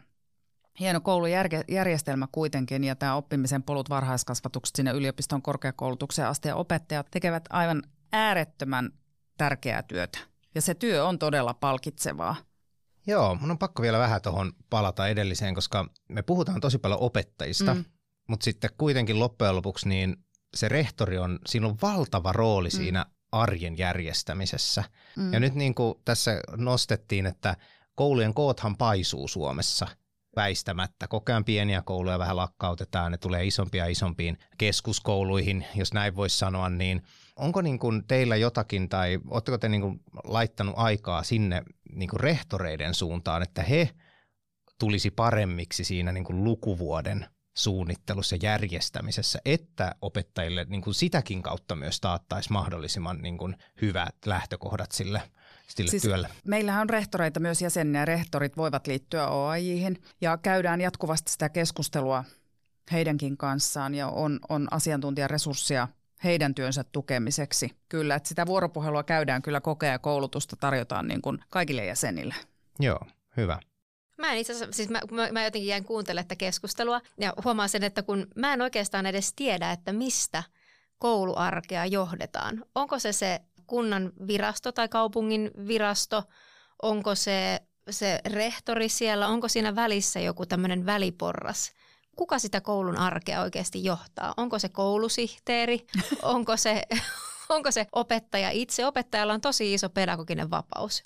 hieno 0.81 1.01
koulujärjestelmä 1.01 2.29
kuitenkin 2.33 2.85
ja 2.85 2.97
tämä 2.97 3.15
oppimisen 3.15 3.63
polut 3.63 3.91
varhaiskasvatukset 3.91 4.77
sinne 4.77 4.91
yliopiston 4.91 5.43
korkeakoulutukseen 5.43 6.29
asti 6.29 6.49
ja 6.49 6.57
opettajat 6.57 7.07
tekevät 7.11 7.45
aivan 7.51 7.83
äärettömän 8.13 8.91
tärkeää 9.39 9.83
työtä. 9.83 10.19
Ja 10.55 10.63
se 10.63 10.75
työ 10.75 11.05
on 11.05 11.19
todella 11.19 11.55
palkitsevaa. 11.55 12.37
Joo, 13.07 13.35
mun 13.35 13.51
on 13.51 13.59
pakko 13.59 13.83
vielä 13.83 13.99
vähän 13.99 14.23
tuohon 14.23 14.53
palata 14.71 15.09
edelliseen, 15.09 15.55
koska 15.55 15.89
me 16.09 16.23
puhutaan 16.23 16.61
tosi 16.61 16.79
paljon 16.79 17.01
opettajista, 17.01 17.75
mm. 17.75 17.85
mutta 18.29 18.45
sitten 18.45 18.71
kuitenkin 18.79 19.19
loppujen 19.19 19.57
lopuksi 19.57 19.89
niin 19.89 20.17
se 20.55 20.69
rehtori 20.69 21.19
on, 21.19 21.39
siinä 21.47 21.67
on 21.67 21.77
valtava 21.83 22.33
rooli 22.33 22.69
mm. 22.69 22.77
siinä 22.77 23.07
arjen 23.33 23.79
järjestämisessä. 23.79 24.85
Mm. 25.17 25.33
Ja 25.33 25.41
nyt 25.41 25.55
niin 25.55 25.75
kuin 25.75 25.95
tässä 26.05 26.41
nostettiin, 26.57 27.27
että 27.27 27.57
koulujen 27.95 28.35
koothan 28.35 28.77
paisuu 28.77 29.29
Suomessa 29.29 29.87
väistämättä. 30.37 31.09
Koko 31.09 31.33
ajan 31.33 31.45
pieniä 31.45 31.83
kouluja 31.83 32.19
vähän 32.19 32.37
lakkautetaan, 32.37 33.13
ne 33.13 33.19
tulee 33.19 33.47
isompia 33.47 33.85
ja 33.85 33.91
isompiin 33.91 34.39
keskuskouluihin, 34.59 35.67
jos 35.75 35.93
näin 35.93 36.17
voisi 36.17 36.39
sanoa, 36.39 36.69
niin 36.69 37.03
onko 37.37 37.63
niin 37.63 37.79
kuin 37.79 38.07
teillä 38.07 38.37
jotakin 38.37 38.89
tai 38.89 39.19
oletteko 39.29 39.59
te 39.59 39.69
niin 39.69 39.81
kuin 39.81 40.01
laittanut 40.25 40.75
aikaa 40.77 41.23
sinne 41.23 41.63
niin 41.95 42.09
kuin 42.09 42.21
rehtoreiden 42.21 42.95
suuntaan, 42.95 43.43
että 43.43 43.63
he 43.63 43.91
tulisi 44.79 45.11
paremmiksi 45.11 45.85
siinä 45.85 46.13
niin 46.13 46.25
kuin 46.25 46.45
lukuvuoden 46.45 47.27
suunnittelussa 47.57 48.37
ja 48.37 48.39
järjestämisessä, 48.43 49.39
että 49.45 49.95
opettajille 50.03 50.67
niin 50.69 50.83
kuin 50.83 50.95
sitäkin 50.95 51.43
kautta 51.43 51.77
myös 51.77 52.01
taattaisi 52.01 52.53
mahdollisimman 52.53 53.19
niin 53.23 53.39
kuin 53.39 53.57
hyvät 53.83 54.15
lähtökohdat 54.27 54.93
sille, 54.93 55.23
sille 55.69 55.91
siis 55.91 56.03
työlle. 56.03 56.29
Meillähän 56.47 56.83
on 56.83 56.91
rehtoreita 56.91 57.41
myös 57.41 57.63
jäseniä. 57.63 58.05
Rehtorit 58.05 58.57
voivat 58.57 58.87
liittyä 58.87 59.29
OAJihin 59.29 60.03
ja 60.21 60.39
käydään 60.39 60.81
jatkuvasti 60.81 61.33
sitä 61.33 61.49
keskustelua 61.49 62.25
heidänkin 62.93 63.37
kanssaan 63.37 63.95
ja 63.95 64.09
on, 64.09 64.39
on 64.49 64.69
asiantuntijaresursseja 64.71 65.89
heidän 66.25 66.55
työnsä 66.55 66.85
tukemiseksi. 66.85 67.71
Kyllä, 67.89 68.15
että 68.15 68.29
sitä 68.29 68.47
vuoropuhelua 68.47 69.03
käydään 69.03 69.43
kyllä 69.43 69.61
kokea 69.61 69.93
ja 69.93 69.99
koulutusta 69.99 70.57
tarjotaan 70.57 71.09
niin 71.09 71.23
kuin 71.23 71.39
kaikille 71.51 71.85
jäsenille. 71.85 72.35
Joo, 72.81 73.01
hyvä. 73.37 73.61
Mä 74.19 74.33
en 74.33 74.39
itse 74.39 74.53
asiassa, 74.53 74.77
siis 74.77 74.89
mä, 74.89 75.01
mä, 75.11 75.29
mä 75.33 75.45
jotenkin 75.45 75.69
jäin 75.69 75.85
kuuntelemaan 75.85 76.27
tätä 76.27 76.37
keskustelua 76.37 77.01
ja 77.21 77.33
huomaan 77.45 77.69
sen, 77.69 77.85
että 77.85 78.03
kun 78.03 78.27
mä 78.37 78.53
en 78.53 78.63
oikeastaan 78.63 79.07
edes 79.07 79.33
tiedä, 79.37 79.73
että 79.73 79.93
mistä 79.93 80.43
kouluarkea 80.99 81.87
johdetaan. 81.87 82.65
Onko 82.75 82.99
se 82.99 83.13
se 83.13 83.41
kunnan 83.67 84.13
virasto 84.27 84.73
tai 84.73 84.89
kaupungin 84.89 85.51
virasto, 85.69 86.23
onko 86.83 87.15
se 87.15 87.61
se 87.91 88.21
rehtori 88.27 88.89
siellä, 88.89 89.29
onko 89.29 89.49
siinä 89.49 89.75
välissä 89.75 90.21
joku 90.21 90.47
tämmöinen 90.47 90.87
väliporras? 90.87 91.73
Kuka 92.17 92.39
sitä 92.39 92.61
koulun 92.61 92.97
arkea 92.97 93.43
oikeasti 93.43 93.85
johtaa? 93.85 94.35
Onko 94.37 94.59
se 94.59 94.69
koulusihteeri? 94.69 95.87
onko 96.23 96.57
se, 96.57 96.83
onko 97.49 97.71
se 97.71 97.87
opettaja 97.93 98.51
itse? 98.51 98.87
Opettajalla 98.87 99.33
on 99.33 99.41
tosi 99.41 99.75
iso 99.75 99.89
pedagoginen 99.89 100.51
vapaus. 100.51 101.03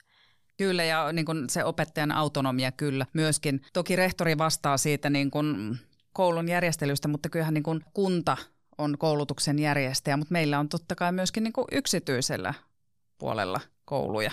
Kyllä 0.57 0.85
ja 0.85 1.13
niin 1.13 1.27
kuin 1.27 1.51
se 1.51 1.65
opettajan 1.65 2.13
autonomia 2.13 2.73
kyllä 2.73 3.07
myöskin. 3.13 3.63
Toki 3.73 3.97
rehtori 3.97 4.39
vastaa 4.39 4.77
siitä 4.77 5.11
niin 5.11 5.31
kuin 5.31 5.79
koulun 6.13 6.49
järjestelystä, 6.49 7.09
mutta 7.09 7.29
kyllähän 7.29 7.55
niin 7.55 7.63
kuin 7.63 7.85
kunta 7.95 8.37
on 8.79 8.99
koulutuksen 8.99 9.59
järjestäjä, 9.59 10.17
mutta 10.17 10.33
meillä 10.33 10.59
on 10.59 10.69
totta 10.69 10.95
kai 10.95 11.13
myöskin 11.13 11.43
niin 11.43 11.53
kuin 11.53 11.67
yksityisellä 11.73 12.55
puolella 13.19 13.61
kouluja. 13.85 14.31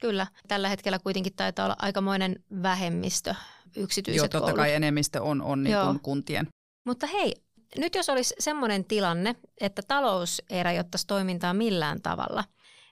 Kyllä, 0.00 0.26
tällä 0.48 0.68
hetkellä 0.68 0.98
kuitenkin 0.98 1.32
taitaa 1.36 1.64
olla 1.64 1.76
aikamoinen 1.78 2.44
vähemmistö 2.62 3.34
yksityiset 3.76 4.16
Joo, 4.16 4.28
totta 4.28 4.38
koulut. 4.38 4.56
kai 4.56 4.72
enemmistö 4.72 5.22
on, 5.22 5.42
on 5.42 5.62
niin 5.62 5.76
kuin 5.86 6.00
kuntien. 6.00 6.48
Mutta 6.84 7.06
hei, 7.06 7.34
nyt 7.76 7.94
jos 7.94 8.08
olisi 8.08 8.34
semmoinen 8.38 8.84
tilanne, 8.84 9.36
että 9.60 9.82
talous 9.88 10.42
ei 10.50 10.62
rajoittaisi 10.62 11.06
toimintaa 11.06 11.54
millään 11.54 12.02
tavalla, 12.02 12.44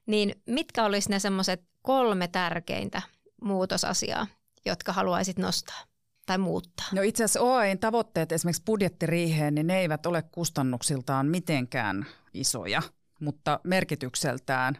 niin 0.06 0.42
mitkä 0.46 0.84
olisi 0.84 1.10
ne 1.10 1.18
semmoiset 1.18 1.62
kolme 1.82 2.28
tärkeintä 2.28 3.02
muutosasiaa, 3.42 4.26
jotka 4.66 4.92
haluaisit 4.92 5.38
nostaa 5.38 5.82
tai 6.26 6.38
muuttaa? 6.38 6.86
No 6.92 7.02
itse 7.02 7.24
asiassa 7.24 7.40
OAEin 7.40 7.78
tavoitteet 7.78 8.32
esimerkiksi 8.32 8.62
budjettiriiheen, 8.66 9.54
niin 9.54 9.66
ne 9.66 9.80
eivät 9.80 10.06
ole 10.06 10.22
kustannuksiltaan 10.22 11.26
mitenkään 11.26 12.06
isoja, 12.34 12.82
mutta 13.20 13.60
merkitykseltään 13.64 14.78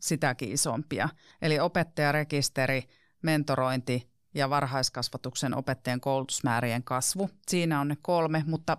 sitäkin 0.00 0.52
isompia. 0.52 1.08
Eli 1.42 1.60
opettajarekisteri, 1.60 2.82
mentorointi 3.22 4.10
ja 4.34 4.50
varhaiskasvatuksen 4.50 5.56
opettajien 5.56 6.00
koulutusmäärien 6.00 6.84
kasvu. 6.84 7.30
Siinä 7.48 7.80
on 7.80 7.88
ne 7.88 7.96
kolme, 8.02 8.42
mutta 8.46 8.76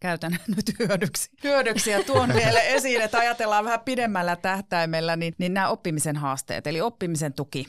käytän 0.00 0.32
nyt 0.56 0.78
hyödyksi, 0.78 1.30
hyödyksi 1.44 1.90
ja 1.90 2.04
tuon 2.04 2.34
vielä 2.34 2.62
esiin, 2.76 3.00
että 3.00 3.18
ajatellaan 3.18 3.64
vähän 3.64 3.80
pidemmällä 3.80 4.36
tähtäimellä, 4.36 5.16
niin, 5.16 5.34
niin 5.38 5.54
nämä 5.54 5.68
oppimisen 5.68 6.16
haasteet, 6.16 6.66
eli 6.66 6.80
oppimisen 6.80 7.32
tuki, 7.32 7.66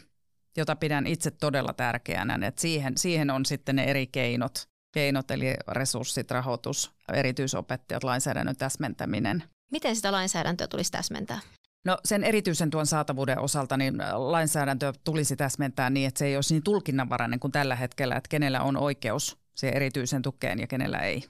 jota 0.57 0.75
pidän 0.75 1.07
itse 1.07 1.31
todella 1.31 1.73
tärkeänä, 1.73 2.47
että 2.47 2.61
siihen, 2.61 2.97
siihen 2.97 3.29
on 3.29 3.45
sitten 3.45 3.75
ne 3.75 3.83
eri 3.83 4.07
keinot, 4.07 4.69
keinot 4.91 5.31
eli 5.31 5.53
resurssit, 5.67 6.31
rahoitus, 6.31 6.91
erityisopettajat, 7.13 8.03
lainsäädännön 8.03 8.55
täsmentäminen. 8.55 9.43
Miten 9.71 9.95
sitä 9.95 10.11
lainsäädäntöä 10.11 10.67
tulisi 10.67 10.91
täsmentää? 10.91 11.39
No 11.85 11.97
sen 12.05 12.23
erityisen 12.23 12.69
tuon 12.69 12.85
saatavuuden 12.85 13.39
osalta 13.39 13.77
niin 13.77 13.97
lainsäädäntö 14.13 14.93
tulisi 15.03 15.35
täsmentää 15.35 15.89
niin, 15.89 16.07
että 16.07 16.19
se 16.19 16.25
ei 16.25 16.35
olisi 16.35 16.53
niin 16.53 16.63
tulkinnanvarainen 16.63 17.39
kuin 17.39 17.51
tällä 17.51 17.75
hetkellä, 17.75 18.15
että 18.15 18.29
kenellä 18.29 18.61
on 18.61 18.77
oikeus 18.77 19.37
siihen 19.55 19.75
erityisen 19.75 20.21
tukeen 20.21 20.59
ja 20.59 20.67
kenellä 20.67 20.97
ei. 20.97 21.23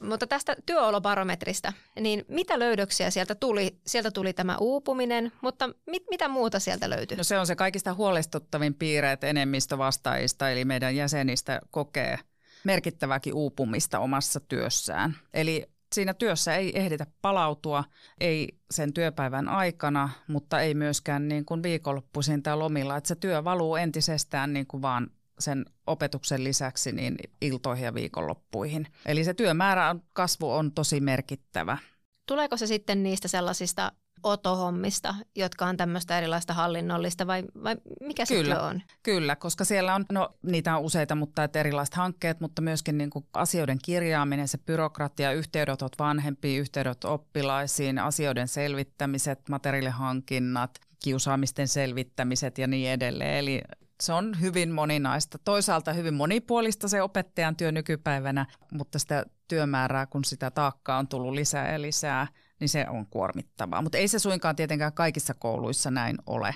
Mutta 0.00 0.26
tästä 0.26 0.56
työolobarometrista, 0.66 1.72
niin 2.00 2.24
mitä 2.28 2.58
löydöksiä 2.58 3.10
sieltä 3.10 3.34
tuli? 3.34 3.78
Sieltä 3.86 4.10
tuli 4.10 4.32
tämä 4.32 4.56
uupuminen, 4.60 5.32
mutta 5.40 5.70
mit, 5.86 6.02
mitä 6.10 6.28
muuta 6.28 6.60
sieltä 6.60 6.90
löytyi? 6.90 7.16
No 7.16 7.24
se 7.24 7.38
on 7.38 7.46
se 7.46 7.56
kaikista 7.56 7.94
huolestuttavin 7.94 8.74
piirre, 8.74 9.12
että 9.12 9.26
enemmistö 9.26 9.78
vastaajista, 9.78 10.50
eli 10.50 10.64
meidän 10.64 10.96
jäsenistä 10.96 11.60
kokee 11.70 12.18
merkittäväkin 12.64 13.34
uupumista 13.34 13.98
omassa 13.98 14.40
työssään. 14.40 15.16
Eli 15.34 15.66
siinä 15.92 16.14
työssä 16.14 16.56
ei 16.56 16.78
ehditä 16.78 17.06
palautua, 17.22 17.84
ei 18.20 18.48
sen 18.70 18.92
työpäivän 18.92 19.48
aikana, 19.48 20.08
mutta 20.28 20.60
ei 20.60 20.74
myöskään 20.74 21.28
niin 21.28 21.44
kuin 21.44 21.62
viikonloppuisin 21.62 22.42
tai 22.42 22.56
lomilla, 22.56 22.96
että 22.96 23.08
se 23.08 23.14
työ 23.14 23.44
valuu 23.44 23.76
entisestään 23.76 24.52
niin 24.52 24.66
kuin 24.66 24.82
vaan 24.82 25.10
sen 25.38 25.64
opetuksen 25.86 26.44
lisäksi 26.44 26.92
niin 26.92 27.16
iltoihin 27.42 27.84
ja 27.84 27.94
viikonloppuihin. 27.94 28.86
Eli 29.06 29.24
se 29.24 29.34
työmäärä 29.34 29.96
kasvu 30.12 30.52
on 30.52 30.72
tosi 30.72 31.00
merkittävä. 31.00 31.78
Tuleeko 32.26 32.56
se 32.56 32.66
sitten 32.66 33.02
niistä 33.02 33.28
sellaisista 33.28 33.92
otohommista, 34.22 35.14
jotka 35.36 35.66
on 35.66 35.76
tämmöistä 35.76 36.18
erilaista 36.18 36.54
hallinnollista 36.54 37.26
vai, 37.26 37.44
vai 37.64 37.76
mikä 38.00 38.24
se 38.24 38.34
kyllä, 38.34 38.62
on? 38.62 38.82
Kyllä, 39.02 39.36
koska 39.36 39.64
siellä 39.64 39.94
on, 39.94 40.04
no 40.12 40.28
niitä 40.42 40.76
on 40.76 40.82
useita, 40.82 41.14
mutta 41.14 41.44
että 41.44 41.60
erilaiset 41.60 41.94
hankkeet, 41.94 42.40
mutta 42.40 42.62
myöskin 42.62 42.98
niin 42.98 43.10
kuin 43.10 43.26
asioiden 43.32 43.78
kirjaaminen, 43.84 44.48
se 44.48 44.58
byrokratia, 44.58 45.32
yhteydenotot 45.32 45.98
vanhempiin, 45.98 46.60
yhteydet 46.60 47.04
oppilaisiin, 47.04 47.98
asioiden 47.98 48.48
selvittämiset, 48.48 49.48
materiaalihankinnat, 49.48 50.78
kiusaamisten 51.02 51.68
selvittämiset 51.68 52.58
ja 52.58 52.66
niin 52.66 52.90
edelleen. 52.90 53.38
Eli 53.38 53.62
se 54.02 54.12
on 54.12 54.40
hyvin 54.40 54.72
moninaista. 54.72 55.38
Toisaalta 55.38 55.92
hyvin 55.92 56.14
monipuolista 56.14 56.88
se 56.88 57.02
opettajan 57.02 57.56
työ 57.56 57.72
nykypäivänä, 57.72 58.46
mutta 58.72 58.98
sitä 58.98 59.26
työmäärää, 59.48 60.06
kun 60.06 60.24
sitä 60.24 60.50
taakkaa 60.50 60.98
on 60.98 61.08
tullut 61.08 61.34
lisää 61.34 61.72
ja 61.72 61.82
lisää, 61.82 62.26
niin 62.60 62.68
se 62.68 62.86
on 62.88 63.06
kuormittavaa. 63.06 63.82
Mutta 63.82 63.98
ei 63.98 64.08
se 64.08 64.18
suinkaan 64.18 64.56
tietenkään 64.56 64.92
kaikissa 64.92 65.34
kouluissa 65.34 65.90
näin 65.90 66.16
ole. 66.26 66.54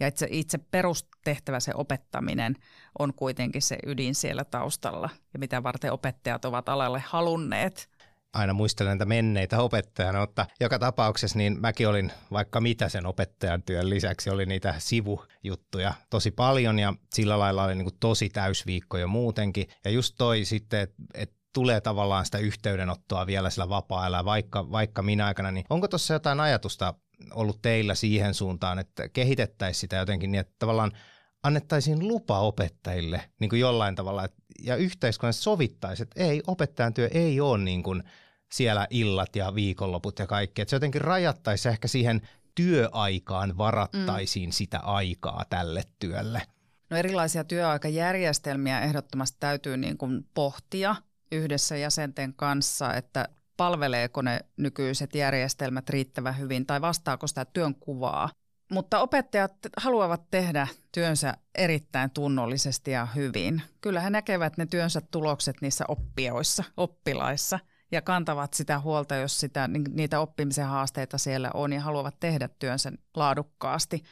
Ja 0.00 0.06
itse, 0.08 0.28
itse 0.30 0.58
perustehtävä, 0.58 1.60
se 1.60 1.72
opettaminen, 1.74 2.56
on 2.98 3.14
kuitenkin 3.14 3.62
se 3.62 3.78
ydin 3.86 4.14
siellä 4.14 4.44
taustalla 4.44 5.10
ja 5.32 5.38
mitä 5.38 5.62
varten 5.62 5.92
opettajat 5.92 6.44
ovat 6.44 6.68
alalle 6.68 7.02
halunneet 7.06 7.88
aina 8.32 8.52
muistelen 8.52 8.90
näitä 8.90 9.04
menneitä 9.04 9.62
opettajana, 9.62 10.20
mutta 10.20 10.46
joka 10.60 10.78
tapauksessa 10.78 11.38
niin 11.38 11.60
mäkin 11.60 11.88
olin 11.88 12.12
vaikka 12.32 12.60
mitä 12.60 12.88
sen 12.88 13.06
opettajan 13.06 13.62
työn 13.62 13.90
lisäksi, 13.90 14.30
oli 14.30 14.46
niitä 14.46 14.74
sivujuttuja 14.78 15.94
tosi 16.10 16.30
paljon 16.30 16.78
ja 16.78 16.94
sillä 17.14 17.38
lailla 17.38 17.64
oli 17.64 17.74
niin 17.74 17.84
kuin 17.84 17.98
tosi 18.00 18.28
täysviikko 18.28 18.98
jo 18.98 19.06
muutenkin. 19.06 19.66
Ja 19.84 19.90
just 19.90 20.14
toi 20.18 20.44
sitten, 20.44 20.80
että 20.80 21.02
et 21.14 21.32
tulee 21.52 21.80
tavallaan 21.80 22.24
sitä 22.24 22.38
yhteydenottoa 22.38 23.26
vielä 23.26 23.50
sillä 23.50 23.68
vapaa-ajalla, 23.68 24.24
vaikka, 24.24 24.70
vaikka 24.70 25.02
minä 25.02 25.26
aikana, 25.26 25.50
niin 25.50 25.64
onko 25.70 25.88
tuossa 25.88 26.14
jotain 26.14 26.40
ajatusta 26.40 26.94
ollut 27.30 27.62
teillä 27.62 27.94
siihen 27.94 28.34
suuntaan, 28.34 28.78
että 28.78 29.08
kehitettäisiin 29.08 29.80
sitä 29.80 29.96
jotenkin 29.96 30.32
niin, 30.32 30.40
että 30.40 30.54
tavallaan 30.58 30.92
annettaisiin 31.42 32.08
lupa 32.08 32.38
opettajille 32.38 33.30
niin 33.40 33.50
kuin 33.50 33.60
jollain 33.60 33.94
tavalla, 33.94 34.28
ja 34.62 34.76
yhteiskunnassa 34.76 35.42
sovittaisi, 35.42 36.02
että 36.02 36.24
ei, 36.24 36.42
opettajan 36.46 36.94
työ 36.94 37.08
ei 37.12 37.40
ole 37.40 37.58
niin 37.58 37.82
kuin 37.82 38.02
siellä 38.52 38.86
illat 38.90 39.36
ja 39.36 39.54
viikonloput 39.54 40.18
ja 40.18 40.26
kaikki. 40.26 40.62
Että 40.62 40.70
se 40.70 40.76
jotenkin 40.76 41.00
rajattaisi 41.00 41.68
ehkä 41.68 41.88
siihen 41.88 42.20
työaikaan 42.54 43.58
varattaisiin 43.58 44.48
mm. 44.48 44.52
sitä 44.52 44.78
aikaa 44.78 45.44
tälle 45.50 45.82
työlle. 45.98 46.42
No 46.90 46.96
erilaisia 46.96 47.44
työaikajärjestelmiä 47.44 48.80
ehdottomasti 48.80 49.36
täytyy 49.40 49.76
niin 49.76 49.98
kuin 49.98 50.26
pohtia 50.34 50.96
yhdessä 51.32 51.76
jäsenten 51.76 52.34
kanssa, 52.34 52.94
että 52.94 53.28
palveleeko 53.56 54.22
ne 54.22 54.40
nykyiset 54.56 55.14
järjestelmät 55.14 55.90
riittävän 55.90 56.38
hyvin 56.38 56.66
tai 56.66 56.80
vastaako 56.80 57.26
sitä 57.26 57.44
työn 57.44 57.74
kuvaa. 57.74 58.30
Mutta 58.70 59.00
opettajat 59.00 59.52
haluavat 59.76 60.30
tehdä 60.30 60.66
työnsä 60.92 61.34
erittäin 61.54 62.10
tunnollisesti 62.10 62.90
ja 62.90 63.06
hyvin. 63.06 63.62
Kyllä 63.80 64.00
he 64.00 64.10
näkevät 64.10 64.56
ne 64.56 64.66
työnsä 64.66 65.00
tulokset 65.10 65.56
niissä 65.60 65.84
oppioissa, 65.88 66.64
oppilaissa– 66.76 67.58
ja 67.92 68.02
kantavat 68.02 68.54
sitä 68.54 68.80
huolta, 68.80 69.16
jos 69.16 69.40
sitä, 69.40 69.68
niitä 69.68 70.20
oppimisen 70.20 70.66
haasteita 70.66 71.18
siellä 71.18 71.50
on 71.54 71.72
ja 71.72 71.80
haluavat 71.80 72.20
tehdä 72.20 72.48
työnsä 72.58 72.92
laadukkaasti. 73.16 74.02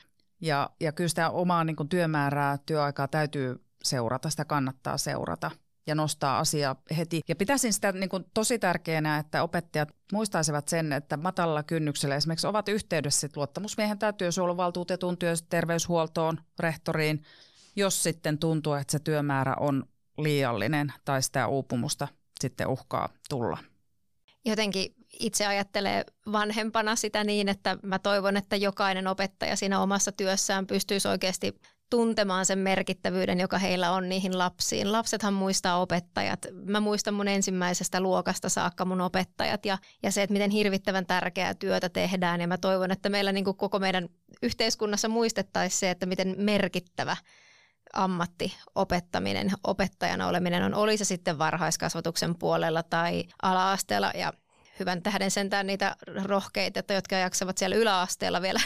Ja, 0.40 0.70
ja 0.80 0.92
kyllä 0.92 1.08
sitä 1.08 1.30
omaa 1.30 1.64
niin 1.64 1.76
kuin 1.76 1.88
työmäärää, 1.88 2.58
työaikaa 2.66 3.08
täytyy 3.08 3.64
seurata, 3.84 4.30
sitä 4.30 4.44
kannattaa 4.44 4.98
seurata 4.98 5.50
ja 5.86 5.94
nostaa 5.94 6.38
asiaa 6.38 6.76
heti. 6.96 7.20
Ja 7.28 7.36
pitäisin 7.36 7.72
sitä 7.72 7.92
niin 7.92 8.08
kuin 8.08 8.24
tosi 8.34 8.58
tärkeänä, 8.58 9.18
että 9.18 9.42
opettajat 9.42 9.88
muistaisivat 10.12 10.68
sen, 10.68 10.92
että 10.92 11.16
matalalla 11.16 11.62
kynnyksellä 11.62 12.16
esimerkiksi 12.16 12.46
ovat 12.46 12.68
yhteydessä 12.68 13.28
luottamusmiehen 13.36 13.98
tai 13.98 14.12
työsuojeluvaltuutetun 14.12 15.18
työterveyshuoltoon, 15.18 16.38
rehtoriin, 16.58 17.22
jos 17.76 18.02
sitten 18.02 18.38
tuntuu, 18.38 18.72
että 18.72 18.92
se 18.92 18.98
työmäärä 18.98 19.54
on 19.60 19.84
liiallinen 20.18 20.92
tai 21.04 21.22
sitä 21.22 21.46
uupumusta 21.46 22.08
sitten 22.40 22.68
uhkaa 22.68 23.08
tulla 23.28 23.58
jotenkin 24.44 24.94
itse 25.20 25.46
ajattelee 25.46 26.04
vanhempana 26.32 26.96
sitä 26.96 27.24
niin, 27.24 27.48
että 27.48 27.76
mä 27.82 27.98
toivon, 27.98 28.36
että 28.36 28.56
jokainen 28.56 29.06
opettaja 29.06 29.56
siinä 29.56 29.80
omassa 29.80 30.12
työssään 30.12 30.66
pystyisi 30.66 31.08
oikeasti 31.08 31.60
tuntemaan 31.90 32.46
sen 32.46 32.58
merkittävyyden, 32.58 33.40
joka 33.40 33.58
heillä 33.58 33.90
on 33.90 34.08
niihin 34.08 34.38
lapsiin. 34.38 34.92
Lapsethan 34.92 35.34
muistaa 35.34 35.80
opettajat. 35.80 36.46
Mä 36.64 36.80
muistan 36.80 37.14
mun 37.14 37.28
ensimmäisestä 37.28 38.00
luokasta 38.00 38.48
saakka 38.48 38.84
mun 38.84 39.00
opettajat 39.00 39.66
ja, 39.66 39.78
ja 40.02 40.12
se, 40.12 40.22
että 40.22 40.32
miten 40.32 40.50
hirvittävän 40.50 41.06
tärkeää 41.06 41.54
työtä 41.54 41.88
tehdään. 41.88 42.40
Ja 42.40 42.46
mä 42.46 42.58
toivon, 42.58 42.90
että 42.90 43.08
meillä 43.08 43.32
niin 43.32 43.44
koko 43.44 43.78
meidän 43.78 44.08
yhteiskunnassa 44.42 45.08
muistettaisiin 45.08 45.78
se, 45.78 45.90
että 45.90 46.06
miten 46.06 46.34
merkittävä 46.38 47.16
ammatti, 47.92 48.56
opettaminen, 48.74 49.50
opettajana 49.64 50.26
oleminen 50.26 50.62
on, 50.62 50.74
oli 50.74 50.96
se 50.96 51.04
sitten 51.04 51.38
varhaiskasvatuksen 51.38 52.38
puolella 52.38 52.82
tai 52.82 53.24
ala-asteella 53.42 54.12
ja 54.14 54.32
hyvän 54.80 55.02
tähden 55.02 55.30
sentään 55.30 55.66
niitä 55.66 55.96
rohkeita, 56.24 56.92
jotka 56.92 57.16
jaksavat 57.16 57.58
siellä 57.58 57.76
yläasteella 57.76 58.42
vielä 58.42 58.60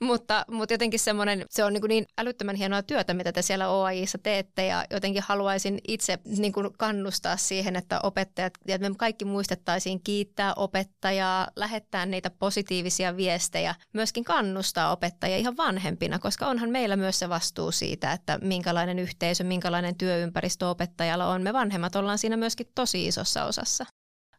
mutta, 0.00 0.44
mutta 0.50 0.74
jotenkin 0.74 1.00
semmoinen, 1.00 1.44
se 1.50 1.64
on 1.64 1.72
niin, 1.72 1.82
niin 1.88 2.06
älyttömän 2.18 2.56
hienoa 2.56 2.82
työtä, 2.82 3.14
mitä 3.14 3.32
te 3.32 3.42
siellä 3.42 3.68
OAIissa 3.68 4.18
teette 4.18 4.66
ja 4.66 4.84
jotenkin 4.90 5.22
haluaisin 5.26 5.78
itse 5.88 6.18
niin 6.24 6.52
kuin 6.52 6.68
kannustaa 6.78 7.36
siihen, 7.36 7.76
että 7.76 8.00
opettajat, 8.02 8.52
ja 8.68 8.78
me 8.78 8.90
kaikki 8.98 9.24
muistettaisiin 9.24 10.00
kiittää 10.04 10.54
opettajaa, 10.54 11.48
lähettää 11.56 12.06
niitä 12.06 12.30
positiivisia 12.30 13.16
viestejä, 13.16 13.74
myöskin 13.92 14.24
kannustaa 14.24 14.92
opettajia 14.92 15.36
ihan 15.36 15.56
vanhempina, 15.56 16.18
koska 16.18 16.46
onhan 16.46 16.70
meillä 16.70 16.96
myös 16.96 17.18
se 17.18 17.28
vastuu 17.28 17.72
siitä, 17.72 18.12
että 18.12 18.38
minkälainen 18.42 18.98
yhteisö, 18.98 19.44
minkälainen 19.44 19.94
työympäristö 19.98 20.68
opettajalla 20.68 21.26
on. 21.26 21.42
Me 21.42 21.52
vanhemmat 21.52 21.96
ollaan 21.96 22.18
siinä 22.18 22.36
myöskin 22.36 22.66
tosi 22.74 23.06
isossa 23.06 23.44
osassa 23.44 23.86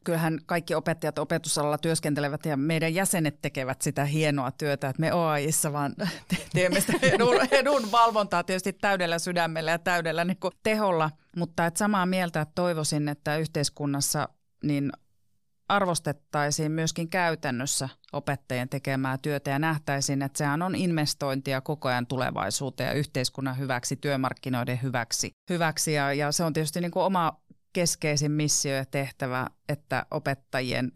kyllähän 0.04 0.40
kaikki 0.46 0.76
opettajat 0.76 1.20
opetusalalla 1.20 1.78
työskentelevät 1.78 2.46
ja 2.46 2.58
meidän 2.58 2.94
jäsenet 2.94 3.42
tekevät 3.42 3.82
sitä 3.82 4.06
hienoa 4.06 4.52
työtä, 4.52 4.90
että 4.90 5.00
me 5.00 5.14
OAIissa 5.14 5.74
vaan 5.74 5.96
teemme 6.54 6.80
sitä 6.80 6.94
edun, 7.02 7.36
edun 7.52 7.92
valvontaa 7.92 8.44
tietysti 8.44 8.74
täydellä 8.74 9.20
sydämellä 9.20 9.72
ja 9.72 9.80
täydellä 9.80 10.26
niin 10.26 10.40
kuin 10.40 10.54
teholla, 10.64 11.12
mutta 11.38 11.66
että 11.66 11.78
samaa 11.78 12.06
mieltä 12.06 12.42
että 12.42 12.56
toivoisin, 12.56 13.10
että 13.10 13.38
yhteiskunnassa 13.38 14.30
niin 14.64 14.92
arvostettaisiin 15.72 16.72
myöskin 16.72 17.10
käytännössä 17.10 17.90
opettajien 18.14 18.70
tekemää 18.70 19.18
työtä 19.18 19.50
ja 19.50 19.60
nähtäisiin, 19.60 20.22
että 20.22 20.38
sehän 20.38 20.62
on 20.62 20.76
investointia 20.76 21.62
koko 21.62 21.88
ajan 21.88 22.08
tulevaisuuteen 22.08 22.88
ja 22.88 22.94
yhteiskunnan 22.94 23.58
hyväksi, 23.58 23.96
työmarkkinoiden 23.96 24.80
hyväksi. 24.82 25.32
hyväksi 25.50 25.94
ja, 25.94 26.14
ja 26.14 26.32
se 26.32 26.44
on 26.44 26.54
tietysti 26.54 26.82
niin 26.82 26.92
kuin 26.92 27.04
oma 27.04 27.42
keskeisin 27.74 28.32
missio 28.32 28.76
ja 28.76 28.86
tehtävä, 28.86 29.48
että 29.70 30.06
opettajien 30.12 30.92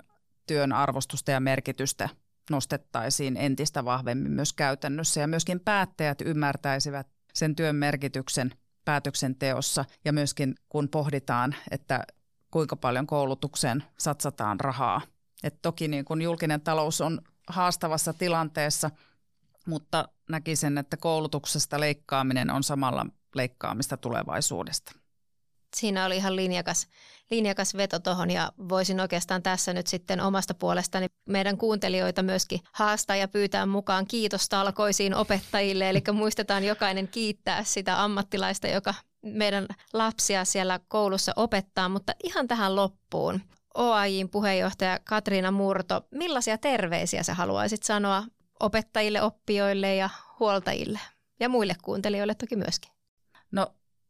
työn 0.47 0.73
arvostusta 0.73 1.32
ja 1.32 1.39
merkitystä 1.39 2.09
nostettaisiin 2.49 3.38
entistä 3.38 3.86
vahvemmin 3.86 4.32
myös 4.32 4.53
käytännössä 4.53 5.21
ja 5.21 5.28
myöskin 5.28 5.59
päättäjät 5.59 6.21
ymmärtäisivät 6.21 7.07
sen 7.34 7.55
työn 7.55 7.76
merkityksen 7.76 8.51
päätöksenteossa 8.86 9.86
ja 10.05 10.13
myöskin 10.13 10.55
kun 10.69 10.89
pohditaan, 10.89 11.55
että 11.71 12.03
kuinka 12.51 12.76
paljon 12.76 13.07
koulutukseen 13.07 13.84
satsataan 13.97 14.59
rahaa. 14.59 15.01
Et 15.43 15.61
toki 15.61 15.88
niin 15.88 16.05
kun 16.05 16.21
julkinen 16.21 16.61
talous 16.61 17.01
on 17.01 17.21
haastavassa 17.47 18.13
tilanteessa, 18.13 18.91
mutta 19.67 20.09
näkisin, 20.30 20.78
että 20.78 20.97
koulutuksesta 20.97 21.80
leikkaaminen 21.80 22.49
on 22.49 22.63
samalla 22.63 23.05
leikkaamista 23.36 23.97
tulevaisuudesta 23.97 25.05
siinä 25.76 26.05
oli 26.05 26.17
ihan 26.17 26.36
linjakas, 26.36 26.88
linjakas 27.32 27.78
veto 27.78 27.99
tuohon 27.99 28.32
ja 28.32 28.51
voisin 28.69 28.99
oikeastaan 28.99 29.43
tässä 29.43 29.73
nyt 29.73 29.88
sitten 29.88 30.21
omasta 30.21 30.53
puolestani 30.53 31.07
meidän 31.26 31.57
kuuntelijoita 31.57 32.23
myöskin 32.23 32.59
haastaa 32.71 33.15
ja 33.15 33.28
pyytää 33.28 33.65
mukaan 33.65 34.07
kiitostalkoisiin 34.07 35.15
opettajille. 35.15 35.89
Eli 35.89 36.03
muistetaan 36.13 36.63
jokainen 36.63 37.07
kiittää 37.07 37.63
sitä 37.63 38.03
ammattilaista, 38.03 38.67
joka 38.67 38.93
meidän 39.21 39.67
lapsia 39.93 40.45
siellä 40.45 40.80
koulussa 40.88 41.34
opettaa, 41.36 41.89
mutta 41.89 42.13
ihan 42.23 42.47
tähän 42.47 42.76
loppuun. 42.76 43.41
OAJin 43.76 44.30
puheenjohtaja 44.30 44.99
Katriina 45.03 45.51
Murto, 45.51 46.07
millaisia 46.11 46.57
terveisiä 46.57 47.23
sä 47.23 47.34
haluaisit 47.34 47.84
sanoa 47.84 48.23
opettajille, 48.59 49.21
oppijoille 49.21 49.95
ja 49.95 50.09
huoltajille 50.39 50.99
ja 51.39 51.49
muille 51.49 51.76
kuuntelijoille 51.84 52.36
toki 52.36 52.55
myöskin? 52.55 52.91
No 53.51 53.67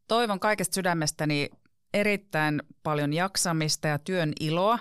Toivon 0.07 0.39
kaikesta 0.39 0.75
sydämestäni 0.75 1.49
erittäin 1.93 2.63
paljon 2.83 3.13
jaksamista 3.13 3.87
ja 3.87 3.99
työn 3.99 4.33
iloa 4.39 4.79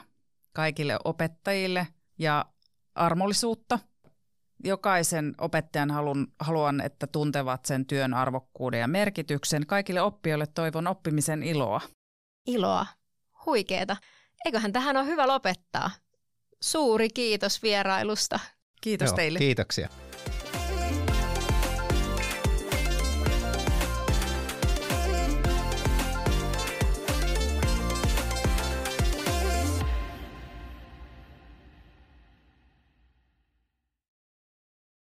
kaikille 0.52 0.98
opettajille 1.04 1.86
ja 2.18 2.44
armollisuutta. 2.94 3.78
Jokaisen 4.64 5.34
opettajan 5.38 5.90
halun, 5.90 6.32
haluan, 6.40 6.80
että 6.80 7.06
tuntevat 7.06 7.64
sen 7.64 7.86
työn 7.86 8.14
arvokkuuden 8.14 8.80
ja 8.80 8.88
merkityksen. 8.88 9.66
Kaikille 9.66 10.00
oppijoille 10.00 10.46
toivon 10.46 10.86
oppimisen 10.86 11.42
iloa. 11.42 11.80
Iloa. 12.46 12.86
Huikeeta. 13.46 13.96
Eiköhän 14.44 14.72
tähän 14.72 14.96
ole 14.96 15.06
hyvä 15.06 15.26
lopettaa. 15.26 15.90
Suuri 16.62 17.08
kiitos 17.08 17.62
vierailusta. 17.62 18.40
Kiitos 18.80 19.08
Joo, 19.08 19.16
teille. 19.16 19.38
Kiitoksia. 19.38 19.88